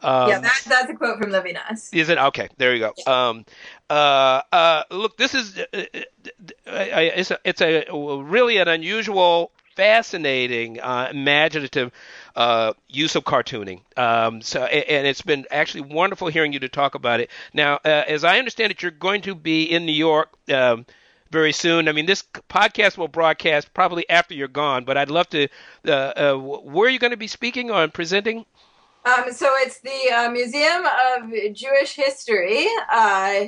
Um, 0.00 0.28
yeah, 0.30 0.38
that, 0.38 0.62
that's 0.66 0.90
a 0.90 0.94
quote 0.94 1.18
from 1.18 1.30
Levinas. 1.30 1.92
Is 1.92 2.08
it 2.08 2.16
okay? 2.16 2.48
There 2.56 2.74
you 2.74 2.80
go. 2.80 2.92
Yeah. 2.96 3.28
Um, 3.28 3.44
uh, 3.90 4.42
uh, 4.50 4.82
look, 4.90 5.18
this 5.18 5.34
is 5.34 5.58
uh, 5.58 5.64
uh, 5.72 5.80
uh 6.66 7.10
it's 7.16 7.30
a, 7.30 7.38
it's 7.44 7.60
a 7.60 7.84
really 7.92 8.56
an 8.56 8.68
unusual, 8.68 9.50
fascinating, 9.76 10.80
uh, 10.80 11.08
imaginative 11.10 11.92
use 12.88 13.16
of 13.16 13.24
cartooning. 13.24 13.80
Um, 13.98 14.40
so, 14.40 14.64
and 14.64 15.06
it's 15.06 15.22
been 15.22 15.46
actually 15.50 15.92
wonderful 15.92 16.28
hearing 16.28 16.52
you 16.52 16.60
to 16.60 16.68
talk 16.68 16.94
about 16.94 17.20
it. 17.20 17.30
Now, 17.52 17.78
as 17.84 18.24
I 18.24 18.38
understand 18.38 18.72
it, 18.72 18.82
you're 18.82 18.90
going 18.90 19.22
to 19.22 19.34
be 19.34 19.64
in 19.64 19.84
New 19.84 19.92
York. 19.92 20.30
Very 21.30 21.52
soon. 21.52 21.88
I 21.88 21.92
mean, 21.92 22.06
this 22.06 22.22
podcast 22.48 22.96
will 22.96 23.08
broadcast 23.08 23.74
probably 23.74 24.08
after 24.08 24.34
you're 24.34 24.46
gone, 24.46 24.84
but 24.84 24.96
I'd 24.96 25.10
love 25.10 25.28
to. 25.30 25.48
Uh, 25.86 25.90
uh, 25.90 26.34
where 26.36 26.86
are 26.86 26.90
you 26.90 26.98
going 26.98 27.10
to 27.10 27.16
be 27.16 27.26
speaking 27.26 27.70
or 27.70 27.88
presenting? 27.88 28.46
Um, 29.04 29.32
so 29.32 29.50
it's 29.56 29.80
the 29.80 30.12
uh, 30.14 30.30
Museum 30.30 30.84
of 31.16 31.54
Jewish 31.54 31.94
History. 31.94 32.66
Uh, 32.90 33.46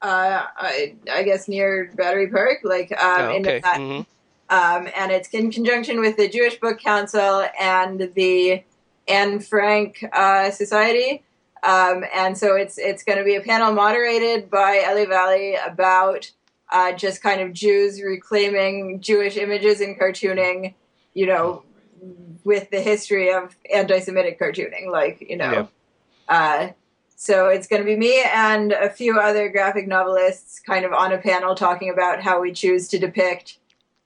uh, 0.00 0.46
I, 0.56 0.94
I, 1.10 1.22
guess 1.22 1.48
near 1.48 1.90
Battery 1.94 2.28
Park, 2.28 2.58
like 2.62 2.92
um, 3.02 3.20
oh, 3.20 3.28
okay. 3.36 3.56
in 3.56 3.62
mm-hmm. 3.62 4.54
um, 4.54 4.88
and 4.96 5.12
it's 5.12 5.28
in 5.30 5.50
conjunction 5.50 6.00
with 6.00 6.16
the 6.16 6.28
Jewish 6.28 6.60
Book 6.60 6.78
Council 6.78 7.46
and 7.58 8.10
the 8.14 8.62
Anne 9.08 9.40
Frank 9.40 10.04
uh, 10.12 10.50
Society. 10.50 11.22
Um, 11.62 12.04
and 12.14 12.36
so 12.36 12.54
it's 12.54 12.76
it's 12.76 13.02
going 13.02 13.18
to 13.18 13.24
be 13.24 13.34
a 13.36 13.40
panel 13.40 13.72
moderated 13.72 14.50
by 14.50 14.84
Eli 14.90 15.06
Valley 15.06 15.54
about 15.54 16.30
uh, 16.74 16.92
just 16.92 17.22
kind 17.22 17.40
of 17.40 17.52
Jews 17.52 18.02
reclaiming 18.02 19.00
Jewish 19.00 19.36
images 19.36 19.80
in 19.80 19.94
cartooning, 19.94 20.74
you 21.14 21.26
know, 21.26 21.62
with 22.42 22.68
the 22.70 22.80
history 22.80 23.32
of 23.32 23.56
anti-Semitic 23.72 24.40
cartooning, 24.40 24.90
like 24.90 25.20
you 25.20 25.36
know. 25.36 25.68
Yeah. 26.28 26.66
Uh, 26.66 26.72
so 27.14 27.46
it's 27.46 27.68
going 27.68 27.80
to 27.80 27.86
be 27.86 27.96
me 27.96 28.22
and 28.24 28.72
a 28.72 28.90
few 28.90 29.20
other 29.20 29.48
graphic 29.48 29.86
novelists, 29.86 30.58
kind 30.58 30.84
of 30.84 30.92
on 30.92 31.12
a 31.12 31.18
panel 31.18 31.54
talking 31.54 31.90
about 31.90 32.20
how 32.20 32.40
we 32.40 32.52
choose 32.52 32.88
to 32.88 32.98
depict 32.98 33.58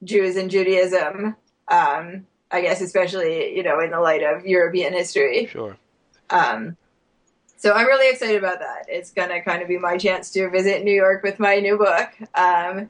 Jews 0.04 0.36
and 0.36 0.50
Judaism. 0.50 1.36
Um, 1.68 2.26
I 2.50 2.60
guess 2.60 2.82
especially 2.82 3.56
you 3.56 3.62
know 3.62 3.80
in 3.80 3.92
the 3.92 4.00
light 4.00 4.22
of 4.22 4.44
European 4.44 4.92
history. 4.92 5.46
Sure. 5.46 5.78
Um, 6.28 6.76
so 7.58 7.72
I'm 7.72 7.86
really 7.86 8.08
excited 8.08 8.36
about 8.36 8.60
that. 8.60 8.86
It's 8.88 9.10
going 9.10 9.30
to 9.30 9.40
kind 9.40 9.62
of 9.62 9.68
be 9.68 9.78
my 9.78 9.98
chance 9.98 10.30
to 10.30 10.48
visit 10.48 10.84
New 10.84 10.94
York 10.94 11.24
with 11.24 11.40
my 11.40 11.56
new 11.56 11.76
book. 11.76 12.08
Um, 12.34 12.88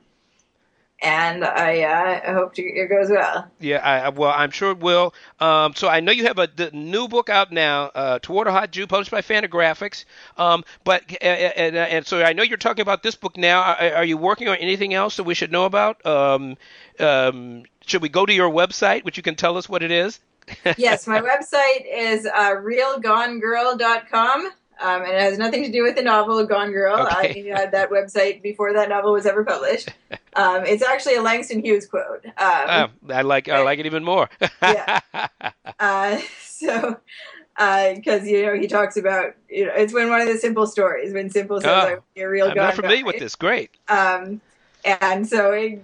and 1.01 1.45
I, 1.45 1.83
uh, 1.83 2.31
I 2.31 2.33
hope 2.33 2.55
to, 2.55 2.63
it 2.63 2.89
goes 2.89 3.09
well. 3.09 3.51
Yeah, 3.61 3.79
I, 3.79 4.09
well, 4.11 4.33
I'm 4.35 4.51
sure 4.51 4.73
it 4.73 4.81
will. 4.81 5.15
Um, 5.41 5.75
so 5.75 5.89
I 5.89 6.01
know 6.01 6.13
you 6.13 6.25
have 6.25 6.39
a 6.39 6.49
new 6.73 7.09
book 7.09 7.31
out 7.31 7.51
now, 7.51 7.85
uh, 7.95 8.19
Toward 8.21 8.47
a 8.47 8.53
Hot 8.53 8.71
Jew, 8.71 8.87
published 8.87 9.11
by 9.11 9.23
Fantagraphics. 9.23 10.05
Um, 10.37 10.65
but 10.85 11.03
and, 11.23 11.77
and, 11.77 12.07
so 12.07 12.23
I 12.23 12.35
know 12.35 12.43
you're 12.43 12.59
talking 12.59 12.83
about 12.83 13.03
this 13.03 13.15
book 13.15 13.37
now. 13.37 13.63
Are, 13.63 13.95
are, 13.97 14.05
you 14.05 14.19
working 14.19 14.49
on 14.49 14.57
anything 14.57 14.93
else 14.93 15.17
that 15.17 15.25
we 15.25 15.35
should 15.35 15.53
know 15.53 15.65
about? 15.65 16.05
Um, 16.05 16.57
um, 16.99 17.63
should 17.87 18.03
we 18.03 18.09
go 18.09 18.27
to 18.27 18.33
your 18.33 18.51
website, 18.51 19.05
which 19.05 19.17
you 19.17 19.23
can 19.23 19.37
tell 19.37 19.57
us 19.57 19.69
what 19.69 19.83
it 19.83 19.93
is? 19.93 20.21
Yes, 20.77 21.07
my 21.07 21.21
website 21.21 21.85
is 21.91 22.27
uh, 22.27 22.55
realgonegirl.com. 22.57 24.51
Um, 24.81 25.03
and 25.03 25.13
it 25.13 25.21
has 25.21 25.39
nothing 25.39 25.65
to 25.65 25.73
do 25.73 25.83
with 25.83 25.97
the 25.97 26.03
novel 26.03 26.45
Gone 26.47 26.71
Girl. 26.71 27.09
Okay. 27.17 27.53
I 27.53 27.59
had 27.59 27.73
that 27.73 27.91
website 27.91 28.43
before 28.43 28.73
that 28.75 28.89
novel 28.89 29.13
was 29.13 29.27
ever 29.27 29.45
published. 29.45 29.91
Um, 30.35 30.65
it's 30.67 30.85
actually 30.85 31.17
a 31.17 31.23
Langston 31.23 31.65
Hughes 31.65 31.89
quote. 31.89 32.25
Um, 32.25 32.33
oh, 32.39 32.89
I 33.09 33.23
like 33.23 33.49
I 33.49 33.61
like 33.63 33.81
it 33.81 33.87
even 33.87 34.05
more. 34.05 34.31
yeah. 34.63 35.01
Uh, 35.81 36.21
so, 36.41 37.01
because 37.57 38.23
uh, 38.23 38.25
you 38.25 38.47
know 38.47 38.55
he 38.55 38.69
talks 38.69 38.97
about 38.97 39.35
you 39.51 39.67
know 39.67 39.73
it's 39.75 39.93
when 39.93 40.09
one 40.11 40.21
of 40.21 40.29
the 40.29 40.39
simple 40.39 40.69
stories 40.69 41.13
when 41.13 41.29
simple 41.29 41.61
says 41.61 41.97
oh, 41.99 42.05
"You're 42.15 42.31
real." 42.31 42.51
I'm 42.51 42.57
not 42.57 42.75
familiar 42.75 43.05
with 43.05 43.19
this. 43.19 43.35
Great. 43.35 43.71
Um, 43.89 44.41
and 45.01 45.27
so 45.27 45.53
it, 45.53 45.83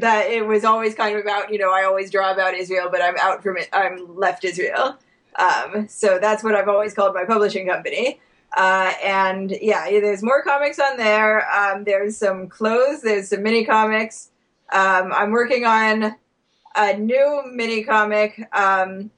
that 0.00 0.30
it 0.30 0.46
was 0.46 0.64
always 0.64 0.94
kind 0.94 1.16
of 1.16 1.22
about 1.22 1.52
you 1.52 1.58
know 1.58 1.72
I 1.72 1.84
always 1.84 2.10
draw 2.10 2.32
about 2.32 2.54
Israel, 2.54 2.88
but 2.90 3.02
I'm 3.02 3.16
out 3.20 3.42
from 3.42 3.56
it. 3.56 3.68
I'm 3.72 4.16
left 4.16 4.44
Israel. 4.44 4.98
Um, 5.38 5.86
so 5.88 6.18
that's 6.18 6.42
what 6.42 6.54
I've 6.54 6.68
always 6.68 6.94
called 6.94 7.14
my 7.14 7.24
publishing 7.24 7.68
company. 7.68 8.20
Uh, 8.56 8.92
and 9.04 9.50
yeah, 9.60 9.84
there's 9.90 10.22
more 10.22 10.42
comics 10.42 10.78
on 10.78 10.96
there. 10.96 11.46
Um, 11.52 11.84
there's 11.84 12.16
some 12.16 12.48
clothes. 12.48 13.02
There's 13.02 13.28
some 13.28 13.42
mini 13.42 13.64
comics. 13.64 14.30
Um, 14.72 15.12
I'm 15.12 15.30
working 15.30 15.64
on 15.66 16.16
a 16.74 16.96
new 16.96 17.42
mini 17.52 17.84
comic 17.84 18.48
um, 18.52 19.10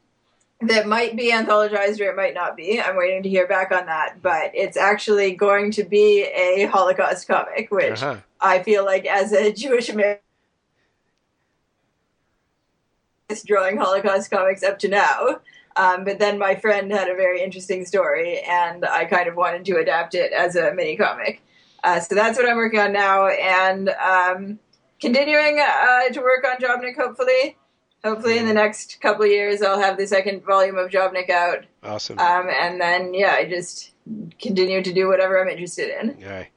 that 0.61 0.87
might 0.87 1.17
be 1.17 1.31
anthologized 1.31 2.01
or 2.01 2.11
it 2.11 2.17
might 2.17 2.35
not 2.35 2.57
be. 2.57 2.81
I'm 2.81 2.97
waiting 2.97 3.23
to 3.23 3.29
hear 3.29 3.47
back 3.47 3.71
on 3.71 3.87
that. 3.87 4.21
But 4.23 4.51
it's 4.55 4.77
actually 4.77 5.35
going 5.35 5.71
to 5.73 5.85
be 5.85 6.23
a 6.23 6.67
Holocaust 6.67 7.29
comic, 7.29 7.71
which 7.71 8.03
uh-huh. 8.03 8.17
I 8.41 8.63
feel 8.63 8.85
like 8.85 9.07
as 9.07 9.33
a 9.33 9.53
Jewish 9.53 9.89
American 9.89 10.23
is 13.29 13.43
drawing 13.43 13.77
Holocaust 13.77 14.31
comics 14.31 14.63
up 14.63 14.79
to 14.81 14.89
now 14.89 15.41
Um, 15.79 16.03
but 16.03 16.19
then 16.19 16.39
my 16.39 16.57
friend 16.57 16.91
had 16.91 17.09
a 17.09 17.15
very 17.15 17.41
interesting 17.41 17.87
story, 17.87 18.41
and 18.41 18.85
I 18.85 19.05
kind 19.05 19.29
of 19.29 19.37
wanted 19.37 19.65
to 19.67 19.77
adapt 19.77 20.17
it 20.17 20.33
as 20.33 20.57
a 20.57 20.75
mini 20.75 20.97
comic. 20.97 21.41
Uh, 21.85 22.01
so 22.01 22.17
that's 22.17 22.37
what 22.37 22.49
I'm 22.49 22.57
working 22.57 22.81
on 22.81 22.93
now, 22.93 23.29
and 23.29 23.89
um, 23.91 24.59
continuing 25.01 25.61
uh, 25.61 26.09
to 26.09 26.21
work 26.21 26.45
on 26.45 26.57
Jobnik. 26.59 26.97
Hopefully, 26.97 27.57
hopefully 28.05 28.39
in 28.39 28.47
the 28.47 28.55
next 28.55 29.01
couple 29.01 29.25
of 29.25 29.31
years, 29.31 29.63
I'll 29.63 29.81
have 29.81 29.97
the 29.97 30.07
second 30.07 30.45
volume 30.45 30.79
of 30.79 30.91
Jobnik 30.91 31.31
out. 31.31 31.65
Awesome. 31.83 32.19
Um, 32.19 32.49
and 32.49 32.81
then 32.81 33.15
yeah, 33.15 33.33
I 33.33 33.45
just 33.49 33.93
continue 34.41 34.83
to 34.83 34.93
do 34.93 35.09
whatever 35.09 35.41
I'm 35.41 35.49
interested 35.49 35.91
in. 36.01 36.11
Okay. 36.11 36.49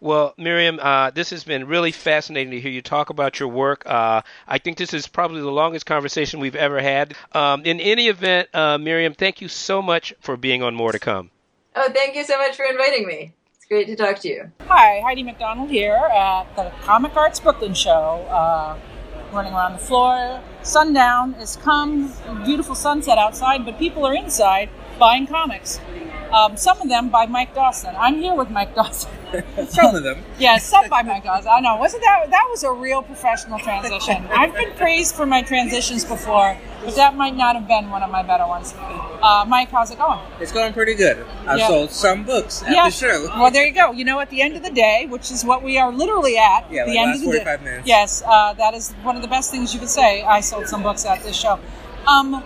Well, 0.00 0.34
Miriam, 0.36 0.78
uh, 0.82 1.10
this 1.10 1.30
has 1.30 1.44
been 1.44 1.66
really 1.66 1.90
fascinating 1.90 2.50
to 2.50 2.60
hear 2.60 2.70
you 2.70 2.82
talk 2.82 3.08
about 3.08 3.40
your 3.40 3.48
work. 3.48 3.84
Uh, 3.86 4.20
I 4.46 4.58
think 4.58 4.76
this 4.76 4.92
is 4.92 5.06
probably 5.06 5.40
the 5.40 5.50
longest 5.50 5.86
conversation 5.86 6.40
we've 6.40 6.54
ever 6.56 6.80
had. 6.80 7.14
Um, 7.32 7.64
in 7.64 7.80
any 7.80 8.08
event, 8.08 8.54
uh, 8.54 8.76
Miriam, 8.76 9.14
thank 9.14 9.40
you 9.40 9.48
so 9.48 9.80
much 9.80 10.12
for 10.20 10.36
being 10.36 10.62
on 10.62 10.74
More 10.74 10.92
to 10.92 10.98
Come. 10.98 11.30
Oh, 11.74 11.90
thank 11.90 12.16
you 12.16 12.24
so 12.24 12.36
much 12.36 12.54
for 12.54 12.66
inviting 12.66 13.06
me. 13.06 13.32
It's 13.56 13.64
great 13.64 13.86
to 13.86 13.96
talk 13.96 14.18
to 14.20 14.28
you. 14.28 14.52
Hi, 14.68 15.00
Heidi 15.00 15.22
MacDonald 15.22 15.70
here 15.70 15.94
at 15.94 16.54
the 16.54 16.70
Comic 16.82 17.16
Arts 17.16 17.40
Brooklyn 17.40 17.72
show. 17.72 18.26
Uh, 18.28 18.76
running 19.34 19.52
around 19.52 19.72
the 19.72 19.78
floor. 19.78 20.40
Sundown 20.62 21.34
has 21.34 21.56
come, 21.56 22.12
beautiful 22.44 22.74
sunset 22.74 23.18
outside, 23.18 23.64
but 23.64 23.78
people 23.78 24.06
are 24.06 24.14
inside 24.14 24.70
buying 24.98 25.26
comics. 25.26 25.80
Um, 26.32 26.56
some 26.56 26.80
of 26.80 26.88
them 26.88 27.10
by 27.10 27.26
Mike 27.26 27.54
Dawson. 27.54 27.94
I'm 27.96 28.16
here 28.16 28.34
with 28.34 28.50
Mike 28.50 28.74
Dawson. 28.74 29.10
some 29.68 29.94
of 29.94 30.02
them. 30.02 30.22
Yeah, 30.38 30.58
some 30.58 30.88
by 30.88 31.02
Mike 31.02 31.22
Dawson. 31.22 31.48
I 31.54 31.60
know. 31.60 31.76
Wasn't 31.76 32.02
that 32.02 32.26
that 32.30 32.46
was 32.50 32.64
a 32.64 32.72
real 32.72 33.02
professional 33.02 33.60
transition? 33.60 34.26
I've 34.30 34.52
been 34.52 34.72
praised 34.72 35.14
for 35.14 35.26
my 35.26 35.42
transitions 35.42 36.04
before, 36.04 36.56
but 36.84 36.96
that 36.96 37.14
might 37.16 37.36
not 37.36 37.54
have 37.54 37.68
been 37.68 37.88
one 37.88 38.02
of 38.02 38.10
my 38.10 38.22
better 38.24 38.48
ones. 38.48 38.74
Uh, 38.76 39.44
Mike, 39.46 39.68
how's 39.70 39.92
it 39.92 39.98
going? 39.98 40.18
It's 40.40 40.50
going 40.50 40.72
pretty 40.72 40.94
good. 40.94 41.24
I've 41.46 41.60
sold 41.60 41.90
some 41.92 42.24
books 42.24 42.62
at 42.64 42.70
the 42.74 42.90
show. 42.90 43.26
Well, 43.36 43.50
there 43.52 43.64
you 43.66 43.72
go. 43.72 43.92
You 43.92 44.04
know, 44.04 44.18
at 44.18 44.30
the 44.30 44.42
end 44.42 44.56
of 44.56 44.64
the 44.64 44.70
day, 44.72 45.06
which 45.08 45.30
is 45.30 45.44
what 45.44 45.62
we 45.62 45.78
are 45.78 45.92
literally 45.92 46.36
at, 46.36 46.70
Yeah, 46.70 46.84
the 46.84 46.90
like 46.90 46.98
end 46.98 47.10
last 47.10 47.18
of 47.20 47.26
the 47.26 47.38
day. 47.38 47.44
45 47.44 47.62
minutes. 47.62 47.86
Yes, 47.86 48.22
uh, 48.26 48.54
that 48.54 48.74
is 48.74 48.90
one 49.04 49.14
of 49.14 49.22
the 49.22 49.28
best 49.28 49.52
things 49.52 49.72
you 49.72 49.78
could 49.78 49.88
say. 49.88 50.22
I 50.24 50.40
sold 50.40 50.66
some 50.66 50.82
books 50.82 51.04
at 51.06 51.22
this 51.22 51.36
show. 51.36 51.60
Um, 52.08 52.42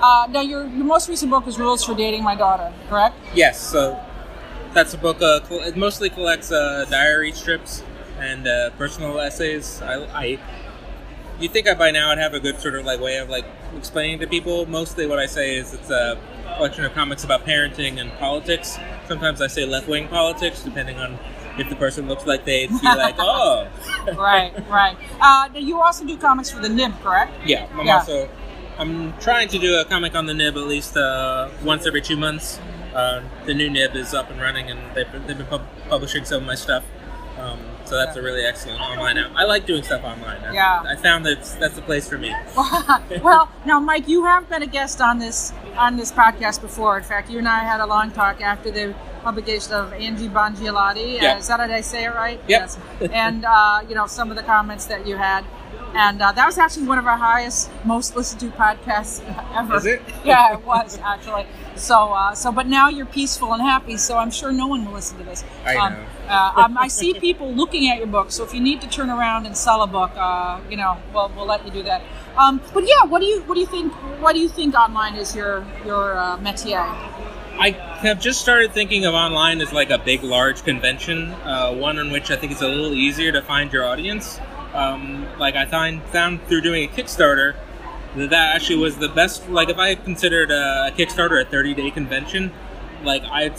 uh, 0.00 0.26
now, 0.30 0.40
your, 0.40 0.66
your 0.66 0.84
most 0.84 1.08
recent 1.08 1.30
book 1.30 1.46
is 1.46 1.58
Rules 1.58 1.84
for 1.84 1.94
Dating 1.94 2.22
My 2.22 2.34
Daughter, 2.34 2.72
correct? 2.88 3.16
Yes, 3.34 3.60
so 3.60 3.98
that's 4.72 4.94
a 4.94 4.98
book. 4.98 5.20
Uh, 5.22 5.40
it 5.50 5.76
mostly 5.76 6.10
collects 6.10 6.52
uh, 6.52 6.84
diary 6.90 7.32
strips 7.32 7.82
and 8.18 8.46
uh, 8.46 8.70
personal 8.70 9.18
essays. 9.20 9.80
I, 9.82 9.94
I, 10.06 10.38
you 11.40 11.48
think 11.48 11.68
I 11.68 11.74
by 11.74 11.90
now 11.90 12.10
I'd 12.10 12.18
have 12.18 12.34
a 12.34 12.40
good 12.40 12.58
sort 12.60 12.74
of 12.74 12.84
like 12.84 13.00
way 13.00 13.18
of 13.18 13.28
like 13.28 13.44
explaining 13.76 14.18
to 14.20 14.26
people. 14.26 14.66
Mostly, 14.66 15.06
what 15.06 15.18
I 15.18 15.26
say 15.26 15.56
is 15.56 15.72
it's 15.72 15.90
a 15.90 16.18
collection 16.56 16.84
of 16.84 16.92
comics 16.94 17.24
about 17.24 17.44
parenting 17.46 18.00
and 18.00 18.10
politics. 18.14 18.76
Sometimes 19.06 19.40
I 19.40 19.46
say 19.46 19.64
left 19.64 19.88
wing 19.88 20.08
politics, 20.08 20.62
depending 20.62 20.98
on 20.98 21.18
if 21.58 21.68
the 21.68 21.76
person 21.76 22.08
looks 22.08 22.26
like 22.26 22.44
they'd 22.44 22.68
be 22.68 22.76
like, 22.86 23.16
oh, 23.18 23.68
right, 24.16 24.52
right. 24.68 24.96
Uh, 25.20 25.48
you 25.54 25.80
also 25.80 26.04
do 26.04 26.16
comics 26.16 26.50
for 26.50 26.60
the 26.60 26.68
Nib, 26.68 26.92
correct? 27.02 27.32
Yeah, 27.46 27.66
I'm 27.72 27.86
Yeah. 27.86 27.98
also 27.98 28.28
I'm 28.78 29.18
trying 29.18 29.48
to 29.48 29.58
do 29.58 29.76
a 29.76 29.84
comic 29.84 30.14
on 30.14 30.26
the 30.26 30.34
nib 30.34 30.56
at 30.56 30.66
least 30.66 30.96
uh, 30.96 31.48
once 31.64 31.86
every 31.86 32.00
two 32.00 32.16
months. 32.16 32.60
Uh, 32.94 33.22
the 33.44 33.54
new 33.54 33.68
nib 33.68 33.94
is 33.96 34.14
up 34.14 34.30
and 34.30 34.40
running, 34.40 34.70
and 34.70 34.78
they've 34.94 35.10
been, 35.10 35.26
they've 35.26 35.36
been 35.36 35.46
pub- 35.46 35.66
publishing 35.88 36.24
some 36.24 36.42
of 36.42 36.46
my 36.46 36.54
stuff. 36.54 36.84
Um, 37.38 37.58
so 37.84 37.96
that's 37.96 38.16
a 38.16 38.22
really 38.22 38.44
excellent 38.44 38.80
online 38.80 39.16
app. 39.16 39.30
I 39.34 39.44
like 39.44 39.64
doing 39.66 39.82
stuff 39.82 40.04
online. 40.04 40.42
I, 40.44 40.52
Yeah. 40.52 40.82
I 40.86 40.96
found 40.96 41.24
that 41.26 41.42
that's 41.60 41.74
the 41.74 41.82
place 41.82 42.08
for 42.08 42.18
me. 42.18 42.34
well, 43.22 43.50
now, 43.64 43.78
Mike, 43.80 44.08
you 44.08 44.24
have 44.24 44.48
been 44.48 44.62
a 44.62 44.66
guest 44.66 45.00
on 45.00 45.18
this 45.18 45.52
on 45.76 45.96
this 45.96 46.10
podcast 46.10 46.60
before. 46.60 46.98
In 46.98 47.04
fact, 47.04 47.30
you 47.30 47.38
and 47.38 47.48
I 47.48 47.60
had 47.60 47.80
a 47.80 47.86
long 47.86 48.10
talk 48.10 48.40
after 48.40 48.70
the 48.70 48.94
publication 49.22 49.72
of 49.72 49.92
Angie 49.92 50.28
Bongiolatti. 50.28 51.20
Yeah. 51.20 51.34
Uh, 51.34 51.38
is 51.38 51.48
that 51.48 51.58
did 51.58 51.70
I 51.70 51.80
say 51.80 52.04
it 52.04 52.14
right? 52.14 52.40
Yep. 52.48 52.60
Yes. 52.60 52.78
And 53.12 53.44
uh, 53.44 53.80
you 53.88 53.94
know 53.94 54.06
some 54.06 54.30
of 54.30 54.36
the 54.36 54.42
comments 54.42 54.86
that 54.86 55.06
you 55.06 55.16
had, 55.16 55.44
and 55.94 56.20
uh, 56.20 56.32
that 56.32 56.46
was 56.46 56.58
actually 56.58 56.86
one 56.86 56.98
of 56.98 57.06
our 57.06 57.16
highest, 57.16 57.70
most 57.84 58.14
listened 58.16 58.40
to 58.40 58.48
podcasts 58.50 59.22
ever. 59.54 59.76
Is 59.76 59.86
it? 59.86 60.02
yeah, 60.24 60.52
it 60.54 60.64
was 60.64 60.98
actually. 61.02 61.46
So, 61.76 62.12
uh, 62.12 62.34
so, 62.34 62.50
but 62.50 62.66
now 62.66 62.88
you're 62.88 63.06
peaceful 63.06 63.52
and 63.52 63.62
happy. 63.62 63.96
So 63.96 64.18
I'm 64.18 64.30
sure 64.30 64.50
no 64.52 64.66
one 64.66 64.84
will 64.84 64.92
listen 64.94 65.16
to 65.18 65.24
this. 65.24 65.44
I 65.64 65.76
Um, 65.76 65.92
know. 65.94 66.04
uh, 66.28 66.52
um, 66.56 66.78
I 66.78 66.88
see 66.88 67.14
people 67.26 67.52
looking 67.52 67.88
at 67.90 67.98
your 67.98 68.08
book. 68.08 68.30
So 68.32 68.44
if 68.44 68.52
you 68.52 68.60
need 68.60 68.80
to 68.80 68.88
turn 68.88 69.10
around 69.10 69.46
and 69.46 69.56
sell 69.56 69.82
a 69.82 69.86
book, 69.86 70.10
uh, 70.16 70.58
you 70.68 70.76
know, 70.76 70.96
we'll, 71.14 71.30
we'll 71.36 71.46
let 71.46 71.64
you 71.64 71.70
do 71.70 71.82
that. 71.84 72.02
Um, 72.36 72.60
but 72.74 72.84
yeah, 72.86 73.04
what 73.04 73.20
do 73.20 73.26
you 73.26 73.42
what 73.42 73.54
do 73.54 73.60
you 73.60 73.66
think? 73.66 73.92
What 74.20 74.34
do 74.34 74.40
you 74.40 74.48
think 74.48 74.74
online 74.74 75.14
is 75.14 75.34
your 75.34 75.64
your 75.84 76.16
uh, 76.18 76.38
métier? 76.38 76.84
I 77.60 77.70
have 78.02 78.20
just 78.20 78.40
started 78.40 78.72
thinking 78.72 79.04
of 79.04 79.14
online 79.14 79.60
as 79.60 79.72
like 79.72 79.90
a 79.90 79.98
big, 79.98 80.22
large 80.22 80.62
convention, 80.62 81.32
uh, 81.42 81.74
one 81.74 81.98
in 81.98 82.12
which 82.12 82.30
I 82.30 82.36
think 82.36 82.52
it's 82.52 82.62
a 82.62 82.68
little 82.68 82.94
easier 82.94 83.32
to 83.32 83.42
find 83.42 83.72
your 83.72 83.84
audience. 83.84 84.38
Um, 84.74 85.26
like 85.38 85.56
I 85.56 85.64
find, 85.66 86.02
found 86.04 86.42
through 86.46 86.60
doing 86.60 86.84
a 86.84 86.92
Kickstarter 86.92 87.54
that 88.16 88.30
that 88.30 88.56
actually 88.56 88.78
was 88.78 88.96
the 88.98 89.08
best. 89.08 89.48
Like 89.48 89.68
if 89.68 89.78
I 89.78 89.94
considered 89.94 90.50
a 90.50 90.92
Kickstarter 90.96 91.40
a 91.40 91.44
30 91.44 91.74
day 91.74 91.90
convention, 91.90 92.52
like 93.04 93.22
I 93.24 93.50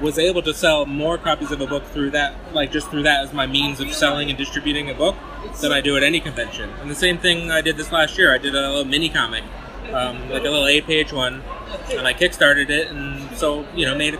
was 0.00 0.18
able 0.18 0.42
to 0.42 0.54
sell 0.54 0.86
more 0.86 1.18
copies 1.18 1.50
of 1.50 1.60
a 1.60 1.66
book 1.66 1.84
through 1.86 2.10
that, 2.10 2.34
like 2.54 2.72
just 2.72 2.90
through 2.90 3.04
that 3.04 3.24
as 3.24 3.32
my 3.32 3.46
means 3.46 3.80
of 3.80 3.92
selling 3.92 4.28
and 4.28 4.38
distributing 4.38 4.90
a 4.90 4.94
book 4.94 5.16
than 5.60 5.72
I 5.72 5.80
do 5.80 5.96
at 5.96 6.02
any 6.02 6.20
convention. 6.20 6.70
And 6.80 6.90
the 6.90 6.94
same 6.94 7.18
thing 7.18 7.50
I 7.50 7.60
did 7.60 7.76
this 7.76 7.92
last 7.92 8.18
year. 8.18 8.34
I 8.34 8.38
did 8.38 8.54
a 8.54 8.68
little 8.68 8.84
mini 8.84 9.08
comic, 9.08 9.44
um, 9.92 10.30
like 10.30 10.42
a 10.42 10.50
little 10.50 10.66
eight 10.66 10.86
page 10.86 11.12
one, 11.12 11.42
and 11.90 12.06
I 12.06 12.14
kickstarted 12.14 12.70
it, 12.70 12.88
and 12.88 13.36
so 13.36 13.66
you 13.74 13.86
know 13.86 13.94
made 13.96 14.18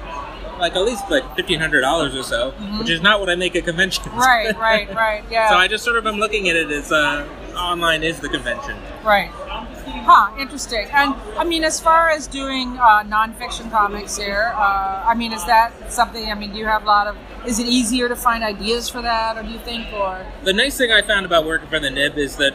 like 0.58 0.76
at 0.76 0.82
least 0.84 1.10
like 1.10 1.36
fifteen 1.36 1.60
hundred 1.60 1.80
dollars 1.80 2.14
or 2.14 2.22
so, 2.22 2.50
which 2.78 2.90
is 2.90 3.00
not 3.00 3.20
what 3.20 3.30
I 3.30 3.34
make 3.34 3.56
at 3.56 3.64
conventions. 3.64 4.06
Right, 4.14 4.56
right, 4.58 4.92
right. 4.94 5.24
Yeah. 5.30 5.48
so 5.48 5.56
I 5.56 5.68
just 5.68 5.84
sort 5.84 5.96
of 5.96 6.06
am 6.06 6.16
looking 6.16 6.48
at 6.48 6.56
it 6.56 6.70
as 6.70 6.92
uh, 6.92 7.26
online 7.56 8.02
is 8.02 8.20
the 8.20 8.28
convention. 8.28 8.76
Right. 9.04 9.30
Huh, 9.32 10.34
interesting. 10.38 10.86
And 10.92 11.14
I 11.38 11.44
mean, 11.44 11.64
as 11.64 11.80
far 11.80 12.10
as 12.10 12.26
doing 12.26 12.76
uh, 12.78 13.04
nonfiction 13.04 13.70
comics 13.70 14.16
here, 14.16 14.52
uh, 14.54 15.04
I 15.06 15.14
mean, 15.14 15.32
is 15.32 15.44
that 15.46 15.92
something? 15.92 16.30
I 16.30 16.34
mean, 16.34 16.52
do 16.52 16.58
you 16.58 16.66
have 16.66 16.82
a 16.82 16.86
lot 16.86 17.06
of? 17.06 17.16
Is 17.46 17.58
it 17.58 17.66
easier 17.66 18.08
to 18.08 18.16
find 18.16 18.44
ideas 18.44 18.88
for 18.88 19.00
that, 19.02 19.36
or 19.36 19.42
do 19.42 19.50
you 19.50 19.58
think, 19.60 19.92
or 19.92 20.26
The 20.44 20.52
nice 20.52 20.76
thing 20.76 20.92
I 20.92 21.02
found 21.02 21.26
about 21.26 21.46
working 21.46 21.68
for 21.68 21.80
the 21.80 21.90
Nib 21.90 22.18
is 22.18 22.36
that 22.36 22.54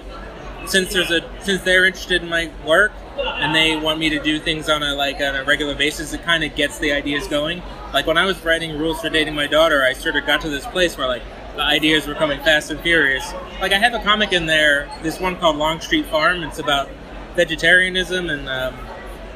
since 0.65 0.93
there's 0.93 1.09
a 1.11 1.21
since 1.41 1.61
they're 1.63 1.85
interested 1.85 2.21
in 2.21 2.29
my 2.29 2.51
work 2.65 2.91
and 3.17 3.55
they 3.55 3.75
want 3.75 3.99
me 3.99 4.09
to 4.09 4.19
do 4.19 4.39
things 4.39 4.69
on 4.69 4.83
a 4.83 4.93
like 4.93 5.15
on 5.15 5.35
a 5.35 5.43
regular 5.43 5.75
basis, 5.75 6.13
it 6.13 6.23
kind 6.23 6.43
of 6.43 6.55
gets 6.55 6.77
the 6.79 6.91
ideas 6.91 7.27
going. 7.27 7.61
Like 7.93 8.05
when 8.05 8.17
I 8.17 8.25
was 8.25 8.43
writing 8.43 8.77
rules 8.77 9.01
for 9.01 9.09
dating 9.09 9.35
my 9.35 9.47
daughter, 9.47 9.83
I 9.83 9.93
sort 9.93 10.15
of 10.15 10.25
got 10.25 10.41
to 10.41 10.49
this 10.49 10.65
place 10.67 10.97
where 10.97 11.07
like 11.07 11.23
the 11.55 11.63
ideas 11.63 12.07
were 12.07 12.15
coming 12.15 12.39
fast 12.39 12.69
and 12.71 12.79
furious. 12.79 13.33
Like 13.59 13.71
I 13.71 13.77
have 13.77 13.93
a 13.93 13.99
comic 13.99 14.31
in 14.31 14.45
there, 14.45 14.89
this 15.01 15.19
one 15.19 15.35
called 15.37 15.55
Long 15.55 15.81
Street 15.81 16.05
Farm. 16.07 16.43
It's 16.43 16.59
about 16.59 16.89
vegetarianism 17.35 18.29
and. 18.29 18.47
Um, 18.49 18.77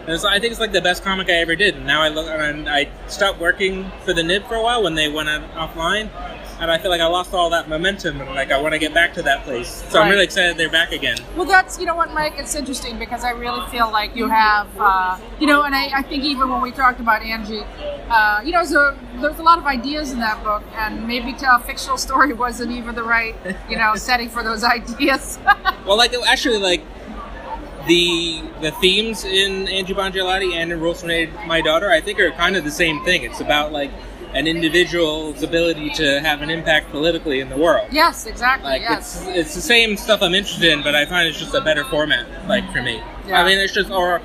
and 0.06 0.20
I 0.26 0.38
think 0.38 0.52
it's 0.52 0.60
like 0.60 0.74
the 0.74 0.82
best 0.82 1.02
comic 1.02 1.30
I 1.30 1.36
ever 1.36 1.56
did. 1.56 1.76
And 1.76 1.88
now 1.88 2.02
I 2.02 2.10
look 2.10 2.28
and 2.28 2.68
I 2.68 2.90
stopped 3.08 3.40
working 3.40 3.90
for 4.04 4.12
the 4.12 4.22
Nib 4.22 4.46
for 4.48 4.56
a 4.56 4.62
while 4.62 4.84
when 4.84 4.96
they 4.96 5.08
went 5.10 5.30
offline, 5.54 6.10
and 6.60 6.72
I 6.72 6.78
feel 6.78 6.92
like 6.92 7.02
I 7.02 7.08
lost 7.08 7.34
all 7.34 7.50
that 7.50 7.68
momentum. 7.68 8.22
And 8.22 8.30
like 8.32 8.52
I 8.52 8.62
want 8.62 8.74
to 8.74 8.80
get 8.80 8.94
back 8.94 9.14
to 9.16 9.22
that 9.24 9.44
place. 9.44 9.84
So 9.90 10.02
I'm 10.02 10.10
really 10.10 10.24
excited 10.24 10.58
they're 10.58 10.70
back 10.70 10.92
again. 10.92 11.18
Well, 11.36 11.46
that's 11.46 11.80
you 11.80 11.86
know 11.86 11.96
what, 11.96 12.14
Mike. 12.14 12.34
It's 12.38 12.56
interesting 12.56 12.98
because 13.00 13.24
I 13.24 13.32
really 13.32 13.66
feel 13.70 13.92
like 13.92 14.16
you 14.16 14.28
have, 14.28 14.68
uh, 14.80 15.18
you 15.40 15.48
know, 15.48 15.64
and 15.64 15.76
I, 15.76 16.00
I 16.00 16.02
think 16.02 16.24
even 16.24 16.50
when 16.50 16.62
we 16.62 16.72
talked 16.72 17.00
about 17.00 17.22
Angie, 17.22 17.64
uh, 18.10 18.42
you 18.44 18.52
know, 18.52 18.64
so 18.64 18.98
there's 19.22 19.40
a 19.40 19.44
lot 19.44 19.58
of 19.58 19.66
ideas 19.66 20.12
in 20.12 20.20
that 20.20 20.44
book, 20.44 20.64
and 20.76 21.08
maybe 21.08 21.34
tell 21.34 21.56
a 21.56 21.60
fictional 21.60 21.98
story 21.98 22.34
wasn't 22.46 22.72
even 22.72 22.96
the 22.96 23.04
right, 23.04 23.36
you 23.70 23.78
know, 23.78 23.96
setting 23.96 24.30
for 24.30 24.44
those 24.44 24.64
ideas. 24.78 25.40
Well, 25.86 25.98
like 25.98 26.14
actually, 26.26 26.60
like 26.60 26.82
the 27.88 28.42
the 28.62 28.72
themes 28.72 29.26
in 29.26 29.68
Angie 29.68 29.94
Bongiolatti 29.94 30.54
and 30.54 30.72
in 30.72 30.80
Rules 30.80 31.02
for 31.02 31.08
My 31.46 31.60
Daughter, 31.60 31.92
I 31.92 32.00
think 32.00 32.20
are 32.20 32.32
kind 32.32 32.56
of 32.56 32.64
the 32.64 32.72
same 32.72 33.04
thing. 33.04 33.24
It's 33.24 33.42
about 33.42 33.74
like 33.74 33.92
an 34.34 34.48
individual's 34.48 35.44
ability 35.44 35.92
to 35.92 36.20
have 36.22 36.42
an 36.42 36.50
impact 36.50 36.90
politically 36.92 37.40
in 37.40 37.50
the 37.50 37.58
world. 37.58 37.88
yes, 37.92 38.26
exactly. 38.26 38.70
Like 38.70 38.82
yes. 38.82 39.22
it's 39.22 39.38
it's 39.38 39.56
the 39.56 39.62
same 39.62 39.98
stuff 39.98 40.22
I'm 40.22 40.34
interested 40.34 40.72
in, 40.72 40.84
but 40.84 40.96
I 40.96 41.06
find 41.06 41.28
it's 41.28 41.40
just 41.40 41.54
a 41.54 41.62
better 41.62 41.84
format, 41.86 42.48
like 42.48 42.72
for 42.72 42.82
me. 42.82 43.02
Yeah. 43.28 43.42
I 43.42 43.46
mean, 43.46 43.60
it's 43.60 43.74
just 43.74 43.92
or 43.92 44.22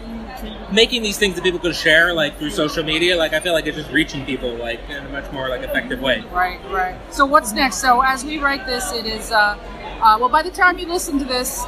making 0.72 1.02
these 1.02 1.18
things 1.18 1.34
that 1.34 1.42
people 1.42 1.58
could 1.58 1.74
share, 1.74 2.12
like 2.12 2.38
through 2.38 2.50
social 2.50 2.84
media. 2.84 3.16
Like 3.16 3.32
I 3.32 3.40
feel 3.40 3.52
like 3.52 3.66
it's 3.66 3.76
just 3.76 3.90
reaching 3.90 4.24
people, 4.24 4.54
like 4.54 4.80
in 4.88 5.04
a 5.04 5.08
much 5.10 5.30
more 5.32 5.48
like 5.48 5.62
effective 5.62 6.00
way. 6.00 6.24
Right, 6.32 6.60
right. 6.70 6.96
So 7.12 7.26
what's 7.26 7.52
next? 7.52 7.78
So 7.78 8.00
as 8.00 8.24
we 8.24 8.38
write 8.38 8.66
this, 8.66 8.92
it 8.92 9.06
is 9.06 9.30
uh, 9.30 9.58
uh, 10.00 10.16
well. 10.20 10.28
By 10.28 10.42
the 10.42 10.50
time 10.50 10.78
you 10.78 10.86
listen 10.86 11.18
to 11.18 11.24
this, 11.24 11.64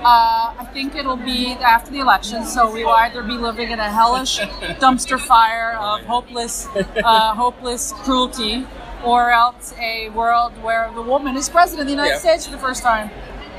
uh, 0.00 0.54
I 0.58 0.64
think 0.72 0.94
it'll 0.94 1.16
be 1.16 1.48
after 1.52 1.90
the 1.90 2.00
election. 2.00 2.44
So 2.44 2.72
we 2.72 2.84
will 2.84 2.92
either 2.92 3.22
be 3.22 3.34
living 3.34 3.70
in 3.70 3.78
a 3.78 3.90
hellish 3.90 4.38
dumpster 4.80 5.18
fire 5.20 5.72
of 5.72 6.00
hopeless, 6.06 6.66
uh, 6.74 7.34
hopeless 7.34 7.92
cruelty, 8.04 8.66
or 9.04 9.30
else 9.30 9.74
a 9.80 10.08
world 10.10 10.52
where 10.62 10.90
the 10.94 11.02
woman 11.02 11.36
is 11.36 11.48
president 11.48 11.82
of 11.82 11.86
the 11.86 11.92
United 11.92 12.12
Yeah. 12.14 12.18
States 12.18 12.46
for 12.46 12.52
the 12.52 12.58
first 12.58 12.82
time. 12.82 13.10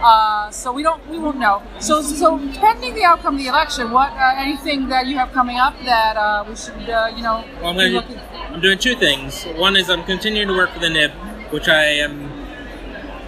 Uh, 0.01 0.49
so 0.49 0.71
we 0.71 0.81
don't, 0.81 1.05
we 1.09 1.19
won't 1.19 1.37
know. 1.37 1.61
So, 1.79 2.01
so 2.01 2.39
pending 2.55 2.95
the 2.95 3.03
outcome 3.03 3.35
of 3.35 3.39
the 3.41 3.47
election, 3.47 3.91
what 3.91 4.11
uh, 4.13 4.33
anything 4.35 4.89
that 4.89 5.05
you 5.05 5.15
have 5.17 5.31
coming 5.31 5.57
up 5.57 5.75
that 5.85 6.17
uh, 6.17 6.43
we 6.47 6.55
should, 6.55 6.89
uh, 6.89 7.11
you 7.15 7.21
know, 7.21 7.43
Well, 7.61 7.69
I'm, 7.69 7.77
be 7.77 7.89
looking- 7.89 8.19
I'm 8.51 8.61
doing 8.61 8.79
two 8.79 8.95
things. 8.95 9.43
One 9.43 9.75
is 9.75 9.91
I'm 9.91 10.03
continuing 10.03 10.47
to 10.47 10.55
work 10.55 10.71
for 10.71 10.79
the 10.79 10.89
Nib, 10.89 11.11
which 11.51 11.67
I 11.67 11.83
am. 11.85 12.31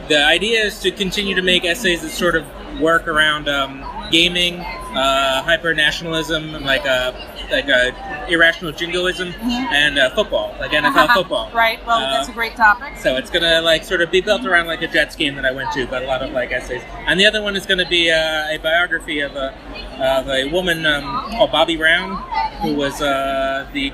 The 0.10 0.26
idea 0.26 0.64
is 0.66 0.80
to 0.82 0.90
continue 0.92 1.36
to 1.36 1.44
make 1.44 1.64
essays 1.64 2.02
that 2.02 2.10
sort 2.10 2.36
of 2.36 2.46
work 2.80 3.08
around 3.08 3.48
um, 3.50 3.84
gaming, 4.12 4.60
uh, 4.60 5.42
hyper 5.44 5.74
nationalism, 5.74 6.52
like 6.64 6.86
uh, 6.86 7.12
like 7.52 7.68
uh, 7.70 7.92
irrational 8.30 8.72
jingoism, 8.72 9.30
and 9.42 10.00
uh, 10.00 10.10
football, 10.16 10.56
like 10.60 10.72
NFL 10.72 11.14
football. 11.14 11.52
right? 11.52 11.86
Well, 11.86 11.98
Uh, 12.00 12.12
that's 12.18 12.30
a 12.30 12.34
great 12.34 12.56
topic. 12.56 12.98
So 12.98 13.16
it's 13.18 13.30
gonna 13.30 13.62
like 13.62 13.84
sort 13.84 14.02
of 14.02 14.12
be 14.12 14.22
built 14.22 14.46
around 14.46 14.68
like 14.68 14.82
a 14.82 14.88
Jets 14.88 15.16
game 15.16 15.36
that 15.36 15.46
I 15.46 15.52
went 15.52 15.72
to, 15.74 15.86
but 15.88 16.04
a 16.04 16.06
lot 16.08 16.22
of 16.22 16.32
like 16.32 16.52
essays. 16.52 16.82
And 17.08 17.20
the 17.20 17.26
other 17.26 17.42
one 17.42 17.56
is 17.56 17.66
gonna 17.66 17.88
be 17.88 18.12
uh, 18.12 18.48
a 18.50 18.58
biography 18.62 19.20
of 19.20 19.36
a 19.36 19.54
of 20.00 20.28
a 20.30 20.46
woman 20.52 20.86
um, 20.86 21.04
called 21.32 21.52
Bobbie 21.52 21.78
Brown, 21.78 22.16
who 22.62 22.74
was 22.76 23.02
uh, 23.02 23.68
the, 23.74 23.92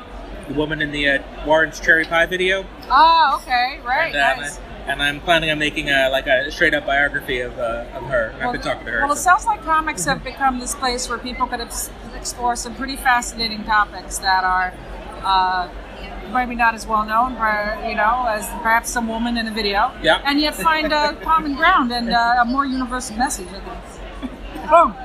the 0.48 0.54
woman 0.54 0.82
in 0.82 0.92
the 0.92 1.10
uh, 1.10 1.46
Warrant's 1.46 1.80
Cherry 1.80 2.06
Pie 2.06 2.26
video. 2.28 2.66
Oh, 2.90 3.40
okay, 3.42 3.80
right, 3.86 4.14
And, 4.14 4.16
uh, 4.16 4.36
nice. 4.42 4.60
And 4.90 5.02
I'm 5.04 5.22
planning 5.22 5.52
on 5.52 5.60
making 5.60 5.90
a, 5.90 6.10
like 6.10 6.26
a 6.28 6.52
straight 6.52 6.74
up 6.74 6.86
biography 6.86 7.40
of, 7.42 7.58
uh, 7.60 7.86
of 7.94 8.04
her. 8.06 8.34
I've 8.42 8.52
been 8.52 8.62
talking 8.62 8.86
to 8.86 8.92
her. 8.92 9.00
Well, 9.02 9.12
it 9.12 9.18
so- 9.18 9.30
sounds 9.30 9.46
like 9.46 9.62
comics 9.64 10.06
have 10.06 10.24
become 10.24 10.60
this 10.60 10.74
place 10.74 11.08
where 11.08 11.20
people 11.20 11.46
could 11.46 11.62
ex- 11.62 11.92
explore 12.16 12.56
some 12.56 12.74
pretty 12.76 12.96
fascinating 12.96 13.64
topics 13.64 14.18
that 14.18 14.44
are 14.44 14.74
uh, 15.24 15.70
maybe 16.34 16.56
not 16.56 16.74
as 16.74 16.88
well 16.88 17.06
known, 17.06 17.36
per- 17.36 17.78
you 17.88 17.96
know, 17.96 18.26
as 18.28 18.46
perhaps 18.64 18.90
some 18.90 19.08
woman 19.08 19.38
in 19.38 19.48
a 19.48 19.52
video. 19.52 19.92
Yeah. 20.02 20.22
And 20.26 20.40
yet 20.40 20.56
find 20.56 20.92
a 20.92 21.16
common 21.22 21.56
ground 21.56 21.92
and 21.92 22.10
uh, 22.10 22.38
a 22.42 22.46
more 22.46 22.66
universal 22.66 23.16
message. 23.16 23.48
I 23.50 23.60
think. 23.60 24.70
Boom. 24.70 24.96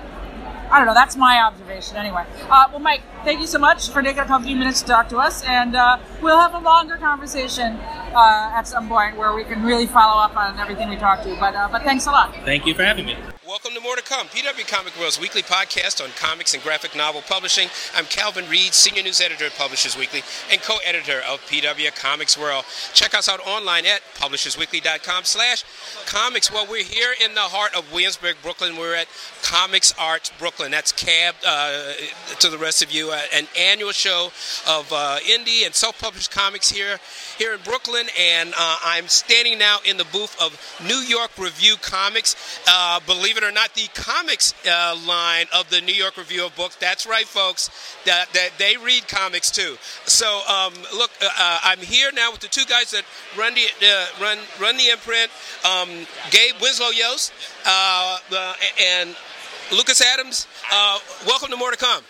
I 0.71 0.79
don't 0.79 0.87
know. 0.87 0.95
That's 0.95 1.15
my 1.15 1.41
observation, 1.43 1.99
anyway. 1.99 2.25
Uh, 2.49 2.65
well, 2.71 2.81
Mike, 2.81 3.03
thank 3.23 3.39
you 3.39 3.47
so 3.47 3.59
much 3.59 3.91
for 3.91 4.03
taking 4.03 4.21
a 4.21 4.25
couple 4.25 4.47
few 4.47 4.57
minutes 4.57 4.81
to 4.81 4.89
talk 4.89 5.09
to 5.11 5.19
us, 5.19 5.45
and 5.45 5.77
uh, 5.77 5.99
we'll 6.23 6.39
have 6.41 6.55
a 6.55 6.59
longer 6.59 6.97
conversation 6.97 7.79
uh, 8.15 8.51
at 8.55 8.67
some 8.67 8.89
point 8.89 9.17
where 9.17 9.35
we 9.35 9.45
can 9.45 9.63
really 9.63 9.87
follow 9.87 10.21
up 10.23 10.37
on 10.37 10.59
everything 10.59 10.89
we 10.89 10.97
talked 10.97 11.25
to. 11.25 11.37
But 11.39 11.55
uh, 11.55 11.69
but 11.71 11.83
thanks 11.83 12.07
a 12.07 12.11
lot. 12.11 12.35
Thank 12.45 12.67
you 12.67 12.75
for 12.75 12.85
having 12.85 13.07
me. 13.07 13.17
Welcome 13.47 13.75
to 13.75 13.81
More 13.81 13.95
to 13.95 14.03
Come, 14.03 14.27
PW 14.29 14.67
Comic 14.67 14.99
World's 14.99 15.21
weekly 15.21 15.43
podcast 15.43 16.03
on 16.03 16.11
comics 16.19 16.55
and 16.55 16.63
graphic 16.63 16.97
novel 16.97 17.23
publishing. 17.23 17.69
I'm 17.95 18.07
Calvin 18.07 18.49
Reid, 18.49 18.73
Senior 18.73 19.03
News 19.03 19.21
Editor 19.21 19.45
at 19.45 19.55
Publishers 19.55 19.99
Weekly 19.99 20.23
and 20.51 20.61
co-editor 20.63 21.21
of 21.29 21.41
PW 21.43 21.95
Comics 21.95 22.39
World. 22.39 22.65
Check 22.95 23.15
us 23.15 23.29
out 23.29 23.41
online 23.47 23.85
at 23.85 24.01
publishersweekly.com 24.15 25.25
slash 25.25 25.63
comics. 26.07 26.51
Well, 26.51 26.67
we're 26.69 26.83
here 26.85 27.15
in 27.23 27.35
the 27.35 27.43
heart 27.43 27.77
of 27.77 27.93
Williamsburg, 27.93 28.37
Brooklyn. 28.43 28.77
We're 28.77 28.97
at 28.97 29.09
Comics 29.43 29.95
Arts 29.99 30.33
Brooklyn. 30.39 30.71
That's 30.71 30.91
cab 30.91 31.35
uh, 31.47 31.93
to 32.41 32.49
the 32.49 32.59
rest 32.59 32.83
of 32.83 32.91
you. 32.91 33.11
Uh, 33.11 33.21
an 33.33 33.47
annual 33.59 33.93
show 33.93 34.31
of 34.67 34.91
uh, 34.91 35.19
indie 35.23 35.67
and 35.67 35.75
self-published 35.75 36.31
comics 36.31 36.71
here 36.71 36.99
here 37.39 37.53
in 37.53 37.61
Brooklyn, 37.61 38.04
and 38.19 38.53
uh, 38.57 38.77
I'm 38.85 39.09
standing 39.09 39.59
now 39.59 39.79
in 39.85 39.97
the 39.97 40.05
booth 40.05 40.37
of 40.41 40.59
New 40.87 40.99
York 40.99 41.31
Review 41.39 41.77
Comics. 41.81 42.37
Uh, 42.69 43.01
believe 43.07 43.37
it 43.37 43.45
or 43.45 43.53
not, 43.53 43.75
the 43.75 43.89
comics 43.95 44.55
uh, 44.67 44.97
line 45.07 45.47
of 45.55 45.69
the 45.71 45.81
New 45.81 45.95
York 45.95 46.17
Review 46.17 46.47
of 46.47 46.57
Books. 46.57 46.77
That's 46.77 47.07
right, 47.07 47.27
folks. 47.27 47.71
That, 48.05 48.33
that 48.33 48.51
they 48.59 48.77
read 48.77 49.09
comics 49.09 49.51
too. 49.51 49.77
So 50.05 50.41
um, 50.49 50.75
look, 50.97 51.11
uh, 51.23 51.29
uh, 51.39 51.59
I'm 51.65 51.79
here 51.79 52.11
now 52.13 52.31
with 52.31 52.41
the 52.41 52.49
two 52.49 52.65
guys 52.67 52.91
that 52.93 53.05
run 53.37 53.55
the 53.55 53.67
uh, 53.87 54.07
run 54.21 54.39
run 54.61 54.77
the 54.77 54.89
imprint. 54.89 55.31
Um, 55.65 55.89
Gabe 56.31 56.55
Winslow 56.61 56.91
Yost 56.91 57.33
and 57.67 59.15
Lucas 59.73 60.01
Adams. 60.01 60.47
Welcome 61.27 61.51
to 61.51 61.57
More 61.57 61.71
to 61.71 61.77
Come. 61.77 62.03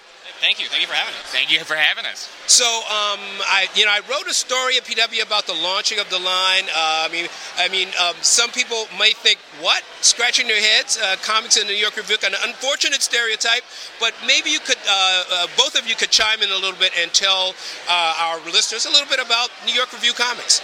Thank 0.44 0.60
you. 0.60 0.68
Thank 0.68 0.82
you 0.82 0.88
for 0.88 1.00
having 1.00 1.16
us. 1.16 1.24
Thank 1.32 1.48
you 1.50 1.64
for 1.64 1.72
having 1.72 2.04
us. 2.04 2.28
So, 2.44 2.68
um, 2.68 3.16
I, 3.48 3.64
you 3.72 3.88
know, 3.88 3.96
I 3.96 4.04
wrote 4.04 4.28
a 4.28 4.36
story 4.36 4.76
at 4.76 4.84
PW 4.84 5.24
about 5.24 5.48
the 5.48 5.56
launching 5.56 5.98
of 5.98 6.10
the 6.12 6.20
line. 6.20 6.68
Uh, 6.68 7.08
I 7.08 7.08
mean, 7.08 7.32
I 7.56 7.72
mean, 7.72 7.88
um, 7.96 8.12
some 8.20 8.52
people 8.52 8.84
may 9.00 9.16
think, 9.16 9.40
"What?" 9.64 9.80
Scratching 10.04 10.46
their 10.46 10.60
heads. 10.60 11.00
Uh, 11.00 11.16
comics 11.24 11.56
in 11.56 11.66
the 11.66 11.72
New 11.72 11.80
York 11.80 11.96
Review, 11.96 12.20
an 12.28 12.36
unfortunate 12.44 13.00
stereotype. 13.00 13.64
But 13.96 14.12
maybe 14.28 14.50
you 14.50 14.60
could, 14.60 14.76
uh, 14.84 15.24
uh, 15.32 15.46
both 15.56 15.80
of 15.80 15.88
you 15.88 15.96
could 15.96 16.10
chime 16.10 16.42
in 16.42 16.50
a 16.50 16.60
little 16.60 16.76
bit 16.76 16.92
and 16.92 17.08
tell 17.14 17.56
uh, 17.88 18.28
our 18.28 18.36
listeners 18.52 18.84
a 18.84 18.92
little 18.92 19.08
bit 19.08 19.24
about 19.24 19.48
New 19.64 19.72
York 19.72 19.96
Review 19.96 20.12
Comics. 20.12 20.60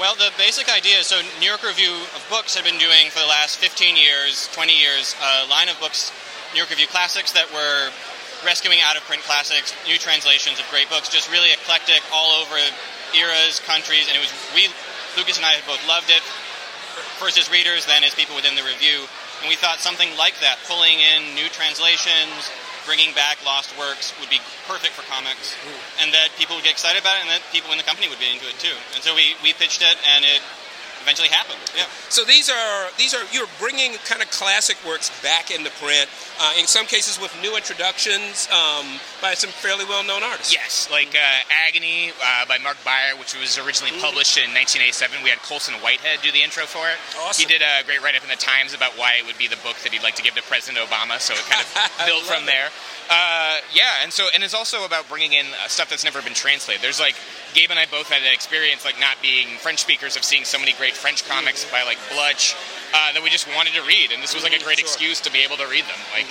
Well, 0.00 0.16
the 0.18 0.34
basic 0.42 0.66
idea 0.74 0.98
is 0.98 1.06
so 1.06 1.22
New 1.38 1.46
York 1.46 1.62
Review 1.62 1.94
of 2.18 2.26
Books 2.34 2.56
have 2.56 2.64
been 2.66 2.82
doing 2.82 3.14
for 3.14 3.20
the 3.20 3.30
last 3.30 3.62
15 3.62 3.94
years, 3.94 4.50
20 4.58 4.74
years, 4.74 5.14
a 5.22 5.46
line 5.46 5.68
of 5.68 5.78
books, 5.78 6.10
New 6.50 6.58
York 6.58 6.70
Review 6.70 6.88
classics 6.88 7.30
that 7.30 7.46
were 7.54 7.94
rescuing 8.44 8.78
out 8.84 8.96
of 8.96 9.02
print 9.04 9.22
classics, 9.22 9.74
new 9.86 9.96
translations 9.96 10.58
of 10.58 10.66
great 10.70 10.88
books, 10.88 11.08
just 11.08 11.30
really 11.30 11.52
eclectic, 11.52 12.00
all 12.12 12.40
over 12.40 12.56
eras, 13.16 13.60
countries, 13.66 14.06
and 14.06 14.16
it 14.16 14.22
was 14.22 14.32
we, 14.54 14.68
Lucas 15.16 15.36
and 15.36 15.46
I, 15.46 15.58
had 15.58 15.66
both 15.66 15.82
loved 15.86 16.10
it. 16.10 16.22
First 17.18 17.38
as 17.38 17.50
readers, 17.50 17.86
then 17.86 18.04
as 18.04 18.14
people 18.14 18.34
within 18.34 18.56
the 18.56 18.64
review, 18.64 19.04
and 19.40 19.48
we 19.48 19.56
thought 19.56 19.80
something 19.80 20.08
like 20.16 20.36
that, 20.40 20.56
pulling 20.68 21.00
in 21.00 21.36
new 21.36 21.48
translations, 21.52 22.48
bringing 22.84 23.12
back 23.12 23.40
lost 23.44 23.72
works, 23.76 24.12
would 24.20 24.32
be 24.32 24.40
perfect 24.64 24.96
for 24.96 25.04
comics, 25.08 25.56
mm. 25.60 25.76
and 26.00 26.12
that 26.12 26.32
people 26.40 26.56
would 26.56 26.64
get 26.64 26.72
excited 26.72 27.00
about 27.00 27.20
it, 27.20 27.28
and 27.28 27.30
that 27.32 27.44
people 27.52 27.72
in 27.72 27.78
the 27.78 27.84
company 27.84 28.08
would 28.08 28.20
be 28.20 28.28
into 28.28 28.48
it 28.48 28.56
too. 28.56 28.72
And 28.96 29.04
so 29.04 29.12
we, 29.12 29.36
we 29.44 29.52
pitched 29.52 29.84
it, 29.84 29.96
and 30.16 30.24
it 30.24 30.40
eventually 31.02 31.28
happened. 31.28 31.58
Yeah. 31.76 31.86
So 32.08 32.24
these 32.24 32.50
are 32.50 32.88
these 32.98 33.14
are 33.14 33.22
you're 33.32 33.50
bringing 33.58 33.94
kind 34.04 34.22
of 34.22 34.30
classic 34.30 34.76
works 34.86 35.10
back 35.22 35.50
into 35.50 35.70
print. 35.82 36.08
Uh, 36.40 36.54
in 36.58 36.66
some 36.66 36.86
cases 36.86 37.20
with 37.20 37.28
new 37.42 37.54
introductions 37.54 38.48
um, 38.48 38.96
by 39.20 39.34
some 39.34 39.50
fairly 39.50 39.84
well-known 39.84 40.22
artists. 40.22 40.52
Yes, 40.52 40.88
like 40.90 41.12
uh, 41.12 41.68
Agony 41.68 42.12
uh, 42.16 42.46
by 42.46 42.56
Mark 42.56 42.78
Beyer, 42.82 43.12
which 43.20 43.36
was 43.36 43.58
originally 43.58 43.92
published 44.00 44.40
in 44.40 44.48
1987. 44.56 45.20
We 45.22 45.28
had 45.28 45.38
Colson 45.44 45.74
Whitehead 45.84 46.20
do 46.22 46.32
the 46.32 46.40
intro 46.40 46.64
for 46.64 46.88
it. 46.88 46.96
Awesome. 47.20 47.44
He 47.44 47.46
did 47.46 47.60
a 47.60 47.84
great 47.84 48.00
write-up 48.02 48.24
in 48.24 48.32
the 48.32 48.40
Times 48.40 48.72
about 48.72 48.96
why 48.96 49.20
it 49.20 49.26
would 49.28 49.36
be 49.36 49.48
the 49.48 49.60
book 49.60 49.76
that 49.84 49.92
he'd 49.92 50.02
like 50.02 50.16
to 50.16 50.24
give 50.24 50.32
to 50.34 50.42
President 50.48 50.80
Obama. 50.80 51.20
So 51.20 51.34
it 51.36 51.44
kind 51.44 51.60
of 51.60 51.68
built 52.08 52.24
from 52.24 52.46
there. 52.46 52.72
Uh, 53.10 53.58
yeah, 53.74 54.00
and 54.02 54.12
so 54.12 54.26
and 54.32 54.42
it's 54.42 54.54
also 54.54 54.86
about 54.86 55.08
bringing 55.08 55.32
in 55.32 55.46
uh, 55.60 55.68
stuff 55.68 55.90
that's 55.90 56.04
never 56.04 56.22
been 56.22 56.32
translated. 56.32 56.80
There's 56.80 57.00
like 57.00 57.16
Gabe 57.54 57.70
and 57.70 57.78
I 57.78 57.86
both 57.86 58.08
had 58.08 58.22
an 58.22 58.32
experience 58.32 58.84
like 58.84 59.00
not 59.00 59.20
being 59.20 59.58
French 59.58 59.80
speakers 59.80 60.16
of 60.16 60.22
seeing 60.22 60.44
so 60.44 60.58
many 60.58 60.72
great 60.74 60.89
French 60.94 61.26
comics 61.28 61.64
by 61.70 61.82
like 61.82 61.98
Blutch 62.10 62.54
uh, 62.94 63.12
that 63.12 63.22
we 63.22 63.30
just 63.30 63.46
wanted 63.54 63.74
to 63.74 63.82
read, 63.82 64.12
and 64.12 64.22
this 64.22 64.34
was 64.34 64.42
like 64.42 64.54
a 64.54 64.62
great 64.62 64.78
Sure. 64.78 64.86
excuse 64.86 65.20
to 65.20 65.30
be 65.32 65.42
able 65.42 65.56
to 65.56 65.66
read 65.66 65.84
them. 65.84 66.00
Like, 66.12 66.26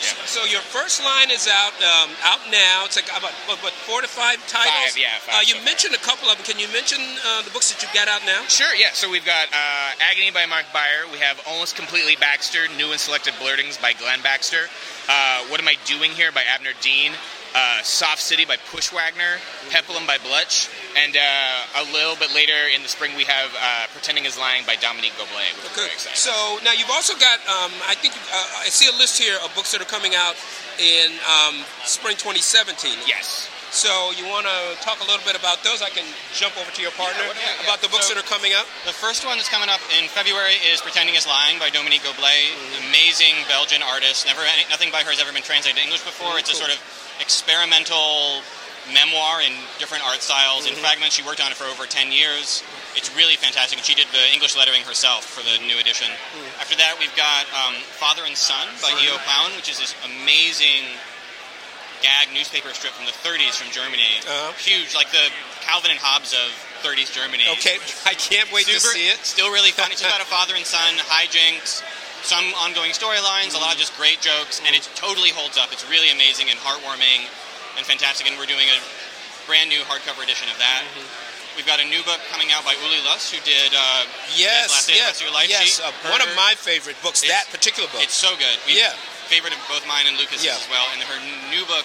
yeah. 0.00 0.12
So 0.28 0.44
your 0.44 0.60
first 0.60 1.02
line 1.02 1.30
is 1.30 1.48
out 1.48 1.72
um, 1.80 2.10
out 2.22 2.40
now. 2.52 2.84
It's 2.84 2.96
like 2.96 3.08
about 3.08 3.32
what, 3.48 3.56
what 3.64 3.72
four 3.72 4.02
to 4.02 4.08
five 4.08 4.36
titles. 4.46 4.92
Five, 4.92 4.98
yeah, 5.00 5.16
five 5.24 5.34
uh, 5.36 5.40
you 5.40 5.56
so 5.56 5.64
mentioned 5.64 5.94
a 5.94 6.02
couple 6.04 6.28
of 6.28 6.36
them. 6.36 6.44
Can 6.44 6.60
you 6.60 6.68
mention 6.68 7.00
uh, 7.24 7.40
the 7.42 7.50
books 7.50 7.72
that 7.72 7.80
you've 7.80 7.94
got 7.96 8.06
out 8.06 8.20
now? 8.26 8.44
Sure, 8.46 8.74
yeah. 8.76 8.92
So 8.92 9.08
we've 9.08 9.24
got 9.24 9.48
uh, 9.48 10.04
Agony 10.04 10.30
by 10.30 10.44
Mark 10.44 10.66
Beyer. 10.72 11.08
We 11.10 11.18
have 11.18 11.40
Almost 11.48 11.76
Completely 11.76 12.16
Baxter, 12.16 12.68
New 12.76 12.92
and 12.92 13.00
Selected 13.00 13.32
Blurtings 13.40 13.80
by 13.80 13.94
Glenn 13.94 14.20
Baxter. 14.20 14.68
Uh, 15.08 15.48
what 15.48 15.60
Am 15.60 15.68
I 15.68 15.76
Doing 15.86 16.10
Here 16.12 16.30
by 16.30 16.42
Abner 16.44 16.76
Dean. 16.82 17.12
Uh, 17.56 17.80
Soft 17.80 18.20
City 18.20 18.44
by 18.44 18.60
Pushwagner. 18.68 19.40
Peplum 19.72 20.04
by 20.06 20.18
Blutch. 20.20 20.68
And 20.92 21.16
uh, 21.16 21.80
a 21.80 21.84
little 21.88 22.12
bit 22.20 22.28
later 22.36 22.68
in 22.68 22.82
the 22.84 22.88
spring, 22.88 23.16
we 23.16 23.24
have 23.24 23.48
uh, 23.56 23.88
Pretending 23.96 24.28
Is 24.28 24.36
Lying 24.36 24.68
by 24.68 24.76
Dominique 24.76 25.16
Goblet, 25.16 25.56
which 25.64 25.72
very. 25.72 25.88
So 26.12 26.60
now 26.68 26.76
you've 26.76 26.92
also 26.92 27.16
got. 27.16 27.40
Um, 27.48 27.72
I 27.88 27.96
think 27.96 28.12
uh, 28.28 28.60
I 28.60 28.68
see 28.68 28.84
a 28.92 28.96
list 29.00 29.16
here 29.16 29.40
of 29.40 29.48
books 29.56 29.72
that 29.72 29.80
are 29.80 29.88
coming 29.88 30.12
out 30.12 30.36
in 30.76 31.16
um, 31.24 31.64
spring 31.88 32.20
2017. 32.20 32.92
yes. 33.08 33.48
So 33.72 33.88
you 34.16 34.24
want 34.28 34.46
to 34.46 34.56
talk 34.84 35.00
a 35.00 35.06
little 35.08 35.24
bit 35.26 35.36
about 35.36 35.60
those? 35.64 35.80
I 35.82 35.90
can 35.90 36.04
jump 36.32 36.56
over 36.56 36.70
to 36.70 36.80
your 36.80 36.92
partner 36.96 37.24
Yeah, 37.24 37.34
yeah. 37.34 37.64
about 37.66 37.80
the 37.82 37.88
books 37.88 38.08
So- 38.08 38.14
that 38.14 38.20
are 38.20 38.28
coming 38.28 38.52
up. 38.52 38.64
The 38.84 38.94
first 38.94 39.24
one 39.26 39.36
that's 39.40 39.50
coming 39.52 39.68
up 39.68 39.80
in 39.96 40.08
February 40.12 40.56
is 40.64 40.80
Pretending 40.80 41.16
Is 41.16 41.26
Lying 41.26 41.58
by 41.58 41.68
Dominique 41.68 42.04
Goblet, 42.04 42.52
amazing 42.88 43.36
Belgian 43.48 43.82
artist. 43.82 44.24
Never 44.24 44.44
any, 44.44 44.64
nothing 44.70 44.92
by 44.92 45.02
her 45.04 45.10
has 45.12 45.20
ever 45.20 45.32
been 45.32 45.44
translated 45.44 45.76
to 45.76 45.84
English 45.84 46.04
before. 46.08 46.38
It's 46.40 46.48
a 46.48 46.56
sort 46.56 46.70
of 46.72 46.78
experimental 47.20 48.42
memoir 48.92 49.42
in 49.42 49.52
different 49.78 50.04
art 50.06 50.22
styles. 50.22 50.66
In 50.66 50.74
fragments, 50.78 51.14
she 51.16 51.22
worked 51.26 51.42
on 51.42 51.50
it 51.50 51.58
for 51.58 51.64
over 51.66 51.86
10 51.86 52.12
years. 52.12 52.62
It's 52.94 53.10
really 53.16 53.34
fantastic, 53.34 53.78
and 53.78 53.86
she 53.86 53.94
did 53.94 54.06
the 54.14 54.22
English 54.32 54.56
lettering 54.56 54.82
herself 54.82 55.26
for 55.26 55.42
the 55.42 55.58
new 55.66 55.78
edition. 55.78 56.08
After 56.60 56.76
that, 56.78 56.96
we've 56.98 57.14
got 57.16 57.44
um, 57.52 57.74
Father 57.98 58.22
and 58.24 58.36
Son 58.36 58.66
by 58.80 58.94
E.O. 58.94 59.18
Plauen, 59.26 59.56
which 59.56 59.68
is 59.68 59.78
this 59.78 59.94
amazing 60.06 60.86
gag 62.02 62.28
newspaper 62.32 62.70
strip 62.76 62.92
from 62.92 63.06
the 63.06 63.16
30s 63.24 63.56
from 63.56 63.72
Germany. 63.72 64.20
Uh-huh. 64.22 64.52
Huge, 64.60 64.94
like 64.94 65.10
the 65.10 65.32
Calvin 65.64 65.90
and 65.90 66.00
Hobbes 66.00 66.32
of 66.32 66.48
30s 66.84 67.10
Germany. 67.10 67.44
Okay, 67.58 67.80
I 68.04 68.14
can't 68.14 68.50
wait 68.52 68.66
to 68.68 68.78
see 68.78 69.08
it. 69.08 69.18
Still 69.24 69.50
really 69.50 69.72
fun. 69.72 69.90
It's 69.90 70.04
about 70.04 70.20
a 70.20 70.28
father 70.28 70.54
and 70.54 70.64
son, 70.64 70.94
hijinks, 71.08 71.82
some 72.22 72.44
ongoing 72.60 72.90
storylines, 72.92 73.54
a 73.54 73.60
lot 73.60 73.72
of 73.74 73.78
just 73.78 73.96
great 73.96 74.20
jokes, 74.20 74.60
and 74.64 74.74
it 74.74 74.88
totally 74.94 75.30
holds 75.30 75.56
up. 75.58 75.72
It's 75.72 75.84
really 75.88 76.10
amazing 76.10 76.48
and 76.50 76.58
heartwarming 76.58 77.28
and 77.76 77.84
fantastic. 77.86 78.26
And 78.26 78.38
we're 78.38 78.48
doing 78.50 78.66
a 78.72 78.78
brand 79.46 79.68
new 79.70 79.80
hardcover 79.86 80.24
edition 80.24 80.48
of 80.50 80.58
that. 80.58 80.82
we've 81.54 81.66
got 81.68 81.80
a 81.80 81.86
new 81.88 82.02
book 82.04 82.18
coming 82.32 82.50
out 82.52 82.64
by 82.66 82.74
Ulli 82.84 83.00
Lust, 83.06 83.32
who 83.32 83.40
did 83.46 83.72
uh, 83.72 84.04
Yes, 84.34 84.68
Last 84.74 84.88
Day 84.88 84.98
of 85.00 85.14
yes, 85.14 85.22
Your 85.22 85.32
Life 85.32 85.48
yes. 85.48 85.80
Uh, 85.80 85.88
one 86.10 86.20
of 86.20 86.28
my 86.36 86.52
favorite 86.58 86.96
books. 87.02 87.22
That 87.24 87.46
particular 87.48 87.88
book. 87.94 88.02
It's 88.02 88.16
so 88.16 88.34
good. 88.36 88.58
We, 88.66 88.76
Yeah. 88.78 88.92
Favorite 89.26 89.54
of 89.54 89.62
both 89.66 89.82
mine 89.90 90.06
and 90.06 90.14
Lucas's 90.18 90.44
Yeah. 90.44 90.54
as 90.54 90.66
well. 90.70 90.86
And 90.94 91.02
her 91.02 91.18
new 91.50 91.66
book 91.66 91.82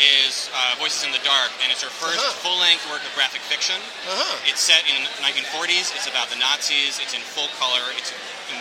is 0.00 0.50
uh, 0.54 0.76
Voices 0.78 1.04
in 1.04 1.12
the 1.12 1.22
Dark, 1.24 1.50
and 1.64 1.72
it's 1.72 1.82
her 1.82 1.90
1st 1.92 2.16
Uh-huh. 2.20 2.42
full-length 2.44 2.84
work 2.92 3.00
of 3.04 3.10
graphic 3.16 3.40
fiction. 3.46 3.76
Uh-huh. 4.06 4.48
It's 4.50 4.60
set 4.60 4.84
in 4.88 4.96
the 4.96 5.10
1940s. 5.24 5.92
It's 5.96 6.06
about 6.10 6.28
the 6.28 6.36
Nazis. 6.40 6.98
It's 7.00 7.14
in 7.16 7.20
full 7.24 7.48
color. 7.60 7.82
It's 7.96 8.12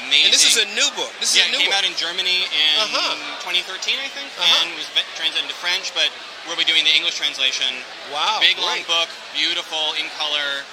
amazing. 0.08 0.30
And 0.30 0.34
this 0.34 0.48
is 0.48 0.58
a 0.62 0.68
new 0.74 0.88
book. 0.98 1.12
This 1.20 1.36
is 1.36 1.44
yeah, 1.44 1.48
a 1.48 1.54
new 1.54 1.62
it 1.62 1.68
came 1.68 1.74
book. 1.76 1.80
out 1.84 1.86
in 1.88 1.96
Germany 2.00 2.48
in 2.50 2.74
Uh-huh. 2.82 3.44
2013, 3.46 4.00
I 4.02 4.08
think, 4.12 4.28
Uh-huh. 4.40 4.48
and 4.66 4.74
was 4.80 4.88
translated 5.20 5.46
into 5.46 5.58
French. 5.60 5.92
But 5.94 6.10
we'll 6.48 6.58
be 6.60 6.66
doing 6.68 6.84
the 6.88 6.94
English 6.96 7.16
translation. 7.20 7.70
Wow, 8.14 8.40
Big 8.42 8.58
long 8.58 8.82
book, 8.90 9.10
beautiful 9.36 9.94
in 10.00 10.10
color, 10.18 10.64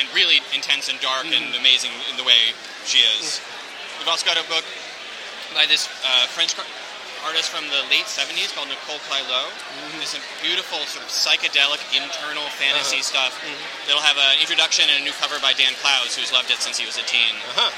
and 0.00 0.08
really 0.16 0.40
intense 0.56 0.88
and 0.88 0.96
dark 1.04 1.28
Mm-hmm. 1.28 1.52
and 1.52 1.60
amazing 1.60 1.92
in 2.10 2.16
the 2.16 2.24
way 2.24 2.56
she 2.88 3.04
is. 3.20 3.38
We've 4.00 4.08
also 4.08 4.24
got 4.26 4.40
a 4.40 4.46
book 4.48 4.64
by 5.54 5.66
this 5.68 5.86
uh, 6.02 6.26
French 6.32 6.56
artist 7.24 7.50
from 7.54 7.64
the 7.70 7.82
late 7.88 8.06
70s 8.10 8.50
called 8.54 8.68
Nicole 8.68 8.98
Claveloux. 9.06 9.48
Mm-hmm. 9.50 10.02
It's 10.02 10.14
a 10.18 10.22
beautiful 10.42 10.78
sort 10.90 11.04
of 11.06 11.10
psychedelic 11.10 11.80
internal 11.94 12.44
fantasy 12.58 13.00
Uh-huh. 13.04 13.30
stuff. 13.30 13.32
It'll 13.88 14.02
have 14.02 14.18
an 14.18 14.40
introduction 14.42 14.86
and 14.90 15.00
a 15.00 15.04
new 15.04 15.14
cover 15.22 15.38
by 15.40 15.52
Dan 15.54 15.72
Clowes, 15.82 16.14
who's 16.18 16.32
loved 16.34 16.50
it 16.50 16.58
since 16.58 16.78
he 16.78 16.86
was 16.86 16.98
a 16.98 17.06
teen. 17.06 17.34
Uh-huh. 17.54 17.70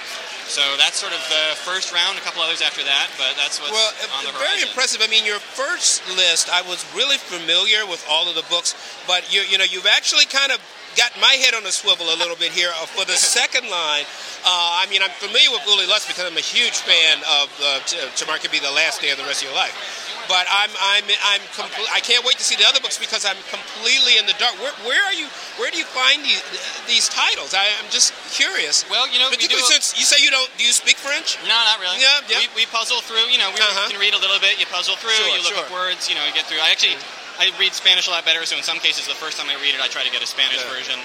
So 0.45 0.61
that's 0.77 1.01
sort 1.01 1.13
of 1.17 1.21
the 1.33 1.57
first 1.65 1.89
round. 1.93 2.21
A 2.21 2.21
couple 2.21 2.43
others 2.45 2.61
after 2.61 2.85
that, 2.85 3.09
but 3.17 3.33
that's 3.41 3.61
what's 3.61 3.73
Well, 3.73 3.93
on 4.13 4.29
the 4.29 4.33
uh, 4.37 4.45
very 4.45 4.61
impressive. 4.61 5.01
I 5.01 5.09
mean, 5.09 5.25
your 5.25 5.41
first 5.41 6.05
list, 6.17 6.53
I 6.53 6.61
was 6.61 6.85
really 6.93 7.17
familiar 7.17 7.89
with 7.89 8.05
all 8.09 8.29
of 8.29 8.37
the 8.37 8.45
books, 8.53 8.77
but 9.09 9.25
you 9.33 9.41
you 9.49 9.57
know 9.57 9.65
you've 9.65 9.89
actually 9.89 10.29
kind 10.29 10.53
of 10.53 10.61
got 10.97 11.13
my 11.21 11.35
head 11.43 11.55
on 11.55 11.65
a 11.67 11.73
swivel 11.73 12.07
a 12.13 12.19
little 12.19 12.37
bit 12.37 12.53
here 12.53 12.71
uh, 12.81 12.87
for 12.87 13.05
the 13.05 13.17
second 13.19 13.69
line. 13.71 14.05
Uh, 14.45 14.83
I 14.83 14.87
mean, 14.91 15.01
I'm 15.03 15.13
familiar 15.23 15.51
with 15.51 15.63
Ulli 15.69 15.89
Lust 15.89 16.07
because 16.09 16.25
I'm 16.29 16.37
a 16.37 16.45
huge 16.45 16.81
fan 16.85 17.19
of 17.41 17.49
uh, 17.63 17.81
Tomorrow 18.17 18.39
Could 18.41 18.53
Be 18.53 18.61
the 18.61 18.73
Last 18.73 19.01
Day 19.01 19.11
of 19.11 19.19
the 19.19 19.25
Rest 19.25 19.43
of 19.43 19.49
Your 19.51 19.57
Life. 19.57 19.73
But 20.25 20.49
I'm 20.49 20.73
I'm 20.81 21.05
I'm 21.21 21.45
compl- 21.53 21.85
I 21.93 22.01
can't 22.01 22.25
wait 22.25 22.41
to 22.41 22.45
see 22.49 22.57
the 22.57 22.65
other 22.65 22.81
books 22.81 22.97
because 22.97 23.29
I'm 23.29 23.37
completely 23.53 24.17
in 24.17 24.25
the 24.25 24.33
dark. 24.41 24.57
Where, 24.57 24.73
where 24.89 25.03
are 25.05 25.13
you? 25.13 25.29
Where 25.61 25.69
do 25.69 25.77
you 25.77 25.85
find 25.85 26.25
these 26.25 26.41
these 26.89 27.13
titles? 27.13 27.53
I, 27.53 27.69
I'm 27.77 27.93
just 27.93 28.17
curious. 28.33 28.89
Well, 28.89 29.05
you 29.13 29.21
know, 29.21 29.29
particularly 29.29 29.69
a- 29.69 29.73
since 29.77 29.93
you 30.01 30.09
say 30.09 30.25
you 30.25 30.33
don't. 30.33 30.49
Do 30.57 30.65
you 30.65 30.73
speak 30.73 30.97
French? 30.97 31.37
No, 31.45 31.53
not 31.53 31.77
really. 31.77 32.01
Yeah, 32.01 32.25
yeah. 32.25 32.41
We, 32.57 32.65
we 32.65 32.73
puzzle 32.73 33.05
through. 33.05 33.29
You 33.29 33.37
know, 33.37 33.53
we 33.53 33.61
Uh-huh. 33.61 33.93
can 33.93 34.01
read 34.01 34.17
a 34.17 34.21
little 34.25 34.41
bit. 34.41 34.57
You 34.57 34.65
puzzle 34.73 34.97
through. 34.97 35.13
Sure, 35.13 35.29
you 35.29 35.45
look 35.45 35.61
sure. 35.61 35.61
up 35.61 35.69
words. 35.69 36.09
You 36.09 36.17
know, 36.17 36.25
you 36.25 36.33
get 36.33 36.49
through. 36.49 36.65
I 36.65 36.73
actually, 36.73 36.97
I 37.39 37.51
read 37.59 37.73
Spanish 37.75 38.07
a 38.07 38.11
lot 38.11 38.25
better. 38.25 38.45
So 38.47 38.57
in 38.57 38.63
some 38.63 38.79
cases, 38.79 39.07
the 39.09 39.19
first 39.19 39.39
time 39.39 39.51
I 39.51 39.59
read 39.61 39.75
it, 39.75 39.81
I 39.83 39.89
try 39.89 40.05
to 40.05 40.11
get 40.11 40.23
a 40.23 40.27
Spanish 40.27 40.63
Yeah. 40.63 40.71
version. 40.71 41.01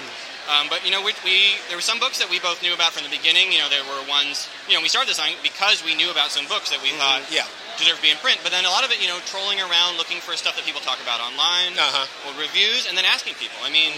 Um, 0.50 0.66
but 0.70 0.82
you 0.84 0.90
know, 0.90 1.02
we, 1.02 1.14
we 1.24 1.54
there 1.68 1.76
were 1.76 1.84
some 1.84 1.98
books 1.98 2.18
that 2.18 2.30
we 2.30 2.38
both 2.40 2.62
knew 2.62 2.74
about 2.74 2.92
from 2.94 3.04
the 3.06 3.10
beginning. 3.12 3.52
You 3.52 3.58
know, 3.62 3.68
there 3.68 3.84
were 3.86 4.02
ones. 4.08 4.48
You 4.68 4.74
know, 4.74 4.82
we 4.82 4.88
started 4.88 5.10
this 5.10 5.18
on 5.18 5.30
because 5.42 5.82
we 5.84 5.94
knew 5.94 6.10
about 6.10 6.30
some 6.30 6.46
books 6.46 6.70
that 6.70 6.82
we 6.82 6.90
thought 6.98 7.22
Yeah. 7.30 7.46
deserve 7.78 7.96
to 7.98 8.02
be 8.02 8.10
in 8.10 8.18
print. 8.18 8.38
But 8.42 8.50
then 8.54 8.64
a 8.64 8.70
lot 8.72 8.82
of 8.86 8.90
it, 8.90 8.98
you 9.02 9.06
know, 9.10 9.18
trolling 9.26 9.60
around 9.60 9.96
looking 9.98 10.18
for 10.22 10.34
stuff 10.34 10.54
that 10.56 10.64
people 10.64 10.80
talk 10.82 10.98
about 11.02 11.20
online 11.20 11.74
Uh-huh. 11.78 12.30
or 12.30 12.40
reviews, 12.40 12.86
and 12.86 12.96
then 12.98 13.04
asking 13.04 13.34
people. 13.38 13.58
I 13.62 13.70
mean, 13.70 13.92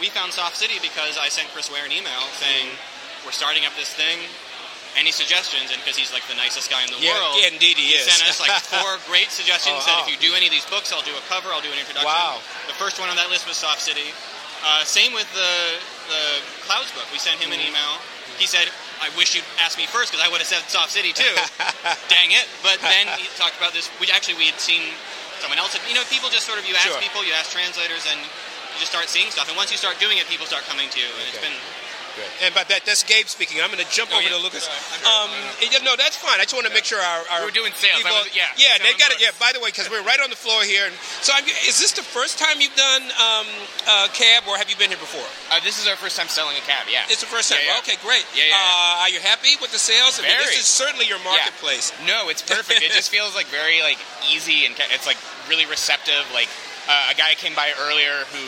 we 0.00 0.08
found 0.08 0.32
Soft 0.32 0.56
City 0.56 0.78
because 0.80 1.18
I 1.18 1.28
sent 1.28 1.48
Chris 1.52 1.68
Ware 1.70 1.84
an 1.84 1.92
email 1.92 2.22
saying 2.40 2.68
we're 3.26 3.32
starting 3.36 3.66
up 3.66 3.74
this 3.76 3.92
thing. 3.92 4.18
Any 4.98 5.14
suggestions? 5.14 5.70
And 5.70 5.78
because 5.78 5.94
he's 5.94 6.10
like 6.10 6.26
the 6.26 6.34
nicest 6.34 6.66
guy 6.68 6.82
in 6.82 6.90
the 6.90 6.98
Yeah, 6.98 7.14
world, 7.14 7.38
yeah, 7.38 7.54
indeed 7.54 7.78
he 7.78 7.94
is. 7.94 8.02
sent 8.10 8.26
us 8.26 8.42
like 8.42 8.50
four 8.74 8.98
great 9.06 9.30
suggestions. 9.30 9.78
Oh, 9.78 9.86
said 9.86 9.96
oh. 9.96 10.04
if 10.04 10.10
you 10.10 10.18
do 10.18 10.34
any 10.34 10.50
of 10.50 10.52
these 10.52 10.66
books, 10.66 10.90
I'll 10.90 11.06
do 11.06 11.14
a 11.14 11.22
cover, 11.30 11.54
I'll 11.54 11.62
do 11.62 11.70
an 11.70 11.78
introduction. 11.78 12.10
Wow. 12.10 12.42
The 12.66 12.74
first 12.74 12.98
one 12.98 13.06
on 13.08 13.14
that 13.14 13.30
list 13.30 13.46
was 13.46 13.54
Soft 13.56 13.78
City. 13.78 14.10
Uh, 14.66 14.82
same 14.82 15.14
with 15.14 15.30
the 15.38 15.78
the 16.10 16.42
Clowes 16.66 16.90
book. 16.98 17.06
We 17.14 17.22
sent 17.22 17.38
him 17.38 17.54
Mm-hmm. 17.54 17.62
an 17.62 17.68
email. 17.70 17.92
He 18.42 18.46
said, 18.50 18.66
"I 18.98 19.06
wish 19.14 19.38
you'd 19.38 19.46
asked 19.62 19.78
me 19.78 19.86
first 19.86 20.10
because 20.10 20.18
I 20.22 20.26
would 20.26 20.42
have 20.42 20.50
said 20.50 20.66
Soft 20.66 20.90
City 20.90 21.14
too." 21.14 21.30
Dang 22.10 22.34
it! 22.34 22.50
But 22.66 22.82
then 22.82 23.06
he 23.22 23.30
talked 23.38 23.54
about 23.54 23.70
this. 23.70 23.86
We 24.02 24.10
actually 24.10 24.34
we 24.34 24.50
had 24.50 24.58
seen 24.58 24.82
someone 25.38 25.62
else. 25.62 25.78
You 25.86 25.94
know, 25.94 26.02
people 26.10 26.26
just 26.26 26.42
sort 26.42 26.58
of 26.58 26.66
you 26.66 26.74
ask 26.74 26.90
Sure. 26.90 26.98
people, 26.98 27.22
you 27.22 27.30
ask 27.38 27.54
translators, 27.54 28.02
and 28.10 28.18
you 28.18 28.78
just 28.82 28.90
start 28.90 29.06
seeing 29.06 29.30
stuff. 29.30 29.46
And 29.46 29.54
once 29.54 29.70
you 29.70 29.78
start 29.78 30.02
doing 30.02 30.18
it, 30.18 30.26
people 30.26 30.42
start 30.46 30.66
coming 30.66 30.90
to 30.90 30.98
you, 30.98 31.06
and 31.06 31.24
it's 31.30 31.38
been 31.38 31.54
And 32.42 32.54
by 32.54 32.64
that 32.68 32.84
that's 32.84 33.02
Gabe 33.04 33.26
speaking. 33.26 33.60
I'm 33.60 33.70
going 33.70 33.82
to 33.82 33.90
jump 33.90 34.10
Oh, 34.12 34.18
over 34.18 34.28
yeah. 34.28 34.36
to 34.36 34.42
Lucas. 34.42 34.66
Um, 35.04 35.30
yeah, 35.60 35.78
no, 35.84 35.94
that's 35.96 36.16
fine. 36.16 36.40
I 36.40 36.44
just 36.48 36.54
want 36.54 36.66
to 36.66 36.74
make 36.74 36.84
sure 36.84 36.98
our, 37.00 37.22
our 37.32 37.40
We 37.44 37.52
were 37.52 37.58
doing 37.58 37.72
sales. 37.76 38.02
people- 38.02 38.16
was- 38.18 38.34
yeah, 38.34 38.48
yeah, 38.56 38.78
they 38.82 38.92
got 38.98 39.12
it. 39.12 39.20
Yeah. 39.20 39.30
By 39.38 39.52
the 39.54 39.60
way, 39.60 39.68
because 39.70 39.90
we're 39.90 40.02
right 40.04 40.20
on 40.20 40.30
the 40.30 40.38
floor 40.38 40.62
here, 40.64 40.86
and 40.86 40.94
so 41.22 41.32
I'm, 41.34 41.44
is 41.66 41.78
this 41.78 41.92
the 41.92 42.02
first 42.06 42.38
time 42.38 42.60
you've 42.60 42.74
done 42.76 43.02
um, 43.20 43.46
uh, 43.86 44.08
cab, 44.14 44.44
or 44.48 44.56
have 44.58 44.68
you 44.70 44.76
been 44.76 44.90
here 44.90 45.00
before? 45.02 45.26
Uh, 45.52 45.60
this 45.62 45.78
is 45.80 45.86
our 45.86 45.96
first 45.96 46.16
time 46.16 46.28
selling 46.28 46.56
a 46.56 46.64
cab. 46.66 46.86
Yeah. 46.90 47.04
It's 47.08 47.20
the 47.20 47.30
first 47.30 47.50
time. 47.50 47.60
Yeah. 47.64 47.78
Okay, 47.84 47.96
great. 48.02 48.24
Yeah, 48.34 48.50
yeah, 48.50 48.56
Uh, 48.58 49.02
are 49.06 49.10
you 49.12 49.20
happy 49.20 49.54
with 49.60 49.70
the 49.72 49.78
sales? 49.80 50.18
I 50.18 50.22
mean, 50.26 50.32
Very. 50.34 50.54
this 50.56 50.64
is 50.64 50.70
certainly 50.70 51.06
your 51.06 51.20
marketplace. 51.26 51.92
No, 52.06 52.28
it's 52.28 52.42
perfect. 52.42 52.82
it 52.82 52.92
just 52.92 53.10
feels 53.10 53.34
like 53.34 53.46
very 53.52 53.82
like 53.82 53.98
easy 54.30 54.66
and 54.66 54.74
ca- 54.76 54.88
it's 54.90 55.06
like 55.06 55.18
really 55.48 55.66
receptive. 55.66 56.24
Like 56.34 56.48
uh, 56.88 57.12
a 57.12 57.14
guy 57.14 57.34
came 57.34 57.54
by 57.54 57.72
earlier 57.86 58.24
who 58.32 58.44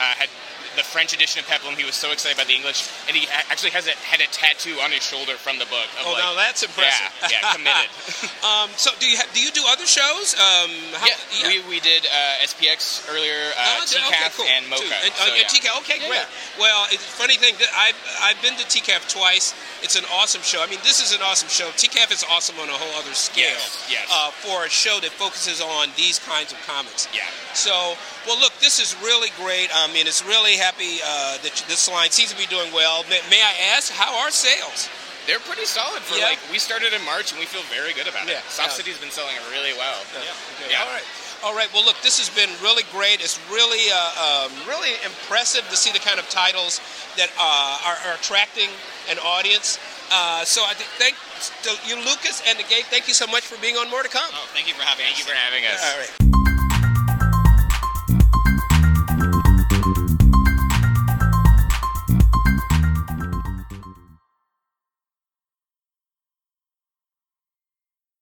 uh, 0.00 0.14
had 0.16 0.28
the 0.76 0.82
French 0.82 1.12
edition 1.12 1.40
of 1.40 1.46
Peplum. 1.46 1.74
He 1.76 1.84
was 1.84 1.94
so 1.94 2.12
excited 2.12 2.36
about 2.36 2.46
the 2.48 2.54
English, 2.54 2.88
and 3.08 3.16
he 3.16 3.28
actually 3.50 3.70
has 3.76 3.86
a, 3.86 3.92
had 4.08 4.20
a 4.20 4.28
tattoo 4.32 4.76
on 4.82 4.90
his 4.90 5.02
shoulder 5.02 5.34
from 5.36 5.58
the 5.58 5.66
book. 5.66 5.86
Oh, 6.04 6.12
like, 6.12 6.22
now 6.22 6.34
that's 6.34 6.62
impressive. 6.62 7.12
Yeah, 7.30 7.38
yeah, 7.42 7.52
committed. 7.54 7.90
Um, 8.42 8.70
so 8.74 8.90
do 8.98 9.06
you 9.06 9.16
ha- 9.16 9.30
do 9.32 9.38
you 9.40 9.52
do 9.54 9.62
other 9.70 9.86
shows? 9.86 10.34
Um, 10.34 10.70
how, 10.98 11.06
yeah, 11.06 11.46
we, 11.46 11.62
we 11.70 11.78
did 11.80 12.02
uh, 12.10 12.42
SPX 12.42 13.06
earlier, 13.06 13.54
uh, 13.54 13.78
Oh, 13.78 13.86
okay, 13.86 14.26
cool. 14.34 14.46
and 14.50 14.66
Two. 14.66 14.82
MoCCA. 14.82 14.98
And, 15.06 15.12
So, 15.14 15.22
uh, 15.30 15.36
yeah. 15.38 15.46
TCAF, 15.46 15.78
okay, 15.86 15.98
Yeah, 16.02 16.08
great. 16.10 16.26
Well, 16.58 16.86
it's 16.90 17.06
a 17.06 17.14
funny 17.22 17.36
thing. 17.38 17.54
that 17.62 17.70
I've 17.78 17.98
I've 18.20 18.40
been 18.42 18.56
to 18.58 18.64
TCAF 18.66 19.06
twice. 19.08 19.54
It's 19.82 19.94
an 19.94 20.04
awesome 20.12 20.42
show. 20.42 20.58
I 20.62 20.66
mean, 20.66 20.80
this 20.82 20.98
is 20.98 21.14
an 21.14 21.22
awesome 21.22 21.48
show. 21.48 21.70
TCAF 21.78 22.10
is 22.10 22.24
awesome 22.28 22.58
on 22.58 22.68
a 22.68 22.74
whole 22.74 22.98
other 22.98 23.14
scale. 23.14 23.46
Yes, 23.54 23.86
yes. 23.90 24.06
Uh, 24.10 24.30
for 24.42 24.66
a 24.66 24.68
show 24.70 24.98
that 25.00 25.10
focuses 25.14 25.60
on 25.62 25.88
these 25.96 26.18
kinds 26.18 26.50
of 26.52 26.58
comics. 26.66 27.06
Yeah. 27.14 27.22
So, 27.54 27.94
well, 28.26 28.38
look, 28.40 28.52
this 28.60 28.78
is 28.78 28.94
really 29.02 29.30
great. 29.36 29.68
I 29.74 29.86
mean, 29.92 30.06
it's 30.06 30.24
really 30.24 30.56
happy 30.56 30.98
uh, 31.04 31.38
that 31.42 31.64
this 31.68 31.88
line 31.90 32.10
seems 32.10 32.30
to 32.32 32.38
be 32.38 32.46
doing 32.46 32.72
well. 32.72 33.04
May, 33.10 33.20
may 33.30 33.40
I 33.42 33.74
ask, 33.76 33.92
how 33.92 34.12
are 34.24 34.30
sales? 34.30 34.88
They're 35.26 35.38
pretty 35.40 35.66
solid 35.66 36.02
for 36.02 36.18
Yeah. 36.18 36.34
like 36.34 36.38
we 36.50 36.58
started 36.58 36.92
in 36.92 37.02
March 37.04 37.30
and 37.30 37.38
we 37.38 37.46
feel 37.46 37.62
very 37.70 37.92
good 37.94 38.08
about 38.08 38.26
Yeah, 38.26 38.42
it. 38.42 38.44
South 38.50 38.74
yeah. 38.74 38.82
City's 38.82 38.98
been 38.98 39.10
selling 39.14 39.34
really 39.54 39.72
well. 39.78 40.02
Okay. 40.10 40.26
Yeah. 40.70 40.82
All 40.82 40.90
right. 40.90 41.06
All 41.44 41.54
right. 41.54 41.70
Well, 41.72 41.84
look, 41.84 41.94
this 42.02 42.18
has 42.18 42.30
been 42.30 42.50
really 42.62 42.82
great. 42.90 43.22
It's 43.22 43.38
really, 43.50 43.86
uh, 43.90 44.46
um, 44.46 44.50
really 44.66 44.94
impressive 45.06 45.62
to 45.70 45.76
see 45.76 45.90
the 45.90 45.98
kind 46.02 46.18
of 46.18 46.28
titles 46.28 46.80
that 47.16 47.30
uh, 47.38 47.86
are, 47.86 47.98
are 48.10 48.14
attracting 48.18 48.70
an 49.10 49.18
audience. 49.18 49.78
Uh, 50.10 50.44
so 50.44 50.62
I 50.66 50.74
think 50.74 50.90
thank 50.98 51.14
you, 51.86 51.96
Lucas, 52.02 52.42
and 52.46 52.58
the 52.58 52.64
Gabe. 52.64 52.84
Thank 52.90 53.06
you 53.08 53.14
so 53.14 53.26
much 53.26 53.46
for 53.46 53.60
being 53.62 53.76
on 53.76 53.90
More 53.90 54.02
to 54.02 54.08
Come. 54.10 54.30
oh, 54.34 54.46
thank 54.54 54.66
you 54.68 54.74
for 54.74 54.82
having 54.82 55.06
Thank 55.06 55.18
us. 55.18 55.26
you 55.26 55.30
for 55.30 55.38
having 55.38 55.64
us. 55.66 55.80
All 55.82 55.98
right. 55.98 56.51